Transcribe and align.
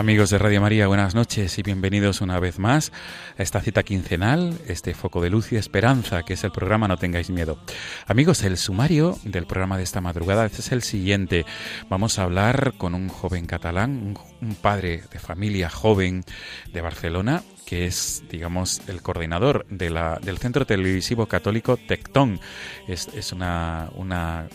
Amigos 0.00 0.30
de 0.30 0.38
Radio 0.38 0.62
María, 0.62 0.86
buenas 0.86 1.14
noches 1.14 1.58
y 1.58 1.62
bienvenidos 1.62 2.22
una 2.22 2.40
vez 2.40 2.58
más 2.58 2.90
a 3.36 3.42
esta 3.42 3.60
cita 3.60 3.82
quincenal, 3.82 4.58
este 4.66 4.94
foco 4.94 5.20
de 5.20 5.28
luz 5.28 5.52
y 5.52 5.56
esperanza 5.56 6.22
que 6.22 6.32
es 6.32 6.42
el 6.42 6.52
programa 6.52 6.88
No 6.88 6.96
tengáis 6.96 7.28
miedo. 7.28 7.58
Amigos, 8.06 8.42
el 8.42 8.56
sumario 8.56 9.18
del 9.24 9.44
programa 9.44 9.76
de 9.76 9.82
esta 9.82 10.00
madrugada 10.00 10.46
es 10.46 10.72
el 10.72 10.82
siguiente. 10.82 11.44
Vamos 11.90 12.18
a 12.18 12.22
hablar 12.22 12.72
con 12.78 12.94
un 12.94 13.10
joven 13.10 13.44
catalán, 13.44 14.16
un, 14.40 14.54
padre 14.54 15.02
de 15.12 15.18
familia 15.18 15.68
joven 15.68 16.24
de 16.72 16.80
Barcelona 16.80 17.42
que 17.66 17.84
es, 17.84 18.24
digamos, 18.30 18.80
el 18.88 19.02
coordinador 19.02 19.66
del 19.68 20.38
Centro 20.38 20.64
Televisivo 20.64 21.26
Católico 21.26 21.76
Tectón. 21.76 22.40
Es, 22.88 23.08
es 23.08 23.32
una, 23.32 23.90
una 23.94 24.48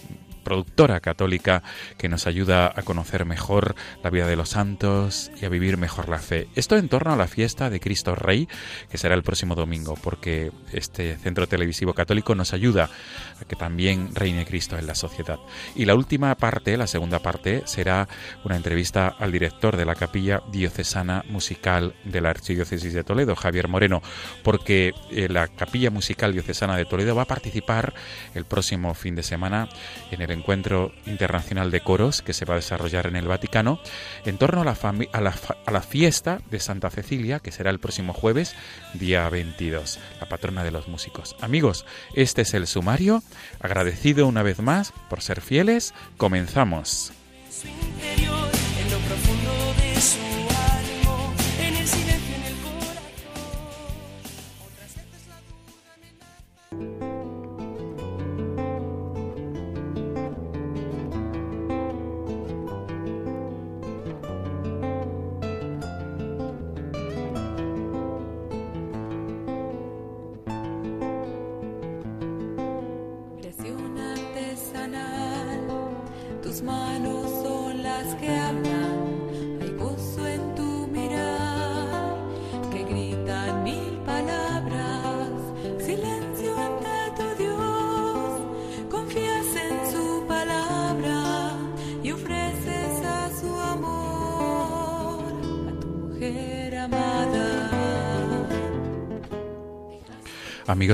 productora 0.46 1.02
católica 1.02 1.62
que 1.98 2.08
nos 2.08 2.28
ayuda 2.28 2.72
a 2.74 2.84
conocer 2.84 3.26
mejor 3.26 3.76
la 4.02 4.10
vida 4.10 4.28
de 4.28 4.38
los 4.38 4.50
santos 4.50 5.32
y 5.42 5.44
a 5.44 5.50
vivir 5.50 5.76
mejor 5.76 6.08
la 6.08 6.20
fe. 6.20 6.48
Esto 6.56 6.78
en 6.78 6.88
torno 6.88 7.12
a 7.12 7.18
la 7.18 7.28
fiesta 7.28 7.70
de 7.70 7.82
Cristo 7.82 8.16
Rey, 8.16 8.48
que 8.90 8.98
será 8.98 9.16
el 9.16 9.24
próximo 9.24 9.56
domingo, 9.56 9.98
porque 10.02 10.54
este 10.72 11.18
centro 11.18 11.48
televisivo 11.48 11.94
católico 11.94 12.36
nos 12.36 12.54
ayuda 12.54 12.90
a 13.42 13.46
que 13.46 13.58
también 13.58 14.16
reine 14.16 14.46
Cristo 14.46 14.78
en 14.78 14.88
la 14.88 14.96
sociedad. 14.96 15.40
Y 15.76 15.84
la 15.84 15.96
última 15.96 16.34
parte, 16.36 16.78
la 16.78 16.88
segunda 16.88 17.20
parte, 17.20 17.64
será 17.66 18.08
una 18.46 18.56
entrevista 18.56 19.08
al 19.08 19.32
director 19.32 19.76
de 19.76 19.86
la 19.86 19.96
capilla 19.96 20.42
diocesana 20.52 21.26
musical 21.28 21.96
de 22.04 22.22
la 22.22 22.30
Archidiócesis 22.30 22.94
de 22.94 23.04
Toledo, 23.04 23.36
Javier 23.36 23.68
Moreno, 23.68 24.02
porque 24.44 24.94
eh, 25.12 25.28
la 25.28 25.48
capilla 25.48 25.90
musical 25.90 26.34
diocesana 26.34 26.78
de 26.78 26.86
Toledo 26.86 27.16
va 27.16 27.24
a 27.24 27.26
participar 27.26 27.94
el 28.36 28.46
próximo 28.46 28.94
fin 28.94 29.16
de 29.16 29.24
semana 29.24 29.68
en 30.12 30.22
el 30.22 30.32
encuentro 30.36 30.92
internacional 31.08 31.72
de 31.72 31.82
coros 31.82 32.22
que 32.22 32.34
se 32.34 32.46
va 32.46 32.54
a 32.54 32.58
desarrollar 32.58 33.08
en 33.08 33.16
el 33.16 33.28
Vaticano 33.28 33.80
en 34.26 34.38
torno 34.38 34.62
a 34.62 34.66
la, 34.66 34.78
a 35.12 35.22
la, 35.22 35.34
a 35.66 35.72
la 35.72 35.82
fiesta 35.82 36.42
de 36.52 36.60
Santa 36.60 36.90
Cecilia, 36.90 37.40
que 37.40 37.52
será 37.52 37.72
el 37.72 37.80
próximo 37.80 38.14
jueves, 38.14 38.56
día 38.94 39.28
22, 39.30 40.00
la 40.20 40.30
patrona 40.30 40.64
de 40.64 40.72
los 40.72 40.88
músicos. 40.88 41.36
Amigos, 41.42 41.86
este 42.14 42.44
es 42.44 42.54
el 42.54 42.68
sumario. 42.68 43.24
Agradecido 43.60 44.28
una 44.28 44.44
vez 44.44 44.60
más 44.60 44.94
por 45.10 45.22
ser 45.22 45.42
fieles. 45.42 45.94
Comenzamos. 46.18 47.12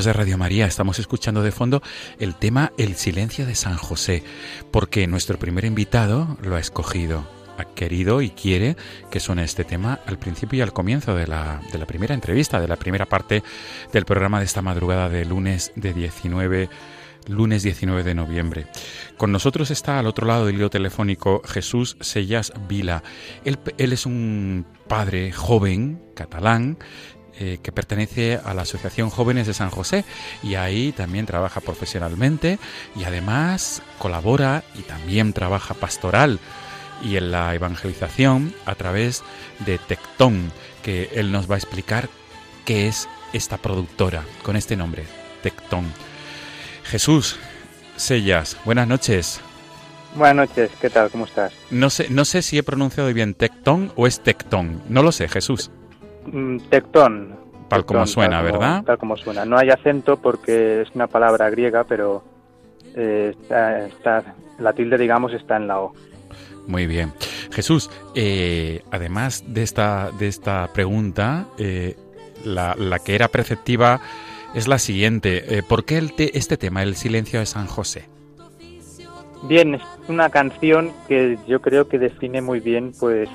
De 0.06 0.14
Radio 0.14 0.36
María, 0.36 0.66
estamos 0.66 0.98
escuchando 0.98 1.44
de 1.44 1.52
fondo 1.52 1.84
el 2.18 2.34
tema 2.34 2.72
El 2.80 2.96
silencio 2.96 3.46
de 3.46 3.54
San 3.54 3.78
José, 3.78 4.24
porque 4.72 5.06
nuestro 5.06 5.38
primer 5.38 5.64
invitado 5.64 6.38
lo 6.42 6.56
ha 6.56 6.60
escogido, 6.60 7.24
ha 7.60 7.66
querido 7.66 8.24
y 8.24 8.32
quiere 8.32 8.78
que 9.12 9.20
suene 9.20 9.44
este 9.44 9.64
tema 9.64 10.00
al 10.08 10.18
principio 10.18 10.58
y 10.58 10.62
al 10.62 10.74
comienzo 10.74 11.14
de 11.14 11.28
la, 11.28 11.62
de 11.72 11.78
la 11.78 11.86
primera 11.86 12.16
entrevista, 12.16 12.60
de 12.60 12.68
la 12.68 12.78
primera 12.78 13.06
parte 13.06 13.44
del 13.94 14.06
programa 14.06 14.40
de 14.40 14.46
esta 14.46 14.64
madrugada 14.64 15.08
de 15.08 15.24
lunes 15.24 15.72
de 15.76 15.94
19 15.94 16.70
lunes 17.28 17.62
19 17.62 18.04
de 18.04 18.16
noviembre. 18.16 18.66
Con 19.18 19.32
nosotros 19.32 19.70
está 19.70 20.00
al 20.00 20.08
otro 20.08 20.26
lado 20.26 20.48
del 20.48 20.56
hilo 20.56 20.72
telefónico 20.72 21.44
Jesús 21.46 21.96
Sellas 22.00 22.52
Vila. 22.68 23.04
Él, 23.46 23.60
él, 23.78 23.94
es 23.94 24.08
un 24.08 24.66
padre 24.88 25.32
joven 25.32 26.02
catalán 26.16 26.80
eh, 27.40 27.60
que 27.62 27.72
pertenece 27.72 28.40
a 28.44 28.54
la 28.54 28.64
Asociación 28.64 29.10
Jóvenes 29.10 29.48
de 29.48 29.54
San 29.54 29.70
José 29.70 30.04
y 30.44 30.56
ahí 30.56 30.92
también 30.92 31.26
trabaja 31.26 31.62
profesionalmente 31.62 32.60
y 32.96 33.04
además 33.04 33.82
colabora 33.98 34.64
y 34.76 34.82
también 34.82 35.34
trabaja 35.34 35.74
pastoral 35.74 36.40
y 37.04 37.18
en 37.18 37.32
la 37.32 37.54
evangelización 37.56 38.54
a 38.66 38.76
través 38.76 39.24
de 39.60 39.78
Tectón, 39.78 40.52
que 40.84 41.10
él 41.14 41.32
nos 41.32 41.50
va 41.50 41.56
a 41.56 41.58
explicar 41.58 42.10
qué 42.66 42.88
es 42.88 43.08
esta 43.34 43.58
productora 43.58 44.24
con 44.44 44.56
este 44.56 44.76
nombre, 44.76 45.06
Tectón. 45.42 45.86
Jesús 46.84 47.38
Sellas, 47.96 48.58
buenas 48.66 48.88
noches. 48.88 49.40
Buenas 50.16 50.50
noches, 50.50 50.72
¿qué 50.82 50.90
tal? 50.90 51.10
¿Cómo 51.10 51.26
estás? 51.26 51.54
No 51.70 51.90
sé, 51.90 52.08
no 52.10 52.26
sé 52.26 52.42
si 52.42 52.58
he 52.58 52.64
pronunciado 52.64 53.14
bien 53.14 53.34
Tectón 53.34 53.94
o 53.96 54.08
es 54.08 54.22
Tectón, 54.22 54.82
no 54.90 55.04
lo 55.04 55.12
sé, 55.12 55.30
Jesús. 55.30 55.72
Mm, 56.26 56.58
tectón. 56.70 57.36
Tal 57.68 57.86
como 57.86 58.06
suena, 58.06 58.42
¿verdad? 58.42 58.84
Tal 58.84 58.98
como 58.98 59.16
suena. 59.16 59.46
No 59.46 59.58
hay 59.58 59.70
acento 59.70 60.18
porque 60.18 60.82
es 60.82 60.90
una 60.94 61.08
palabra 61.08 61.50
griega, 61.50 61.86
pero 61.86 62.22
eh, 62.96 63.34
está, 63.88 64.36
la 64.60 64.74
tilde, 64.74 64.98
digamos, 64.98 65.34
está 65.34 65.56
en 65.56 65.68
la 65.68 65.80
O. 65.80 65.94
Muy 66.68 66.86
bien. 66.86 67.14
Jesús, 67.52 67.90
eh, 68.14 68.84
además 68.92 69.46
de 69.48 69.64
esta, 69.64 70.12
de 70.20 70.28
esta 70.28 70.70
pregunta, 70.74 71.48
eh, 71.58 71.96
la, 72.44 72.76
la, 72.78 73.00
que 73.00 73.16
era 73.16 73.30
preceptiva 73.30 74.02
es 74.54 74.68
la 74.68 74.78
siguiente. 74.78 75.64
¿Por 75.68 75.86
qué 75.86 75.98
el 75.98 76.14
este 76.18 76.58
tema, 76.58 76.84
el 76.84 76.96
silencio 76.96 77.40
de 77.40 77.46
San 77.46 77.68
José? 77.68 78.10
Bien, 79.44 79.76
es 79.76 79.82
una 80.08 80.30
canción 80.30 80.92
que 81.08 81.38
yo 81.48 81.62
creo 81.62 81.88
que 81.88 81.98
define 81.98 82.42
muy 82.42 82.60
bien 82.60 82.92
pues 83.00 83.30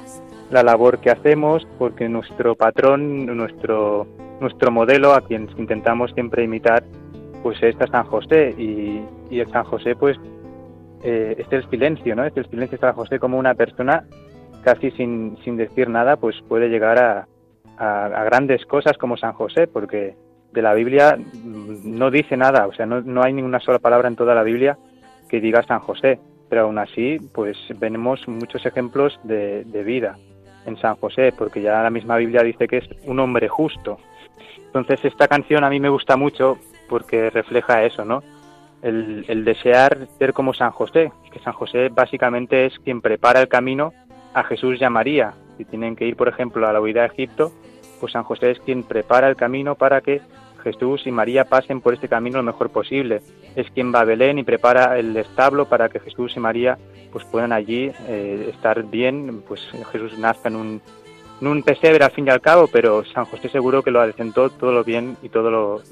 la 0.51 0.63
labor 0.63 0.99
que 0.99 1.11
hacemos, 1.11 1.67
porque 1.79 2.09
nuestro 2.09 2.55
patrón, 2.55 3.27
nuestro, 3.37 4.07
nuestro 4.41 4.71
modelo, 4.71 5.13
a 5.13 5.21
quien 5.23 5.49
intentamos 5.57 6.13
siempre 6.13 6.45
imitar, 6.45 6.85
pues 7.43 7.63
es 7.63 7.77
San 7.91 8.05
José. 8.05 8.55
Y, 8.57 9.03
y 9.31 9.41
el 9.41 9.49
San 9.49 9.65
José, 9.65 9.97
pues, 9.97 10.17
eh, 11.03 11.37
es 11.39 11.53
el 11.53 11.69
silencio, 11.69 12.15
¿no? 12.15 12.25
Es 12.25 12.37
el 12.37 12.49
silencio 12.49 12.79
de 12.79 12.81
San 12.81 12.95
José 12.95 13.19
como 13.19 13.39
una 13.39 13.55
persona, 13.55 14.05
casi 14.63 14.91
sin, 14.93 15.37
sin 15.45 15.57
decir 15.57 15.89
nada, 15.89 16.17
pues 16.17 16.37
puede 16.49 16.69
llegar 16.69 16.99
a, 16.99 17.29
a, 17.79 18.25
grandes 18.25 18.65
cosas 18.67 18.97
como 18.99 19.17
San 19.17 19.33
José, 19.33 19.67
porque 19.67 20.15
de 20.53 20.63
la 20.63 20.75
Biblia 20.75 21.19
no 21.85 22.11
dice 22.11 22.37
nada, 22.37 22.67
o 22.67 22.73
sea, 22.73 22.87
no, 22.87 23.03
no 23.03 23.23
hay 23.23 23.33
ninguna 23.33 23.61
sola 23.61 23.79
palabra 23.79 24.09
en 24.09 24.17
toda 24.17 24.35
la 24.35 24.43
Biblia 24.43 24.79
que 25.29 25.41
diga 25.41 25.63
San 25.65 25.81
José, 25.81 26.19
pero 26.49 26.63
aún 26.63 26.79
así, 26.79 27.19
pues 27.35 27.59
tenemos 27.79 28.27
muchos 28.27 28.65
ejemplos 28.65 29.19
de, 29.25 29.65
de 29.65 29.83
vida 29.83 30.17
en 30.67 30.77
San 30.79 30.97
José, 30.97 31.33
porque 31.37 31.63
ya 31.63 31.83
la 31.83 31.91
misma 31.91 32.17
Biblia 32.17 32.43
dice 32.43 32.69
que 32.69 32.79
es 32.79 32.89
un 33.05 33.19
hombre 33.21 33.49
justo. 33.49 33.99
Entonces 34.67 35.05
esta 35.05 35.29
canción 35.29 35.65
a 35.65 35.71
mí 35.71 35.81
me 35.81 35.89
gusta 35.89 36.17
mucho 36.17 36.59
porque 36.89 37.31
refleja 37.31 37.85
eso, 37.85 38.05
¿no? 38.05 38.23
El, 38.83 39.25
el, 39.29 39.45
desear 39.45 40.07
ser 40.19 40.33
como 40.33 40.53
San 40.53 40.71
José, 40.71 41.11
que 41.33 41.39
San 41.41 41.55
José 41.55 41.89
básicamente 41.89 42.67
es 42.67 42.79
quien 42.81 43.01
prepara 43.01 43.41
el 43.41 43.49
camino 43.49 43.93
a 44.35 44.45
Jesús 44.45 44.79
y 44.81 44.85
a 44.85 44.91
María. 44.91 45.33
Si 45.57 45.65
tienen 45.65 45.97
que 45.97 46.07
ir, 46.07 46.17
por 46.17 46.29
ejemplo, 46.29 46.69
a 46.69 46.73
la 46.73 46.81
huida 46.81 47.01
de 47.01 47.09
Egipto, 47.09 47.53
pues 48.01 48.13
San 48.13 48.25
José 48.25 48.51
es 48.51 48.61
quien 48.61 48.83
prepara 48.83 49.29
el 49.29 49.37
camino 49.37 49.75
para 49.75 50.03
que 50.03 50.21
Jesús 50.63 51.07
y 51.07 51.13
María 51.13 51.45
pasen 51.45 51.81
por 51.81 51.95
este 51.95 52.09
camino 52.09 52.39
lo 52.39 52.43
mejor 52.43 52.71
posible. 52.71 53.23
Es 53.57 53.71
quien 53.71 53.93
va 53.93 54.01
a 54.01 54.05
Belén 54.05 54.39
y 54.39 54.45
prepara 54.45 54.99
el 54.99 55.17
establo 55.17 55.67
para 55.67 55.89
que 55.89 55.99
Jesús 55.99 56.37
y 56.37 56.41
María 56.41 56.79
pues 57.13 57.25
puedan 57.25 57.53
allí 57.53 57.91
eh, 58.09 58.51
estar 58.55 58.83
bien, 58.85 59.43
pues 59.49 59.61
Jesús 59.91 60.19
nazca 60.19 60.49
en 60.51 60.57
un, 60.57 60.83
en 61.41 61.47
un 61.47 61.63
pesebre 61.63 62.05
al 62.05 62.11
fin 62.11 62.27
y 62.27 62.31
al 62.31 62.41
cabo, 62.41 62.67
pero 62.67 63.05
San 63.07 63.25
José 63.25 63.49
seguro 63.49 63.83
que 63.83 63.91
lo 63.91 64.01
adecentó 64.01 64.51
todo 64.51 64.73
lo 64.73 64.85
bien 64.85 65.17
y 65.23 65.31
todo 65.31 65.51
lo, 65.51 65.83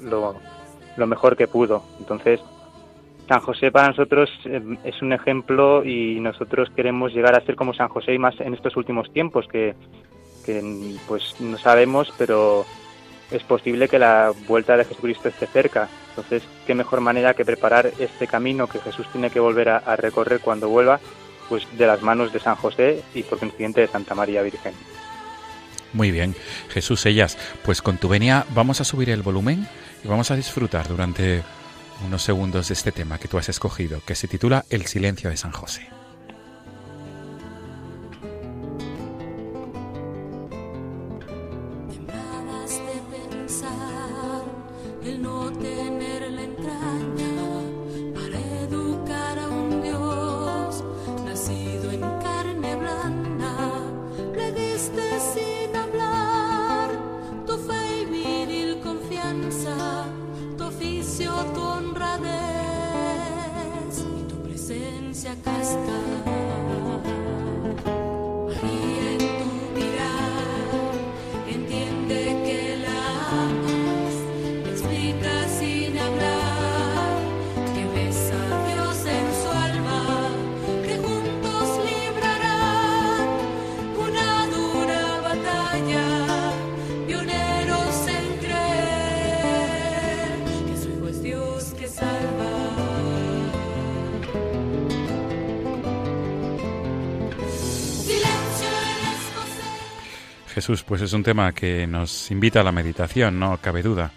lo, 0.97 1.07
mejor 1.07 1.35
que 1.35 1.47
pudo. 1.47 1.83
Entonces, 1.99 2.39
San 3.27 3.39
José 3.39 3.71
para 3.71 3.87
nosotros 3.87 4.29
eh, 4.45 4.61
es 4.83 5.01
un 5.01 5.13
ejemplo 5.13 5.83
y 5.83 6.19
nosotros 6.19 6.69
queremos 6.75 7.11
llegar 7.11 7.35
a 7.35 7.43
ser 7.45 7.55
como 7.55 7.73
San 7.73 7.89
José 7.89 8.13
y 8.13 8.19
más 8.19 8.39
en 8.39 8.53
estos 8.53 8.77
últimos 8.77 9.11
tiempos 9.11 9.47
que, 9.47 9.73
que 10.45 10.61
pues 11.07 11.41
no 11.41 11.57
sabemos, 11.57 12.13
pero 12.17 12.65
es 13.31 13.43
posible 13.43 13.87
que 13.87 13.99
la 13.99 14.31
vuelta 14.47 14.77
de 14.77 14.85
Jesucristo 14.85 15.29
esté 15.29 15.47
cerca. 15.47 15.89
Entonces, 16.09 16.43
qué 16.65 16.75
mejor 16.75 17.01
manera 17.01 17.33
que 17.33 17.45
preparar 17.45 17.91
este 17.99 18.27
camino 18.27 18.67
que 18.67 18.79
Jesús 18.79 19.07
tiene 19.11 19.29
que 19.29 19.39
volver 19.39 19.69
a, 19.69 19.95
recorrer 19.95 20.39
cuando 20.39 20.69
vuelva, 20.69 20.99
pues 21.49 21.67
de 21.77 21.87
las 21.87 22.01
manos 22.01 22.31
de 22.33 22.39
San 22.39 22.55
José 22.55 23.03
y 23.13 23.23
por 23.23 23.39
consiguiente 23.39 23.81
de 23.81 23.87
Santa 23.87 24.15
María 24.15 24.41
Virgen. 24.41 24.73
Muy 25.93 26.11
bien, 26.11 26.35
Jesús 26.69 27.05
Ellas, 27.05 27.37
pues 27.63 27.81
con 27.81 27.97
tu 27.97 28.09
venia 28.09 28.45
vamos 28.53 28.81
a 28.81 28.83
subir 28.83 29.09
el 29.09 29.21
volumen 29.21 29.67
y 30.03 30.07
vamos 30.07 30.29
a 30.29 30.35
disfrutar 30.35 30.87
durante 30.87 31.41
unos 32.05 32.21
segundos 32.21 32.67
de 32.67 32.73
este 32.73 32.91
tema 32.91 33.17
que 33.17 33.29
tú 33.29 33.37
has 33.37 33.47
escogido, 33.47 34.01
que 34.05 34.15
se 34.15 34.27
titula 34.27 34.65
El 34.69 34.85
silencio 34.87 35.29
de 35.29 35.37
San 35.37 35.51
José. 35.51 35.94
Jesús, 100.65 100.81
pues 100.81 101.03
es 101.03 101.13
un 101.13 101.21
tema 101.21 101.51
que 101.51 101.85
nos 101.85 102.31
invita 102.31 102.61
a 102.61 102.63
la 102.63 102.71
meditación, 102.71 103.37
no 103.37 103.59
cabe 103.61 103.83
duda, 103.83 104.11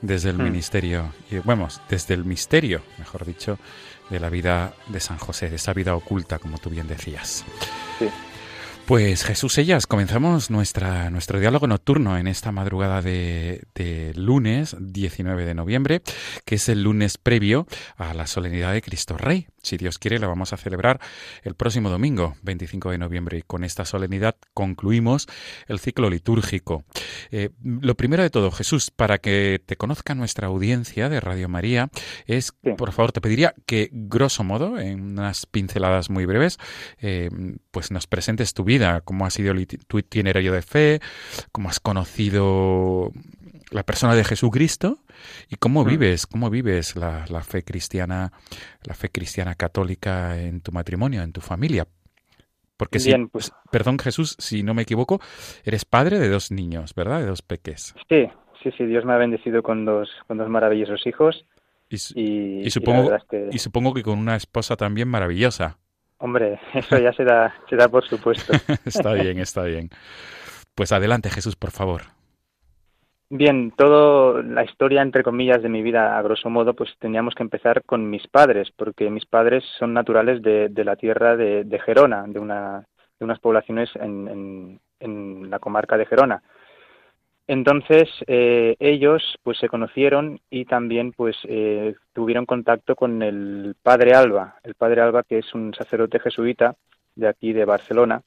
desde 0.00 0.30
el 0.30 0.38
hmm. 0.38 0.44
ministerio, 0.44 1.12
y 1.30 1.36
bueno, 1.40 1.68
desde 1.90 2.14
el 2.14 2.24
misterio, 2.24 2.80
mejor 2.96 3.26
dicho, 3.26 3.58
de 4.08 4.18
la 4.18 4.30
vida 4.30 4.72
de 4.88 4.98
San 4.98 5.18
José, 5.18 5.50
de 5.50 5.56
esa 5.56 5.74
vida 5.74 5.94
oculta, 5.94 6.38
como 6.38 6.56
tú 6.56 6.70
bien 6.70 6.88
decías. 6.88 7.44
Sí. 7.98 8.08
Pues 8.86 9.24
Jesús 9.24 9.58
Ellas, 9.58 9.86
comenzamos 9.86 10.50
nuestra, 10.50 11.10
nuestro 11.10 11.38
diálogo 11.38 11.66
nocturno 11.66 12.16
en 12.16 12.28
esta 12.28 12.50
madrugada 12.50 13.02
de, 13.02 13.64
de, 13.74 14.14
lunes 14.14 14.74
19 14.80 15.44
de 15.44 15.54
noviembre, 15.54 16.00
que 16.46 16.54
es 16.54 16.68
el 16.70 16.82
lunes 16.82 17.18
previo 17.18 17.66
a 17.98 18.14
la 18.14 18.26
solemnidad 18.26 18.72
de 18.72 18.80
Cristo 18.80 19.18
Rey. 19.18 19.48
Si 19.62 19.76
Dios 19.76 19.98
quiere, 19.98 20.18
la 20.18 20.26
vamos 20.26 20.52
a 20.52 20.56
celebrar 20.56 21.00
el 21.42 21.54
próximo 21.54 21.90
domingo, 21.90 22.36
25 22.42 22.90
de 22.90 22.98
noviembre, 22.98 23.38
y 23.38 23.42
con 23.42 23.64
esta 23.64 23.84
solemnidad 23.84 24.36
concluimos 24.54 25.26
el 25.68 25.78
ciclo 25.78 26.08
litúrgico. 26.08 26.84
Eh, 27.30 27.50
lo 27.62 27.94
primero 27.94 28.22
de 28.22 28.30
todo, 28.30 28.50
Jesús, 28.50 28.90
para 28.90 29.18
que 29.18 29.60
te 29.64 29.76
conozca 29.76 30.14
nuestra 30.14 30.46
audiencia 30.46 31.08
de 31.08 31.20
Radio 31.20 31.48
María, 31.48 31.90
es, 32.26 32.52
por 32.76 32.92
favor, 32.92 33.12
te 33.12 33.20
pediría 33.20 33.54
que, 33.66 33.90
grosso 33.92 34.44
modo, 34.44 34.78
en 34.78 35.02
unas 35.02 35.46
pinceladas 35.46 36.10
muy 36.10 36.26
breves, 36.26 36.58
eh, 36.98 37.28
pues 37.70 37.90
nos 37.90 38.06
presentes 38.06 38.54
tu 38.54 38.64
vida, 38.64 39.02
cómo 39.02 39.26
ha 39.26 39.30
sido 39.30 39.54
tu 39.86 39.98
itinerario 39.98 40.52
de 40.52 40.62
fe, 40.62 41.00
cómo 41.52 41.68
has 41.68 41.80
conocido 41.80 43.12
la 43.70 43.82
persona 43.84 44.14
de 44.14 44.24
Jesucristo 44.24 44.98
y 45.48 45.56
cómo 45.56 45.84
mm. 45.84 45.88
vives, 45.88 46.26
cómo 46.26 46.50
vives 46.50 46.96
la, 46.96 47.42
fe 47.42 47.62
cristiana, 47.62 48.32
la 48.84 48.94
fe 48.94 49.10
cristiana 49.10 49.54
católica 49.54 50.40
en 50.40 50.60
tu 50.60 50.72
matrimonio, 50.72 51.22
en 51.22 51.32
tu 51.32 51.40
familia. 51.40 51.86
Porque 52.76 52.98
si, 52.98 53.14
pues, 53.26 53.52
perdón 53.70 53.98
Jesús, 53.98 54.36
si 54.38 54.62
no 54.62 54.72
me 54.72 54.82
equivoco, 54.82 55.20
eres 55.64 55.84
padre 55.84 56.18
de 56.18 56.28
dos 56.28 56.50
niños, 56.50 56.94
¿verdad? 56.94 57.20
De 57.20 57.26
dos 57.26 57.42
peques. 57.42 57.94
Sí, 58.08 58.26
sí, 58.62 58.70
sí, 58.76 58.86
Dios 58.86 59.04
me 59.04 59.12
ha 59.12 59.18
bendecido 59.18 59.62
con 59.62 59.84
dos, 59.84 60.08
con 60.26 60.38
dos 60.38 60.48
maravillosos 60.48 61.06
hijos. 61.06 61.44
Y, 61.90 62.70
supongo, 62.70 63.10
y 63.50 63.58
supongo 63.58 63.92
que 63.92 64.02
con 64.02 64.18
una 64.18 64.36
esposa 64.36 64.76
también 64.76 65.08
maravillosa. 65.08 65.78
Hombre, 66.18 66.60
eso 66.74 66.98
ya 66.98 67.12
se 67.12 67.24
da, 67.24 67.54
se 67.68 67.76
da 67.76 67.88
por 67.88 68.06
supuesto. 68.06 68.52
está 68.84 69.12
bien, 69.14 69.38
está 69.38 69.64
bien. 69.64 69.90
Pues 70.74 70.92
adelante 70.92 71.30
Jesús, 71.30 71.56
por 71.56 71.72
favor. 71.72 72.02
Bien, 73.32 73.70
toda 73.76 74.42
la 74.42 74.64
historia, 74.64 75.02
entre 75.02 75.22
comillas, 75.22 75.62
de 75.62 75.68
mi 75.68 75.82
vida, 75.82 76.18
a 76.18 76.22
grosso 76.22 76.50
modo, 76.50 76.74
pues 76.74 76.90
teníamos 76.98 77.36
que 77.36 77.44
empezar 77.44 77.84
con 77.84 78.10
mis 78.10 78.26
padres, 78.26 78.72
porque 78.76 79.08
mis 79.08 79.24
padres 79.24 79.62
son 79.78 79.94
naturales 79.94 80.42
de, 80.42 80.68
la 80.84 80.96
tierra 80.96 81.36
de, 81.36 81.80
Gerona, 81.86 82.24
de, 82.26 82.40
una, 82.40 82.84
de 83.20 83.24
unas 83.24 83.38
poblaciones 83.38 83.88
en, 83.94 84.80
la 85.48 85.60
comarca 85.60 85.96
de 85.96 86.06
Gerona. 86.06 86.42
Entonces, 87.46 88.08
eh, 88.26 88.74
ellos 88.80 89.22
pues 89.44 89.58
se 89.58 89.68
conocieron 89.68 90.40
y 90.50 90.64
también 90.64 91.12
pues 91.12 91.36
eh, 91.44 91.94
tuvieron 92.12 92.46
contacto 92.46 92.96
con 92.96 93.22
el 93.22 93.76
padre 93.80 94.12
Alba, 94.12 94.56
el 94.64 94.74
padre 94.74 95.02
Alba 95.02 95.22
que 95.22 95.38
es 95.38 95.54
un 95.54 95.72
sacerdote 95.74 96.18
jesuita 96.18 96.74
de 97.14 97.28
aquí 97.28 97.52
de 97.52 97.64
Barcelona, 97.64 98.22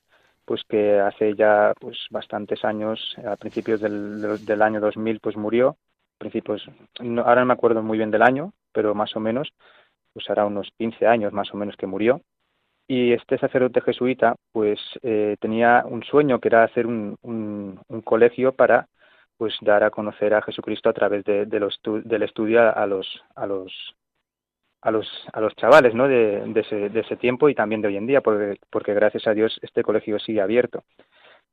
pues 0.45 0.63
que 0.67 0.99
hace 0.99 1.35
ya 1.35 1.73
pues 1.79 1.97
bastantes 2.09 2.63
años, 2.65 3.15
a 3.25 3.35
principios 3.35 3.81
del, 3.81 4.45
del 4.45 4.61
año 4.61 4.79
2000, 4.79 5.19
pues 5.19 5.37
murió. 5.37 5.77
Principios, 6.17 6.65
ahora 6.99 7.41
no 7.41 7.47
me 7.47 7.53
acuerdo 7.53 7.81
muy 7.81 7.97
bien 7.97 8.11
del 8.11 8.21
año, 8.21 8.53
pero 8.71 8.95
más 8.95 9.15
o 9.15 9.19
menos, 9.19 9.53
pues 10.13 10.29
hará 10.29 10.45
unos 10.45 10.69
15 10.77 11.07
años 11.07 11.33
más 11.33 11.53
o 11.53 11.57
menos 11.57 11.75
que 11.75 11.87
murió. 11.87 12.21
Y 12.87 13.13
este 13.13 13.37
sacerdote 13.37 13.81
jesuita, 13.81 14.35
pues 14.51 14.79
eh, 15.01 15.37
tenía 15.39 15.83
un 15.85 16.03
sueño 16.03 16.39
que 16.39 16.49
era 16.49 16.63
hacer 16.63 16.85
un, 16.85 17.17
un, 17.21 18.01
colegio 18.01 18.53
para 18.53 18.87
pues 19.37 19.55
dar 19.61 19.83
a 19.83 19.89
conocer 19.89 20.33
a 20.33 20.41
Jesucristo 20.41 20.89
a 20.89 20.93
través 20.93 21.23
de, 21.23 21.45
del 21.45 22.23
estudio 22.23 22.75
a 22.75 22.85
los, 22.85 23.23
a 23.35 23.47
los 23.47 23.95
a 24.83 24.91
los, 24.91 25.07
a 25.31 25.39
los 25.39 25.55
chavales 25.55 25.95
¿no? 25.95 26.07
de, 26.07 26.41
de, 26.45 26.59
ese, 26.59 26.89
de 26.89 26.99
ese 26.99 27.15
tiempo 27.15 27.49
y 27.49 27.55
también 27.55 27.81
de 27.81 27.87
hoy 27.87 27.97
en 27.97 28.05
día, 28.05 28.21
porque, 28.21 28.59
porque 28.69 28.93
gracias 28.93 29.27
a 29.27 29.33
Dios 29.33 29.57
este 29.61 29.81
colegio 29.81 30.19
sigue 30.19 30.41
abierto. 30.41 30.83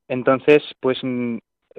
Entonces, 0.08 0.62
pues 0.80 0.98
mm, 1.02 1.38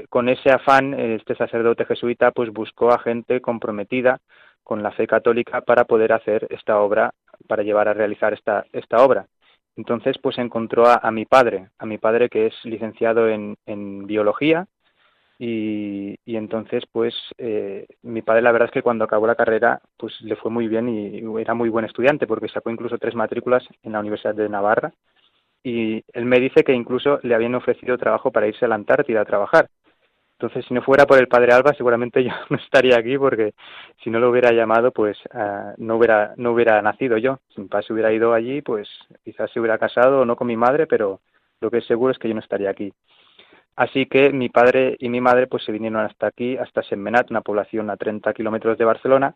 con 0.10 0.30
ese 0.30 0.52
afán, 0.52 0.94
este 0.94 1.36
sacerdote 1.36 1.86
jesuita 1.86 2.32
pues 2.32 2.52
buscó 2.52 2.92
a 2.92 3.00
gente 3.00 3.42
comprometida 3.42 4.20
con 4.64 4.82
la 4.82 4.92
fe 4.92 5.08
católica 5.08 5.62
para 5.62 5.84
poder 5.84 6.14
hacer 6.14 6.48
esta 6.50 6.80
obra, 6.80 7.14
para 7.48 7.64
llevar 7.64 7.90
a 7.90 7.94
realizar 7.94 8.34
esta, 8.34 8.66
esta 8.72 9.04
obra. 9.04 9.28
Entonces, 9.76 10.18
pues 10.22 10.38
encontró 10.38 10.86
a, 10.86 10.96
a 10.96 11.12
mi 11.12 11.26
padre, 11.26 11.70
a 11.78 11.86
mi 11.86 11.98
padre 11.98 12.30
que 12.30 12.48
es 12.48 12.54
licenciado 12.64 13.28
en, 13.28 13.58
en 13.66 14.06
biología 14.08 14.68
y, 15.44 16.36
entonces, 16.38 16.84
pues, 16.92 17.16
eh, 17.40 17.88
mi 18.04 18.22
padre, 18.22 18.44
la 18.44 18.52
verdad 18.52 18.68
es 18.68 18.74
que 18.74 18.84
cuando 18.84 19.06
acabó 19.06 19.26
la 19.26 19.34
carrera, 19.34 19.82
pues 19.98 20.14
le 20.22 20.36
fue 20.36 20.52
muy 20.52 20.68
bien 20.68 20.88
y 20.88 21.42
era 21.42 21.56
muy 21.56 21.70
buen 21.70 21.84
estudiante 21.84 22.28
porque 22.28 22.48
sacó 22.48 22.70
incluso 22.70 23.00
tres 23.00 23.16
matrículas 23.16 23.64
en 23.82 23.94
la 23.94 24.02
Universidad 24.02 24.36
de 24.36 24.48
Navarra. 24.50 24.94
Y 25.64 26.04
él 26.14 26.26
me 26.26 26.40
dice 26.40 26.64
que 26.64 26.74
incluso 26.74 27.20
le 27.24 27.34
habían 27.34 27.56
ofrecido 27.56 27.98
trabajo 27.98 28.32
para 28.32 28.48
irse 28.48 28.66
a 28.66 28.68
la 28.68 28.76
Antártida 28.76 29.22
a 29.22 29.26
trabajar. 29.26 29.68
Entonces, 30.34 30.64
si 30.68 30.76
no 30.76 30.84
fuera 30.84 31.08
por 31.08 31.18
el 31.18 31.28
padre 31.28 31.54
Alba, 31.54 31.74
seguramente 31.74 32.24
yo 32.24 32.34
no 32.52 32.58
estaría 32.58 32.98
aquí 33.00 33.18
porque 33.18 33.56
si 34.04 34.12
no 34.12 34.20
lo 34.20 34.30
hubiera 34.30 34.52
llamado, 34.52 34.92
pues 34.92 35.18
ah, 35.34 35.74
no 35.78 35.98
hubiera 35.98 36.36
no 36.38 36.52
hubiera 36.52 36.84
nacido 36.84 37.18
yo. 37.18 37.40
Si 37.56 37.62
mi 37.62 37.68
padre 37.68 37.88
se 37.88 37.94
hubiera 37.94 38.14
ido 38.14 38.34
allí, 38.34 38.62
pues 38.62 38.88
quizás 39.24 39.50
se 39.52 39.60
hubiera 39.60 39.80
casado, 39.80 40.24
no 40.24 40.36
con 40.36 40.48
mi 40.48 40.56
madre, 40.56 40.86
pero 40.86 41.20
lo 41.62 41.72
que 41.72 41.80
es 41.80 41.86
seguro 41.88 42.12
es 42.12 42.20
que 42.20 42.28
yo 42.28 42.36
no 42.36 42.42
estaría 42.42 42.70
aquí. 42.70 42.94
Así 43.76 44.06
que 44.06 44.32
mi 44.32 44.50
padre 44.50 44.96
y 45.00 45.10
mi 45.10 45.22
madre 45.22 45.48
pues 45.48 45.64
se 45.64 45.72
vinieron 45.72 46.02
hasta 46.02 46.28
aquí, 46.28 46.58
hasta 46.58 46.84
Semmenat, 46.84 47.32
una 47.32 47.42
población 47.42 47.90
a 47.90 47.98
30 47.98 48.34
kilómetros 48.34 48.78
de 48.78 48.86
Barcelona, 48.86 49.36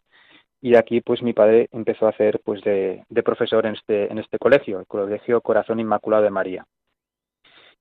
y 0.62 0.76
aquí 0.76 1.02
pues 1.02 1.22
mi 1.22 1.34
padre 1.34 1.70
empezó 1.72 2.08
a 2.08 2.10
hacer 2.10 2.42
pues 2.44 2.62
de, 2.62 3.06
profesor 3.24 3.66
en 3.66 3.76
este, 3.76 4.12
en 4.12 4.18
este 4.18 4.38
colegio, 4.38 4.80
el 4.80 4.88
Colegio 4.88 5.42
Corazón 5.42 5.80
Inmaculado 5.80 6.24
de 6.24 6.30
María. 6.32 6.66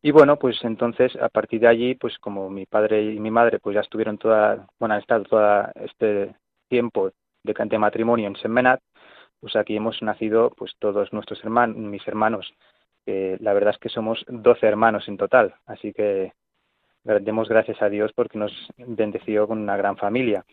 Y 0.03 0.11
bueno, 0.11 0.39
pues 0.39 0.63
entonces 0.65 1.17
a 1.17 1.31
partir 1.31 1.61
de 1.61 1.69
allí, 1.69 1.95
pues 1.95 2.19
como 2.19 2.51
mi 2.51 2.67
padre 2.67 3.03
y 3.03 3.19
mi 3.21 3.31
madre 3.31 3.59
pues 3.59 3.75
ya 3.75 3.81
estuvieron 3.81 4.19
toda, 4.19 4.67
bueno, 4.79 4.95
han 4.95 5.01
estado 5.01 5.25
todo 5.25 5.67
este 5.77 6.35
tiempo 6.69 7.11
de, 7.43 7.55
de 7.55 7.79
matrimonio 7.79 8.29
en 8.29 8.37
Semmenat, 8.37 8.81
pues 9.41 9.57
aquí 9.57 9.77
hemos 9.77 10.01
nacido 10.03 10.51
pues 10.57 10.73
todos 10.79 11.13
nuestros 11.13 11.43
hermanos, 11.43 11.77
mis 11.77 12.07
hermanos, 12.07 12.53
que 13.07 13.39
la 13.41 13.55
verdad 13.55 13.75
es 13.75 13.79
que 13.79 13.89
somos 13.89 14.25
12 14.29 14.67
hermanos 14.67 15.09
en 15.09 15.17
total, 15.17 15.55
así 15.67 15.93
que 15.93 16.33
demos 17.05 17.49
gracias 17.49 17.81
a 17.83 17.89
Dios 17.89 18.13
porque 18.15 18.39
nos 18.39 18.53
bendeció 18.79 19.47
con 19.47 19.59
una 19.59 19.77
gran 19.77 19.97
familia. 19.97 20.45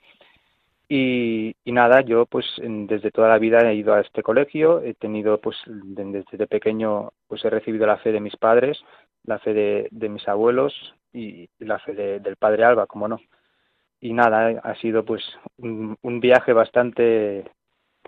Y, 0.88 1.56
y, 1.64 1.72
nada, 1.72 2.02
yo 2.02 2.26
pues 2.26 2.46
desde 2.62 3.12
toda 3.12 3.30
la 3.30 3.40
vida 3.40 3.60
he 3.72 3.76
ido 3.76 3.94
a 3.94 4.02
este 4.02 4.24
colegio, 4.24 4.82
he 4.82 4.94
tenido 4.94 5.40
pues 5.40 5.56
desde 5.66 6.48
pequeño 6.48 7.12
pues 7.28 7.46
he 7.46 7.50
recibido 7.50 7.88
la 7.88 7.98
fe 7.98 8.12
de 8.12 8.20
mis 8.20 8.36
padres, 8.36 8.84
la 9.24 9.40
fe 9.40 9.54
de, 9.54 9.88
de 9.92 10.10
mis 10.10 10.28
abuelos 10.28 10.74
y, 11.14 11.50
la 11.60 11.80
fe 11.80 11.94
del 12.20 12.36
padre 12.36 12.66
Alba, 12.66 12.88
como 12.88 13.08
no. 13.08 13.20
Y 14.02 14.14
nada, 14.14 14.60
ha 14.64 14.76
sido 14.76 15.06
pues 15.06 15.24
un, 15.58 15.98
un, 16.02 16.20
viaje 16.20 16.54
bastante 16.54 17.46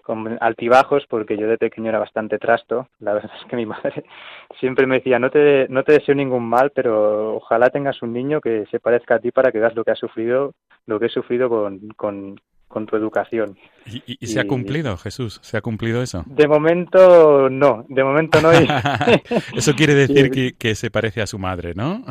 con 0.04 0.38
altibajos 0.42 1.06
porque 1.10 1.38
yo 1.38 1.48
de 1.48 1.58
pequeño 1.58 1.90
era 1.90 2.00
bastante 2.00 2.38
trasto. 2.38 2.88
La 3.00 3.14
verdad 3.14 3.32
es 3.40 3.48
que 3.48 3.56
mi 3.56 3.66
madre 3.66 4.04
siempre 4.60 4.86
me 4.86 4.98
decía, 4.98 5.18
no 5.18 5.32
te, 5.32 5.68
no 5.70 5.84
te 5.84 5.94
deseo 5.94 6.14
ningún 6.14 6.48
mal, 6.48 6.72
pero 6.76 7.36
ojalá 7.36 7.70
tengas 7.70 8.02
un 8.04 8.14
niño 8.14 8.42
que 8.42 8.66
se 8.70 8.80
parezca 8.80 9.16
a 9.16 9.20
ti 9.20 9.32
para 9.32 9.52
que 9.52 9.60
veas 9.60 9.76
lo 9.76 9.84
que 9.84 9.92
ha 9.92 9.96
sufrido, 9.96 10.54
lo 10.86 11.00
que 11.00 11.08
he 11.08 11.10
sufrido 11.10 11.50
con, 11.50 11.80
con, 11.96 12.40
con 12.68 12.86
tu 12.86 12.98
educación. 12.98 13.58
¿Y, 13.86 14.28
se 14.28 14.40
ha 14.40 14.48
cumplido, 14.48 14.98
Jesús? 14.98 15.40
¿Se 15.42 15.58
ha 15.58 15.62
cumplido 15.62 16.02
eso? 16.02 16.24
De 16.26 16.48
momento 16.48 17.50
no, 17.50 17.86
de 17.88 18.04
momento 18.04 18.42
no. 18.42 18.52
eso 19.56 19.74
quiere 19.74 19.96
decir 19.96 20.30
que, 20.32 20.54
que, 20.58 20.76
se 20.76 20.92
parece 20.92 21.22
a 21.22 21.28
su 21.28 21.40
madre, 21.40 21.74
¿no? 21.76 22.04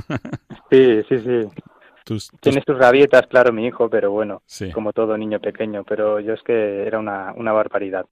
sí, 0.70 1.02
sí, 1.08 1.18
sí. 1.18 1.48
Tiene 2.40 2.62
sus 2.66 2.78
rabietas, 2.78 3.26
claro, 3.26 3.52
mi 3.52 3.66
hijo, 3.66 3.88
pero 3.88 4.10
bueno, 4.10 4.42
como 4.72 4.92
todo 4.92 5.16
niño 5.16 5.40
pequeño, 5.40 5.84
pero 5.84 6.20
yo 6.20 6.34
es 6.34 6.42
que 6.42 6.86
era 6.86 6.98
una, 6.98 7.32
una 7.36 7.52
barbaridad. 7.52 8.06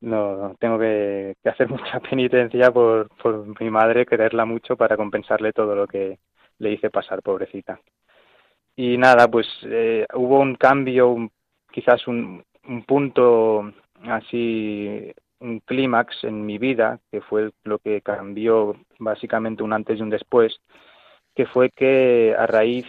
No, 0.00 0.54
tengo 0.58 0.78
que, 0.78 1.36
que 1.42 1.48
hacer 1.48 1.68
mucha 1.70 2.00
penitencia 2.00 2.70
por, 2.70 3.08
por 3.22 3.60
mi 3.60 3.70
madre, 3.70 4.06
quererla 4.06 4.44
mucho 4.44 4.76
para 4.76 4.96
compensarle 4.96 5.52
todo 5.52 5.74
lo 5.74 5.86
que 5.86 6.18
le 6.58 6.72
hice 6.72 6.90
pasar, 6.90 7.22
pobrecita. 7.22 7.80
Y 8.76 8.98
nada, 8.98 9.28
pues 9.28 9.46
eh, 9.64 10.06
hubo 10.14 10.38
un 10.40 10.54
cambio, 10.56 11.08
un 11.08 11.30
quizás 11.72 12.06
un, 12.06 12.44
un 12.68 12.84
punto 12.84 13.72
así, 14.04 15.12
un 15.40 15.60
clímax 15.60 16.24
en 16.24 16.44
mi 16.44 16.58
vida, 16.58 17.00
que 17.10 17.20
fue 17.20 17.50
lo 17.64 17.78
que 17.78 18.00
cambió 18.02 18.76
básicamente 18.98 19.62
un 19.62 19.72
antes 19.72 19.98
y 19.98 20.02
un 20.02 20.10
después, 20.10 20.58
que 21.34 21.46
fue 21.46 21.70
que 21.70 22.34
a 22.38 22.46
raíz 22.46 22.86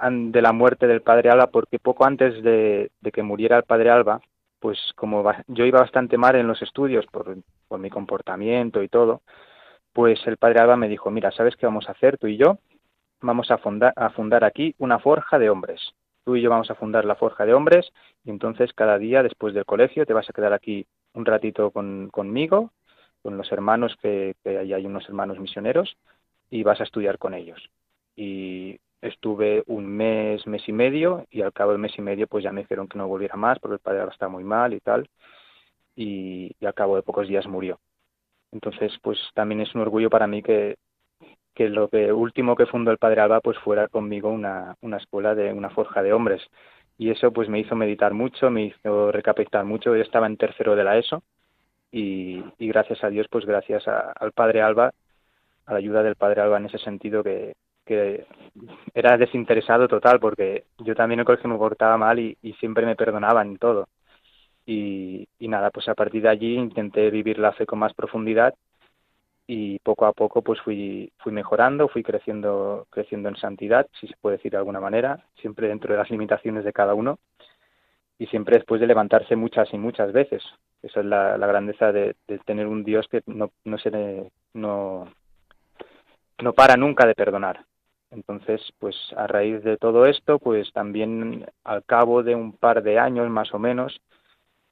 de 0.00 0.42
la 0.42 0.52
muerte 0.52 0.86
del 0.86 1.02
padre 1.02 1.30
Alba, 1.30 1.48
porque 1.48 1.78
poco 1.78 2.04
antes 2.04 2.42
de, 2.42 2.90
que 3.12 3.22
muriera 3.22 3.56
el 3.56 3.64
padre 3.64 3.90
Alba, 3.90 4.20
pues 4.60 4.78
como 4.96 5.24
yo 5.48 5.64
iba 5.64 5.80
bastante 5.80 6.16
mal 6.18 6.36
en 6.36 6.46
los 6.46 6.62
estudios 6.62 7.06
por, 7.06 7.36
por 7.68 7.80
mi 7.80 7.90
comportamiento 7.90 8.82
y 8.82 8.88
todo, 8.88 9.22
pues 9.92 10.20
el 10.26 10.36
padre 10.36 10.60
Alba 10.60 10.76
me 10.76 10.88
dijo, 10.88 11.10
mira, 11.10 11.30
¿sabes 11.32 11.56
qué 11.56 11.66
vamos 11.66 11.88
a 11.88 11.92
hacer 11.92 12.18
tú 12.18 12.26
y 12.26 12.36
yo? 12.36 12.58
Vamos 13.20 13.50
a 13.50 13.58
fundar, 13.58 13.92
a 13.96 14.10
fundar 14.10 14.44
aquí 14.44 14.74
una 14.78 14.98
forja 14.98 15.38
de 15.38 15.50
hombres 15.50 15.94
tú 16.28 16.36
y 16.36 16.42
yo 16.42 16.50
vamos 16.50 16.70
a 16.70 16.74
fundar 16.74 17.06
la 17.06 17.14
Forja 17.14 17.46
de 17.46 17.54
Hombres 17.54 17.90
y 18.22 18.28
entonces 18.28 18.74
cada 18.74 18.98
día 18.98 19.22
después 19.22 19.54
del 19.54 19.64
colegio 19.64 20.04
te 20.04 20.12
vas 20.12 20.28
a 20.28 20.34
quedar 20.34 20.52
aquí 20.52 20.86
un 21.14 21.24
ratito 21.24 21.70
con, 21.70 22.10
conmigo, 22.10 22.70
con 23.22 23.38
los 23.38 23.50
hermanos, 23.50 23.96
que, 24.02 24.34
que 24.44 24.58
ahí 24.58 24.74
hay 24.74 24.84
unos 24.84 25.08
hermanos 25.08 25.38
misioneros, 25.38 25.96
y 26.50 26.64
vas 26.64 26.82
a 26.82 26.84
estudiar 26.84 27.16
con 27.16 27.32
ellos. 27.32 27.70
Y 28.14 28.78
estuve 29.00 29.62
un 29.66 29.86
mes, 29.86 30.46
mes 30.46 30.68
y 30.68 30.72
medio, 30.72 31.26
y 31.30 31.42
al 31.42 31.52
cabo 31.52 31.72
del 31.72 31.80
mes 31.80 31.96
y 31.98 32.02
medio 32.02 32.26
pues 32.26 32.44
ya 32.44 32.52
me 32.52 32.62
dijeron 32.62 32.88
que 32.88 32.98
no 32.98 33.08
volviera 33.08 33.36
más 33.36 33.58
porque 33.58 33.74
el 33.74 33.80
padre 33.80 34.00
ahora 34.00 34.12
está 34.12 34.28
muy 34.28 34.44
mal 34.44 34.74
y 34.74 34.80
tal, 34.80 35.08
y, 35.96 36.54
al 36.64 36.74
cabo 36.74 36.96
de 36.96 37.02
pocos 37.02 37.28
días 37.28 37.46
murió. 37.46 37.80
Entonces, 38.52 38.92
pues 39.02 39.18
también 39.34 39.60
es 39.60 39.74
un 39.74 39.82
orgullo 39.82 40.10
para 40.10 40.26
mí 40.26 40.42
que, 40.42 40.76
que 41.54 41.68
lo 41.68 41.88
que 41.88 42.12
último 42.12 42.56
que 42.56 42.66
fundó 42.66 42.90
el 42.90 42.98
padre 42.98 43.20
Alba 43.20 43.40
pues 43.40 43.58
fuera 43.58 43.88
conmigo 43.88 44.30
una, 44.30 44.76
una 44.80 44.96
escuela 44.98 45.34
de 45.34 45.52
una 45.52 45.70
forja 45.70 46.02
de 46.02 46.12
hombres 46.12 46.42
y 46.96 47.10
eso 47.10 47.32
pues 47.32 47.48
me 47.48 47.60
hizo 47.60 47.76
meditar 47.76 48.14
mucho, 48.14 48.50
me 48.50 48.66
hizo 48.66 49.12
recapitar 49.12 49.64
mucho, 49.64 49.94
yo 49.96 50.02
estaba 50.02 50.26
en 50.26 50.36
tercero 50.36 50.76
de 50.76 50.84
la 50.84 50.98
ESO 50.98 51.22
y, 51.92 52.42
y 52.58 52.68
gracias 52.68 53.02
a 53.04 53.10
Dios 53.10 53.26
pues 53.30 53.44
gracias 53.44 53.86
al 53.88 54.32
padre 54.32 54.62
Alba, 54.62 54.92
a 55.66 55.72
la 55.72 55.78
ayuda 55.78 56.02
del 56.02 56.16
padre 56.16 56.42
Alba 56.42 56.58
en 56.58 56.66
ese 56.66 56.78
sentido 56.78 57.22
que, 57.22 57.54
que 57.88 58.26
era 58.94 59.16
desinteresado 59.16 59.88
total 59.88 60.20
porque 60.20 60.64
yo 60.78 60.94
también 60.94 61.18
en 61.18 61.20
el 61.20 61.26
colegio 61.26 61.48
me 61.48 61.56
portaba 61.56 61.96
mal 61.96 62.18
y, 62.18 62.36
siempre 62.60 62.84
me 62.86 62.96
perdonaban 62.96 63.56
todo. 63.56 63.88
Y, 64.66 65.26
nada 65.40 65.70
pues 65.70 65.88
a 65.88 65.94
partir 65.94 66.22
de 66.22 66.28
allí 66.28 66.54
intenté 66.56 67.10
vivir 67.10 67.38
la 67.38 67.52
fe 67.52 67.64
con 67.64 67.78
más 67.78 67.94
profundidad 67.94 68.54
y 69.46 69.78
poco 69.78 70.04
a 70.04 70.12
poco 70.12 70.42
pues 70.42 70.60
fui 70.60 71.10
fui 71.20 71.32
mejorando 71.32 71.88
fui 71.88 72.02
creciendo 72.02 72.86
creciendo 72.90 73.30
en 73.30 73.36
santidad 73.36 73.86
si 73.98 74.06
se 74.06 74.14
puede 74.20 74.36
decir 74.36 74.52
de 74.52 74.58
alguna 74.58 74.78
manera 74.78 75.24
siempre 75.40 75.68
dentro 75.68 75.94
de 75.94 75.98
las 75.98 76.10
limitaciones 76.10 76.64
de 76.64 76.74
cada 76.74 76.92
uno 76.92 77.18
y 78.18 78.26
siempre 78.26 78.58
después 78.58 78.78
de 78.80 78.86
levantarse 78.86 79.36
muchas 79.36 79.72
y 79.72 79.78
muchas 79.78 80.12
veces. 80.12 80.42
Esa 80.82 81.00
es 81.00 81.06
la, 81.06 81.36
grandeza 81.38 81.92
de, 81.92 82.14
tener 82.44 82.66
un 82.66 82.84
Dios 82.84 83.06
que 83.08 83.22
no 83.26 83.52
no 83.64 83.78
se 83.78 83.90
no 84.52 85.08
no 86.42 86.52
para 86.52 86.76
nunca 86.76 87.06
de 87.06 87.14
perdonar 87.14 87.64
entonces 88.10 88.60
pues 88.78 88.96
a 89.16 89.26
raíz 89.26 89.62
de 89.62 89.76
todo 89.76 90.06
esto 90.06 90.38
pues 90.38 90.72
también 90.72 91.46
al 91.64 91.84
cabo 91.84 92.22
de 92.22 92.34
un 92.34 92.52
par 92.52 92.82
de 92.82 92.98
años 92.98 93.28
más 93.30 93.52
o 93.54 93.58
menos 93.58 94.00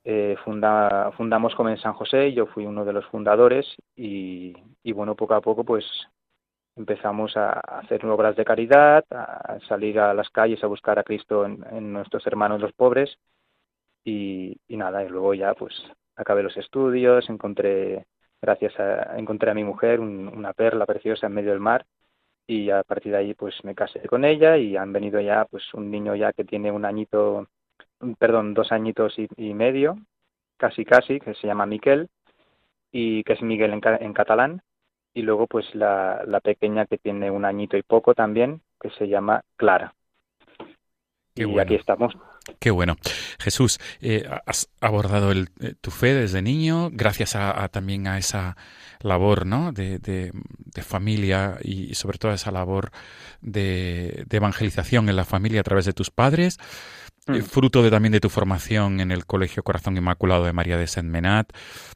eh, 0.08 0.36
funda, 0.44 1.10
fundamos 1.16 1.52
en 1.58 1.78
San 1.78 1.92
José, 1.94 2.32
yo 2.32 2.46
fui 2.46 2.64
uno 2.64 2.84
de 2.84 2.92
los 2.92 3.04
fundadores 3.06 3.66
y, 3.96 4.54
y, 4.84 4.92
bueno, 4.92 5.16
poco 5.16 5.34
a 5.34 5.40
poco 5.40 5.64
pues 5.64 5.84
empezamos 6.76 7.36
a 7.36 7.58
hacer 7.58 8.06
obras 8.06 8.36
de 8.36 8.44
caridad, 8.44 9.04
a 9.10 9.58
salir 9.68 9.98
a 9.98 10.14
las 10.14 10.30
calles 10.30 10.62
a 10.62 10.68
buscar 10.68 11.00
a 11.00 11.02
Cristo 11.02 11.44
en, 11.44 11.64
en 11.72 11.92
nuestros 11.92 12.24
hermanos 12.28 12.60
los 12.60 12.72
pobres 12.72 13.18
y, 14.04 14.56
y, 14.68 14.76
nada, 14.76 15.04
y 15.04 15.08
luego 15.08 15.34
ya 15.34 15.54
pues 15.54 15.74
acabé 16.14 16.44
los 16.44 16.56
estudios, 16.56 17.28
encontré, 17.28 18.06
gracias 18.40 18.78
a, 18.78 19.18
encontré 19.18 19.50
a 19.50 19.54
mi 19.54 19.64
mujer 19.64 19.98
un, 19.98 20.28
una 20.28 20.52
perla 20.52 20.86
preciosa 20.86 21.26
en 21.26 21.34
medio 21.34 21.50
del 21.50 21.60
mar 21.60 21.84
y 22.46 22.70
a 22.70 22.82
partir 22.82 23.12
de 23.12 23.18
ahí 23.18 23.34
pues 23.34 23.54
me 23.64 23.74
casé 23.74 24.00
con 24.06 24.24
ella 24.24 24.56
y 24.56 24.76
han 24.76 24.92
venido 24.92 25.20
ya 25.20 25.44
pues 25.46 25.62
un 25.74 25.90
niño 25.90 26.14
ya 26.14 26.32
que 26.32 26.44
tiene 26.44 26.70
un 26.70 26.84
añito 26.84 27.48
perdón, 28.18 28.54
dos 28.54 28.72
añitos 28.72 29.18
y, 29.18 29.28
y, 29.36 29.54
medio, 29.54 29.96
casi 30.56 30.84
casi, 30.84 31.20
que 31.20 31.34
se 31.34 31.46
llama 31.46 31.66
Miquel, 31.66 32.08
y 32.92 33.22
que 33.24 33.34
es 33.34 33.42
Miguel 33.42 33.72
en, 33.72 33.80
en 34.00 34.12
catalán, 34.12 34.62
y 35.14 35.22
luego 35.22 35.46
pues 35.46 35.74
la, 35.74 36.22
la, 36.26 36.40
pequeña 36.40 36.86
que 36.86 36.98
tiene 36.98 37.30
un 37.30 37.44
añito 37.44 37.76
y 37.76 37.82
poco 37.82 38.14
también, 38.14 38.60
que 38.80 38.90
se 38.90 39.08
llama 39.08 39.42
Clara. 39.56 39.94
Qué 41.34 41.42
y 41.42 41.44
bueno. 41.44 41.62
aquí 41.62 41.74
estamos. 41.74 42.16
Qué 42.58 42.70
bueno. 42.70 42.96
Jesús, 43.38 43.78
eh, 44.00 44.28
has 44.46 44.68
abordado 44.80 45.32
el, 45.32 45.48
eh, 45.60 45.74
tu 45.80 45.90
fe 45.90 46.14
desde 46.14 46.42
niño, 46.42 46.90
gracias 46.92 47.36
a, 47.36 47.62
a, 47.62 47.68
también 47.68 48.06
a 48.06 48.18
esa 48.18 48.56
labor 49.00 49.46
¿no? 49.46 49.72
de, 49.72 49.98
de, 49.98 50.32
de 50.32 50.82
familia 50.82 51.58
y, 51.62 51.94
sobre 51.94 52.18
todo 52.18 52.32
a 52.32 52.36
esa 52.36 52.50
labor 52.50 52.90
de, 53.40 54.24
de 54.28 54.36
evangelización 54.36 55.08
en 55.08 55.16
la 55.16 55.24
familia 55.24 55.60
a 55.60 55.64
través 55.64 55.84
de 55.84 55.92
tus 55.92 56.10
padres. 56.10 56.58
Mm. 57.28 57.40
fruto 57.40 57.82
de, 57.82 57.90
también 57.90 58.12
de 58.12 58.20
tu 58.20 58.28
formación 58.28 59.00
en 59.00 59.10
el 59.10 59.26
Colegio 59.26 59.64
Corazón 59.64 59.96
Inmaculado 59.96 60.44
de 60.44 60.52
María 60.52 60.76
de 60.76 60.86
Saint-Menat, 60.86 61.50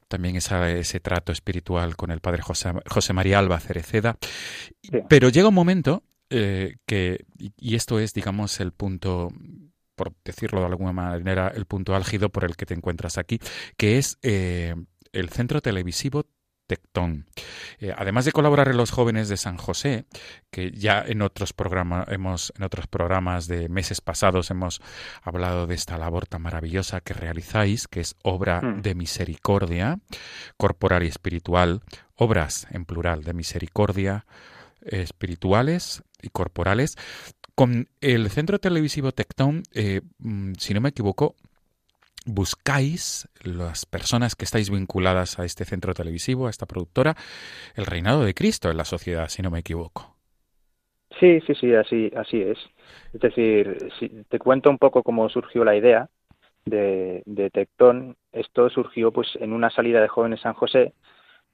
también 0.09 0.35
esa, 0.35 0.69
ese 0.73 0.99
trato 0.99 1.31
espiritual 1.31 1.95
con 1.95 2.11
el 2.11 2.19
padre 2.19 2.43
José, 2.43 2.73
José 2.89 3.13
María 3.13 3.39
Alba 3.39 3.61
Cereceda. 3.61 4.17
Sí. 4.83 4.99
Pero 5.09 5.29
llega 5.29 5.47
un 5.47 5.55
momento 5.55 6.03
eh, 6.31 6.77
que, 6.87 7.25
y 7.39 7.75
esto 7.75 8.01
es, 8.01 8.13
digamos, 8.13 8.61
el 8.61 8.73
punto 8.73 9.33
por 10.01 10.15
decirlo 10.25 10.61
de 10.61 10.67
alguna 10.67 10.95
manera, 10.95 11.53
el 11.55 11.67
punto 11.67 11.95
álgido 11.95 12.31
por 12.31 12.45
el 12.45 12.57
que 12.57 12.65
te 12.65 12.73
encuentras 12.73 13.19
aquí, 13.19 13.39
que 13.77 13.99
es 13.99 14.19
eh, 14.23 14.75
el 15.13 15.29
centro 15.29 15.61
televisivo 15.61 16.25
Tectón. 16.67 17.27
Eh, 17.81 17.93
además 17.95 18.25
de 18.25 18.33
colaborar 18.33 18.69
en 18.69 18.79
los 18.79 18.93
jóvenes 18.93 19.29
de 19.29 19.37
San 19.37 19.59
José, 19.59 20.07
que 20.51 20.71
ya 20.71 21.05
en 21.07 21.21
otros 21.21 21.53
programas 21.53 22.09
hemos 22.09 22.51
en 22.57 22.63
otros 22.63 22.87
programas 22.87 23.47
de 23.47 23.69
meses 23.69 24.01
pasados 24.01 24.51
hemos 24.51 24.81
hablado 25.21 25.67
de 25.67 25.75
esta 25.75 25.99
labor 25.99 26.27
tan 26.27 26.41
maravillosa 26.41 27.03
que 27.03 27.13
realizáis, 27.13 27.87
que 27.87 28.01
es 28.01 28.17
obra 28.23 28.63
Mm. 28.63 28.81
de 28.81 28.95
misericordia 28.95 29.99
corporal 30.57 31.03
y 31.03 31.09
espiritual, 31.09 31.83
obras 32.15 32.67
en 32.71 32.87
plural 32.87 33.23
de 33.23 33.35
misericordia 33.35 34.25
espirituales 34.81 36.03
y 36.23 36.29
corporales. 36.31 36.97
Con 37.61 37.89
el 38.01 38.31
centro 38.31 38.59
televisivo 38.59 39.13
Tectón, 39.13 39.65
eh, 39.75 40.01
mm, 40.19 40.53
si 40.55 40.73
no 40.73 40.81
me 40.81 40.89
equivoco, 40.89 41.35
buscáis 42.25 43.29
las 43.45 43.85
personas 43.85 44.35
que 44.35 44.47
estáis 44.47 44.71
vinculadas 44.71 45.39
a 45.39 45.45
este 45.45 45.67
centro 45.67 45.93
televisivo, 45.93 46.47
a 46.47 46.51
esta 46.51 46.65
productora, 46.65 47.17
el 47.77 47.85
reinado 47.85 48.25
de 48.25 48.33
Cristo 48.33 48.71
en 48.71 48.79
la 48.79 48.87
sociedad, 48.87 49.29
si 49.29 49.43
no 49.43 49.51
me 49.51 49.59
equivoco. 49.59 50.17
Sí, 51.21 51.43
sí, 51.47 51.55
sí, 51.55 51.75
así, 51.75 52.11
así 52.17 52.41
es. 52.41 52.57
Es 53.13 53.21
decir, 53.21 53.77
si 53.99 54.09
te 54.31 54.39
cuento 54.39 54.71
un 54.71 54.79
poco 54.79 55.03
cómo 55.03 55.29
surgió 55.29 55.63
la 55.63 55.77
idea 55.77 56.09
de, 56.65 57.23
de 57.27 57.51
Tectón. 57.51 58.17
Esto 58.33 58.71
surgió 58.71 59.13
pues 59.13 59.37
en 59.39 59.53
una 59.53 59.69
salida 59.69 60.01
de 60.01 60.09
jóvenes 60.09 60.41
San 60.41 60.55
José. 60.55 60.95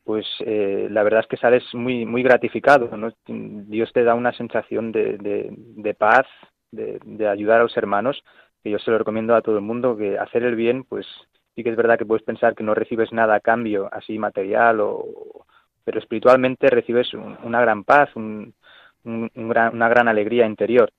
Pues 0.06 0.24
eh, 0.38 0.86
la 0.88 1.02
verdad 1.02 1.22
es 1.22 1.26
que 1.26 1.36
sales 1.36 1.64
muy, 1.74 2.06
muy 2.06 2.22
gratificado. 2.22 2.96
¿no? 2.96 3.12
Dios 3.26 3.92
te 3.92 4.04
da 4.04 4.14
una 4.14 4.32
sensación 4.32 4.92
de, 4.92 5.18
de, 5.18 5.94
paz, 5.94 6.26
de, 6.70 7.00
de 7.04 7.28
ayudar 7.28 7.58
a 7.58 7.64
los 7.64 7.76
hermanos, 7.76 8.22
que 8.62 8.70
yo 8.70 8.78
se 8.78 8.92
lo 8.92 8.98
recomiendo 8.98 9.34
a 9.34 9.42
todo 9.42 9.56
el 9.56 9.62
mundo, 9.62 9.96
que 9.96 10.16
hacer 10.16 10.44
el 10.44 10.54
bien, 10.54 10.84
pues 10.84 11.04
sí 11.56 11.64
que 11.64 11.70
es 11.70 11.76
verdad 11.76 11.98
que 11.98 12.06
puedes 12.06 12.22
pensar 12.22 12.54
que 12.54 12.62
no 12.62 12.72
recibes 12.72 13.12
nada 13.12 13.34
a 13.34 13.40
cambio, 13.40 13.88
así 13.90 14.16
material, 14.16 14.78
o, 14.78 15.44
pero 15.82 15.98
espiritualmente 15.98 16.68
recibes 16.68 17.12
un, 17.12 17.36
una 17.42 17.60
gran 17.60 17.82
paz, 17.82 18.14
un, 18.14 18.54
una 19.02 19.88
gran 19.88 20.06
alegría 20.06 20.46
interior. 20.46 20.92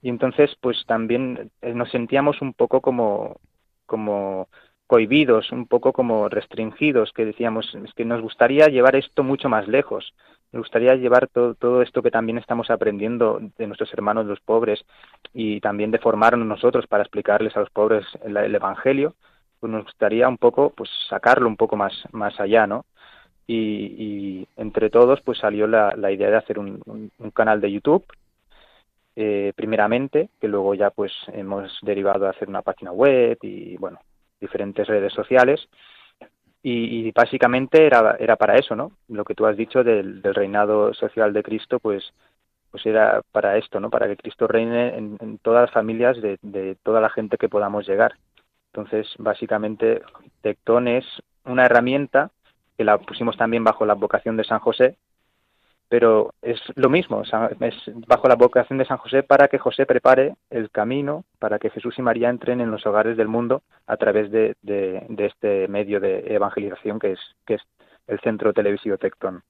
Y 0.00 0.10
entonces, 0.10 0.56
pues 0.60 0.84
también 0.86 1.50
nos 1.60 1.90
sentíamos 1.90 2.40
un 2.40 2.52
poco 2.54 2.80
como, 2.80 3.40
como 3.84 4.48
cohibidos, 4.86 5.50
un 5.52 5.66
poco 5.66 5.92
como 5.92 6.28
restringidos, 6.28 7.12
que 7.12 7.24
decíamos, 7.24 7.74
es 7.74 7.92
que 7.94 8.04
nos 8.04 8.20
gustaría 8.20 8.68
llevar 8.68 8.96
esto 8.96 9.22
mucho 9.22 9.48
más 9.48 9.66
lejos, 9.68 10.14
nos 10.52 10.62
gustaría 10.62 10.94
llevar 10.94 11.28
todo, 11.28 11.82
esto 11.82 12.02
que 12.02 12.10
también 12.10 12.38
estamos 12.38 12.70
aprendiendo 12.70 13.40
de 13.58 13.66
nuestros 13.66 13.92
hermanos 13.92 14.26
los 14.26 14.40
pobres 14.40 14.84
y 15.32 15.60
también 15.60 15.90
de 15.90 15.98
formarnos 15.98 16.46
nosotros 16.46 16.86
para 16.86 17.02
explicarles 17.02 17.56
a 17.56 17.60
los 17.60 17.70
pobres 17.70 18.04
el, 18.24 18.36
el 18.36 18.54
Evangelio, 18.54 19.14
pues 19.60 19.72
nos 19.72 19.84
gustaría 19.84 20.28
un 20.28 20.38
poco, 20.38 20.70
pues 20.70 20.90
sacarlo 21.08 21.48
un 21.48 21.56
poco 21.56 21.76
más, 21.76 21.92
más 22.12 22.38
allá, 22.38 22.66
¿no? 22.66 22.84
Y, 23.46 23.56
y 23.56 24.48
entre 24.56 24.90
todos, 24.90 25.20
pues 25.22 25.38
salió 25.38 25.66
la, 25.66 25.94
la 25.96 26.12
idea 26.12 26.30
de 26.30 26.36
hacer 26.36 26.58
un, 26.58 26.80
un, 26.86 27.10
un 27.18 27.30
canal 27.30 27.60
de 27.60 27.72
YouTube 27.72 28.04
eh, 29.16 29.52
primeramente, 29.54 30.30
que 30.40 30.48
luego 30.48 30.74
ya 30.74 30.90
pues 30.90 31.12
hemos 31.28 31.78
derivado 31.82 32.26
a 32.26 32.30
hacer 32.30 32.48
una 32.48 32.62
página 32.62 32.90
web 32.90 33.38
y 33.42 33.76
bueno, 33.76 34.00
diferentes 34.40 34.86
redes 34.86 35.12
sociales. 35.12 35.68
Y, 36.66 37.12
básicamente 37.12 37.84
era, 37.86 38.16
era 38.18 38.36
para 38.36 38.56
eso, 38.56 38.74
¿no? 38.74 38.92
Lo 39.08 39.24
que 39.24 39.34
tú 39.34 39.44
has 39.44 39.54
dicho 39.54 39.84
del, 39.84 40.22
del, 40.22 40.34
reinado 40.34 40.94
social 40.94 41.34
de 41.34 41.42
Cristo, 41.42 41.78
pues, 41.78 42.14
pues 42.70 42.86
era 42.86 43.20
para 43.32 43.58
esto, 43.58 43.80
¿no? 43.80 43.90
Para 43.90 44.06
que 44.06 44.16
Cristo 44.16 44.46
reine 44.46 44.96
en, 44.96 45.18
en 45.20 45.36
todas 45.38 45.64
las 45.64 45.70
familias 45.70 46.20
de, 46.22 46.38
de, 46.40 46.74
toda 46.82 47.02
la 47.02 47.10
gente 47.10 47.36
que 47.36 47.50
podamos 47.50 47.86
llegar. 47.86 48.14
Entonces, 48.72 49.06
básicamente, 49.18 50.00
Tectón 50.40 50.88
es 50.88 51.04
una 51.44 51.66
herramienta 51.66 52.30
que 52.78 52.84
la 52.84 52.96
pusimos 52.96 53.36
también 53.36 53.62
bajo 53.62 53.84
la 53.84 53.94
vocación 53.94 54.38
de 54.38 54.44
San 54.44 54.58
José, 54.58 54.96
pero 55.88 56.34
es 56.42 56.58
lo 56.74 56.88
mismo, 56.88 57.22
es 57.22 57.74
bajo 58.06 58.28
la 58.28 58.36
vocación 58.36 58.78
de 58.78 58.86
San 58.86 58.98
José 58.98 59.22
para 59.22 59.48
que 59.48 59.58
José 59.58 59.86
prepare 59.86 60.34
el 60.50 60.70
camino 60.70 61.24
para 61.38 61.58
que 61.58 61.70
Jesús 61.70 61.94
y 61.98 62.02
María 62.02 62.30
entren 62.30 62.60
en 62.60 62.70
los 62.70 62.86
hogares 62.86 63.16
del 63.16 63.28
mundo 63.28 63.62
a 63.86 63.96
través 63.96 64.30
de, 64.30 64.56
de, 64.62 65.04
de 65.08 65.26
este 65.26 65.68
medio 65.68 66.00
de 66.00 66.34
evangelización 66.34 66.98
que 66.98 67.12
es, 67.12 67.20
que 67.46 67.54
es 67.54 67.62
el 68.06 68.20
centro 68.20 68.52
televisivo 68.52 68.98
Tectón. 68.98 69.42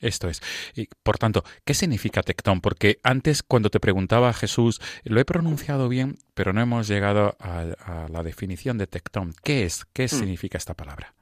Esto 0.00 0.28
es. 0.28 0.42
Y, 0.74 0.88
por 1.04 1.16
tanto, 1.16 1.44
¿qué 1.64 1.74
significa 1.74 2.22
tectón? 2.22 2.60
Porque 2.60 2.96
antes, 3.04 3.44
cuando 3.44 3.70
te 3.70 3.78
preguntaba 3.78 4.32
Jesús, 4.32 4.80
lo 5.04 5.20
he 5.20 5.24
pronunciado 5.24 5.88
bien, 5.88 6.16
pero 6.34 6.52
no 6.52 6.60
hemos 6.60 6.88
llegado 6.88 7.36
a, 7.38 7.60
a 7.60 8.08
la 8.08 8.24
definición 8.24 8.78
de 8.78 8.88
tectón. 8.88 9.30
¿Qué 9.44 9.62
es? 9.62 9.84
¿Qué 9.92 10.06
hmm. 10.06 10.08
significa 10.08 10.58
esta 10.58 10.74
palabra? 10.74 11.14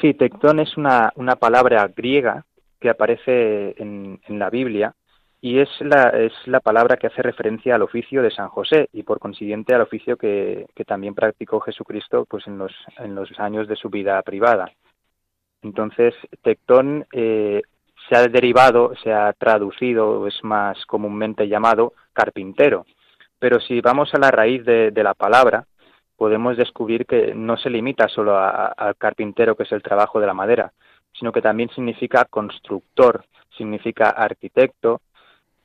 Sí, 0.00 0.14
tectón 0.14 0.60
es 0.60 0.76
una, 0.76 1.12
una 1.16 1.34
palabra 1.34 1.88
griega 1.88 2.44
que 2.84 2.90
aparece 2.90 3.74
en, 3.78 4.20
la 4.28 4.50
Biblia 4.50 4.94
y 5.40 5.58
es 5.58 5.70
la, 5.80 6.10
es 6.10 6.34
la 6.44 6.60
palabra 6.60 6.98
que 6.98 7.06
hace 7.06 7.22
referencia 7.22 7.74
al 7.74 7.80
oficio 7.80 8.20
de 8.20 8.30
San 8.30 8.50
José 8.50 8.90
y 8.92 9.04
por 9.04 9.20
consiguiente 9.20 9.74
al 9.74 9.80
oficio 9.80 10.18
que, 10.18 10.66
que 10.74 10.84
también 10.84 11.14
practicó 11.14 11.60
Jesucristo 11.60 12.26
pues 12.28 12.46
en 12.46 12.58
los, 12.58 12.72
en 12.98 13.14
los 13.14 13.30
años 13.40 13.68
de 13.68 13.76
su 13.76 13.88
vida 13.88 14.20
privada. 14.20 14.70
Entonces, 15.62 16.12
tectón 16.42 17.06
eh, 17.10 17.62
se 18.06 18.16
ha 18.16 18.28
derivado, 18.28 18.92
se 19.02 19.14
ha 19.14 19.32
traducido, 19.32 20.26
es 20.26 20.38
más 20.44 20.84
comúnmente 20.84 21.48
llamado 21.48 21.94
carpintero. 22.12 22.84
Pero 23.38 23.60
si 23.60 23.80
vamos 23.80 24.12
a 24.12 24.18
la 24.18 24.30
raíz 24.30 24.62
de, 24.66 24.90
de 24.90 25.02
la 25.02 25.14
palabra, 25.14 25.64
podemos 26.18 26.58
descubrir 26.58 27.06
que 27.06 27.34
no 27.34 27.56
se 27.56 27.70
limita 27.70 28.08
solo 28.08 28.38
al 28.38 28.94
carpintero, 28.96 29.56
que 29.56 29.62
es 29.62 29.72
el 29.72 29.82
trabajo 29.82 30.20
de 30.20 30.26
la 30.26 30.34
madera, 30.34 30.74
sino 31.18 31.32
que 31.32 31.42
también 31.42 31.70
significa 31.70 32.24
constructor, 32.24 33.24
significa 33.56 34.10
arquitecto. 34.10 35.00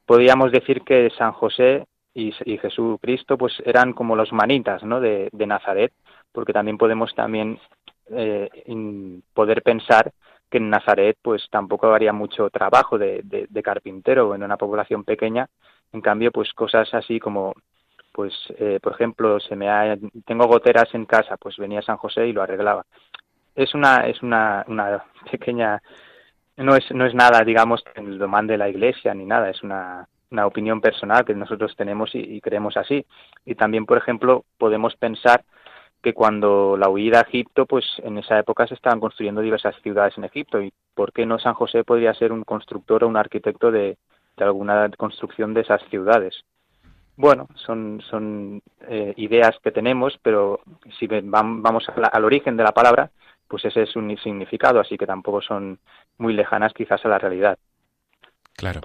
Podríamos 0.06 0.52
decir 0.52 0.82
que 0.82 1.10
San 1.18 1.32
José 1.34 1.86
y, 2.14 2.34
y 2.46 2.58
Jesucristo 2.58 3.38
pues 3.38 3.54
eran 3.66 3.94
como 3.94 4.16
los 4.16 4.32
manitas 4.32 4.84
¿no? 4.84 5.00
de, 5.00 5.30
de 5.32 5.48
Nazaret, 5.48 5.94
porque 6.32 6.54
también 6.54 6.78
podemos 6.78 7.14
también 7.16 7.60
eh, 8.12 8.50
poder 9.34 9.62
pensar 9.62 10.12
que 10.50 10.58
en 10.58 10.70
Nazaret 10.70 11.18
pues 11.22 11.48
tampoco 11.52 11.94
haría 11.94 12.14
mucho 12.14 12.50
trabajo 12.50 12.98
de, 12.98 13.22
de, 13.24 13.46
de, 13.50 13.64
carpintero 13.64 14.34
en 14.34 14.44
una 14.44 14.58
población 14.58 15.04
pequeña 15.04 15.48
en 15.94 16.02
cambio 16.02 16.32
pues 16.32 16.52
cosas 16.54 16.92
así 16.94 17.20
como 17.20 17.54
pues 18.12 18.34
eh, 18.58 18.80
por 18.82 18.94
ejemplo 18.94 19.40
se 19.40 19.56
me 19.56 19.70
ha, 19.70 19.96
tengo 20.26 20.48
goteras 20.48 20.94
en 20.94 21.06
casa 21.06 21.38
pues 21.38 21.58
venía 21.58 21.84
San 21.84 21.98
José 21.98 22.28
y 22.28 22.34
lo 22.34 22.42
arreglaba 22.42 22.84
es 23.64 23.74
una 23.74 24.08
es 24.08 24.22
una, 24.22 24.64
una 24.68 25.04
pequeña 25.32 25.82
no 26.58 26.76
es 26.76 26.90
no 26.92 27.06
es 27.06 27.14
nada 27.14 27.44
digamos 27.44 27.84
que 27.84 28.02
lo 28.02 28.28
mande 28.28 28.58
la 28.58 28.70
iglesia 28.70 29.14
ni 29.14 29.26
nada 29.26 29.50
es 29.50 29.62
una 29.64 30.08
una 30.32 30.46
opinión 30.46 30.80
personal 30.80 31.26
que 31.26 31.34
nosotros 31.34 31.76
tenemos 31.76 32.14
y, 32.14 32.20
y 32.20 32.42
creemos 32.42 32.78
así 32.78 33.06
y 33.46 33.56
también 33.56 33.86
por 33.86 33.98
ejemplo 33.98 34.46
podemos 34.58 34.96
pensar 34.96 35.44
que 36.02 36.14
cuando 36.14 36.78
la 36.78 36.90
huida 36.90 37.20
a 37.20 37.24
Egipto, 37.24 37.66
pues 37.66 37.86
en 38.04 38.18
esa 38.18 38.40
época 38.40 38.66
se 38.68 38.74
estaban 38.74 39.02
construyendo 39.02 39.42
diversas 39.42 39.76
ciudades 39.82 40.18
en 40.18 40.24
Egipto 40.24 40.62
y 40.62 40.72
por 40.94 41.12
qué 41.12 41.26
no 41.26 41.40
San 41.40 41.56
José 41.56 41.84
podría 41.84 42.14
ser 42.14 42.32
un 42.32 42.44
constructor 42.44 43.04
o 43.04 43.08
un 43.10 43.18
arquitecto 43.18 43.70
de, 43.70 43.98
de 44.38 44.44
alguna 44.44 44.90
construcción 44.98 45.54
de 45.54 45.62
esas 45.62 45.82
ciudades. 45.90 46.46
Bueno, 47.18 47.48
son, 47.56 48.02
son 48.10 48.62
eh, 48.88 49.14
ideas 49.18 49.58
que 49.62 49.74
tenemos, 49.74 50.18
pero 50.24 50.62
si 50.98 51.06
vamos 51.08 51.86
al 51.90 52.24
origen 52.24 52.56
de 52.56 52.64
la 52.64 52.72
palabra, 52.72 53.12
pues 53.50 53.66
ese 53.66 53.82
es 53.84 53.96
un 53.96 54.16
significado, 54.20 54.80
así 54.80 54.98
que 54.98 55.08
tampoco 55.08 55.42
son 55.42 55.80
muy 56.18 56.34
lejanas 56.34 56.72
quizás 56.74 57.04
a 57.04 57.10
la 57.10 57.18
realidad. 57.18 57.58
Claro. 58.56 58.82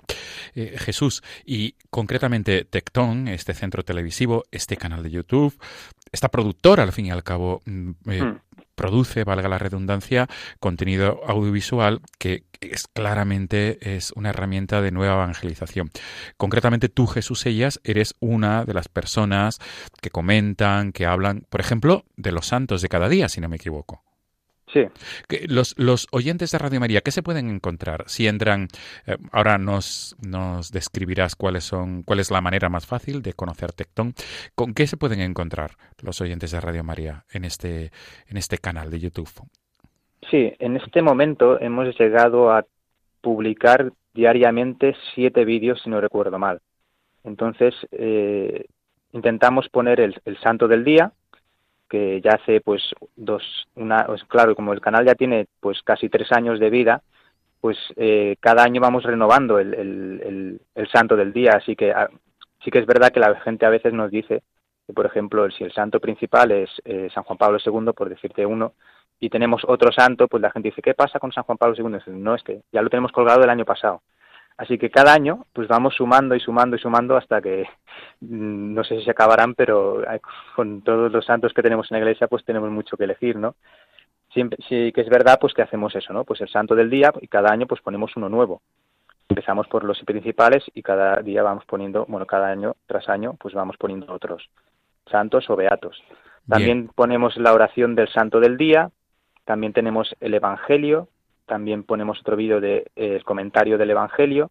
Eh, 0.54 0.76
Jesús, 0.78 1.22
y 1.44 1.74
concretamente 1.90 2.64
Tectón, 2.64 3.28
este 3.28 3.54
centro 3.54 3.84
televisivo, 3.84 4.44
este 4.52 4.76
canal 4.76 5.02
de 5.02 5.10
YouTube, 5.10 5.52
esta 6.12 6.28
productora, 6.28 6.84
al 6.84 6.92
fin 6.92 7.06
y 7.06 7.10
al 7.10 7.24
cabo, 7.24 7.60
eh, 7.66 8.22
hmm. 8.22 8.38
produce, 8.76 9.24
valga 9.24 9.48
la 9.48 9.58
redundancia, 9.58 10.28
contenido 10.60 11.20
audiovisual 11.26 12.00
que 12.18 12.44
es 12.60 12.86
claramente 12.86 13.96
es 13.96 14.12
una 14.12 14.30
herramienta 14.30 14.80
de 14.80 14.92
nueva 14.92 15.14
evangelización. 15.14 15.90
Concretamente 16.36 16.88
tú, 16.88 17.08
Jesús 17.08 17.44
Ellas, 17.44 17.80
eres 17.82 18.14
una 18.20 18.64
de 18.64 18.74
las 18.74 18.88
personas 18.88 19.58
que 20.00 20.10
comentan, 20.10 20.92
que 20.92 21.04
hablan, 21.04 21.46
por 21.50 21.60
ejemplo, 21.60 22.04
de 22.16 22.30
los 22.30 22.46
santos 22.46 22.80
de 22.80 22.88
cada 22.88 23.08
día, 23.08 23.28
si 23.28 23.40
no 23.40 23.48
me 23.48 23.56
equivoco. 23.56 24.04
Sí. 24.74 24.86
Los, 25.46 25.78
los 25.78 26.08
oyentes 26.10 26.50
de 26.50 26.58
Radio 26.58 26.80
María, 26.80 27.00
¿qué 27.00 27.12
se 27.12 27.22
pueden 27.22 27.48
encontrar? 27.48 28.02
Si 28.08 28.26
entran, 28.26 28.66
eh, 29.06 29.16
ahora 29.30 29.56
nos, 29.56 30.16
nos 30.20 30.72
describirás 30.72 31.36
cuáles 31.36 31.62
son, 31.62 32.02
cuál 32.02 32.18
es 32.18 32.32
la 32.32 32.40
manera 32.40 32.68
más 32.68 32.84
fácil 32.84 33.22
de 33.22 33.34
conocer 33.34 33.72
Tectón. 33.72 34.14
¿Con 34.56 34.74
qué 34.74 34.88
se 34.88 34.96
pueden 34.96 35.20
encontrar 35.20 35.76
los 36.02 36.20
oyentes 36.20 36.50
de 36.50 36.60
Radio 36.60 36.82
María 36.82 37.24
en 37.32 37.44
este, 37.44 37.92
en 38.26 38.36
este 38.36 38.58
canal 38.58 38.90
de 38.90 38.98
YouTube? 38.98 39.30
Sí, 40.28 40.52
en 40.58 40.76
este 40.76 41.02
momento 41.02 41.60
hemos 41.60 41.96
llegado 41.96 42.50
a 42.50 42.66
publicar 43.20 43.92
diariamente 44.12 44.96
siete 45.14 45.44
vídeos, 45.44 45.80
si 45.84 45.90
no 45.90 46.00
recuerdo 46.00 46.38
mal. 46.38 46.60
Entonces, 47.22 47.74
eh, 47.92 48.64
intentamos 49.12 49.68
poner 49.68 50.00
el, 50.00 50.20
el 50.24 50.36
santo 50.40 50.66
del 50.66 50.82
día, 50.82 51.12
que 51.94 52.20
ya 52.20 52.32
hace 52.32 52.60
pues 52.60 52.82
dos 53.14 53.44
una 53.76 54.04
pues 54.06 54.24
claro 54.24 54.56
como 54.56 54.72
el 54.72 54.80
canal 54.80 55.06
ya 55.06 55.14
tiene 55.14 55.46
pues 55.60 55.80
casi 55.84 56.08
tres 56.08 56.32
años 56.32 56.58
de 56.58 56.68
vida 56.68 57.02
pues 57.60 57.78
eh, 57.94 58.34
cada 58.40 58.64
año 58.64 58.80
vamos 58.80 59.04
renovando 59.04 59.60
el, 59.60 59.72
el, 59.72 60.60
el, 60.74 60.88
santo 60.88 61.14
del 61.14 61.32
día, 61.32 61.52
así 61.52 61.76
que 61.76 61.92
ah, 61.92 62.10
sí 62.62 62.70
que 62.70 62.80
es 62.80 62.84
verdad 62.84 63.10
que 63.10 63.20
la 63.20 63.40
gente 63.40 63.64
a 63.64 63.70
veces 63.70 63.92
nos 63.92 64.10
dice 64.10 64.42
que, 64.86 64.92
por 64.92 65.06
ejemplo, 65.06 65.48
si 65.50 65.64
el 65.64 65.72
santo 65.72 65.98
principal 66.00 66.50
es 66.50 66.68
eh, 66.84 67.08
San 67.14 67.22
Juan 67.22 67.38
Pablo 67.38 67.58
II, 67.64 67.92
por 67.96 68.10
decirte 68.10 68.44
uno, 68.44 68.74
y 69.18 69.30
tenemos 69.30 69.62
otro 69.66 69.92
santo, 69.92 70.28
pues 70.28 70.42
la 70.42 70.50
gente 70.50 70.68
dice, 70.70 70.82
¿qué 70.82 70.92
pasa 70.92 71.18
con 71.18 71.32
San 71.32 71.44
Juan 71.44 71.56
Pablo 71.56 71.74
II? 71.78 72.12
no, 72.18 72.34
es 72.34 72.42
que 72.42 72.60
ya 72.70 72.82
lo 72.82 72.90
tenemos 72.90 73.12
colgado 73.12 73.42
el 73.42 73.48
año 73.48 73.64
pasado. 73.64 74.02
Así 74.56 74.78
que 74.78 74.90
cada 74.90 75.12
año 75.12 75.46
pues 75.52 75.66
vamos 75.66 75.94
sumando 75.94 76.34
y 76.34 76.40
sumando 76.40 76.76
y 76.76 76.78
sumando 76.78 77.16
hasta 77.16 77.40
que 77.42 77.66
mm, 78.20 78.74
no 78.74 78.84
sé 78.84 78.98
si 78.98 79.04
se 79.04 79.10
acabarán, 79.10 79.54
pero 79.54 80.02
con 80.54 80.82
todos 80.82 81.10
los 81.10 81.24
santos 81.24 81.52
que 81.52 81.62
tenemos 81.62 81.90
en 81.90 81.96
la 81.96 82.04
iglesia 82.04 82.28
pues 82.28 82.44
tenemos 82.44 82.70
mucho 82.70 82.96
que 82.96 83.04
elegir, 83.04 83.36
¿no? 83.36 83.56
Siempre, 84.32 84.58
sí 84.68 84.92
que 84.92 85.00
es 85.00 85.08
verdad 85.08 85.38
pues 85.40 85.54
que 85.54 85.62
hacemos 85.62 85.94
eso, 85.96 86.12
¿no? 86.12 86.24
Pues 86.24 86.40
el 86.40 86.48
santo 86.48 86.74
del 86.74 86.90
día 86.90 87.12
y 87.20 87.28
cada 87.28 87.50
año 87.50 87.66
pues 87.66 87.80
ponemos 87.80 88.16
uno 88.16 88.28
nuevo. 88.28 88.62
Empezamos 89.28 89.66
por 89.68 89.84
los 89.84 90.00
principales 90.02 90.62
y 90.74 90.82
cada 90.82 91.16
día 91.16 91.42
vamos 91.42 91.64
poniendo, 91.64 92.04
bueno, 92.06 92.26
cada 92.26 92.48
año 92.48 92.76
tras 92.86 93.08
año 93.08 93.34
pues 93.40 93.54
vamos 93.54 93.76
poniendo 93.76 94.12
otros 94.12 94.48
santos 95.10 95.48
o 95.50 95.56
beatos. 95.56 96.02
También 96.48 96.90
ponemos 96.94 97.36
la 97.38 97.54
oración 97.54 97.94
del 97.94 98.08
santo 98.08 98.38
del 98.38 98.56
día, 98.56 98.90
también 99.44 99.72
tenemos 99.72 100.14
el 100.20 100.34
Evangelio, 100.34 101.08
también 101.46 101.84
ponemos 101.84 102.20
otro 102.20 102.36
vídeo 102.36 102.60
del 102.60 102.84
de, 102.94 103.16
el 103.16 103.24
comentario 103.24 103.78
del 103.78 103.90
Evangelio 103.90 104.50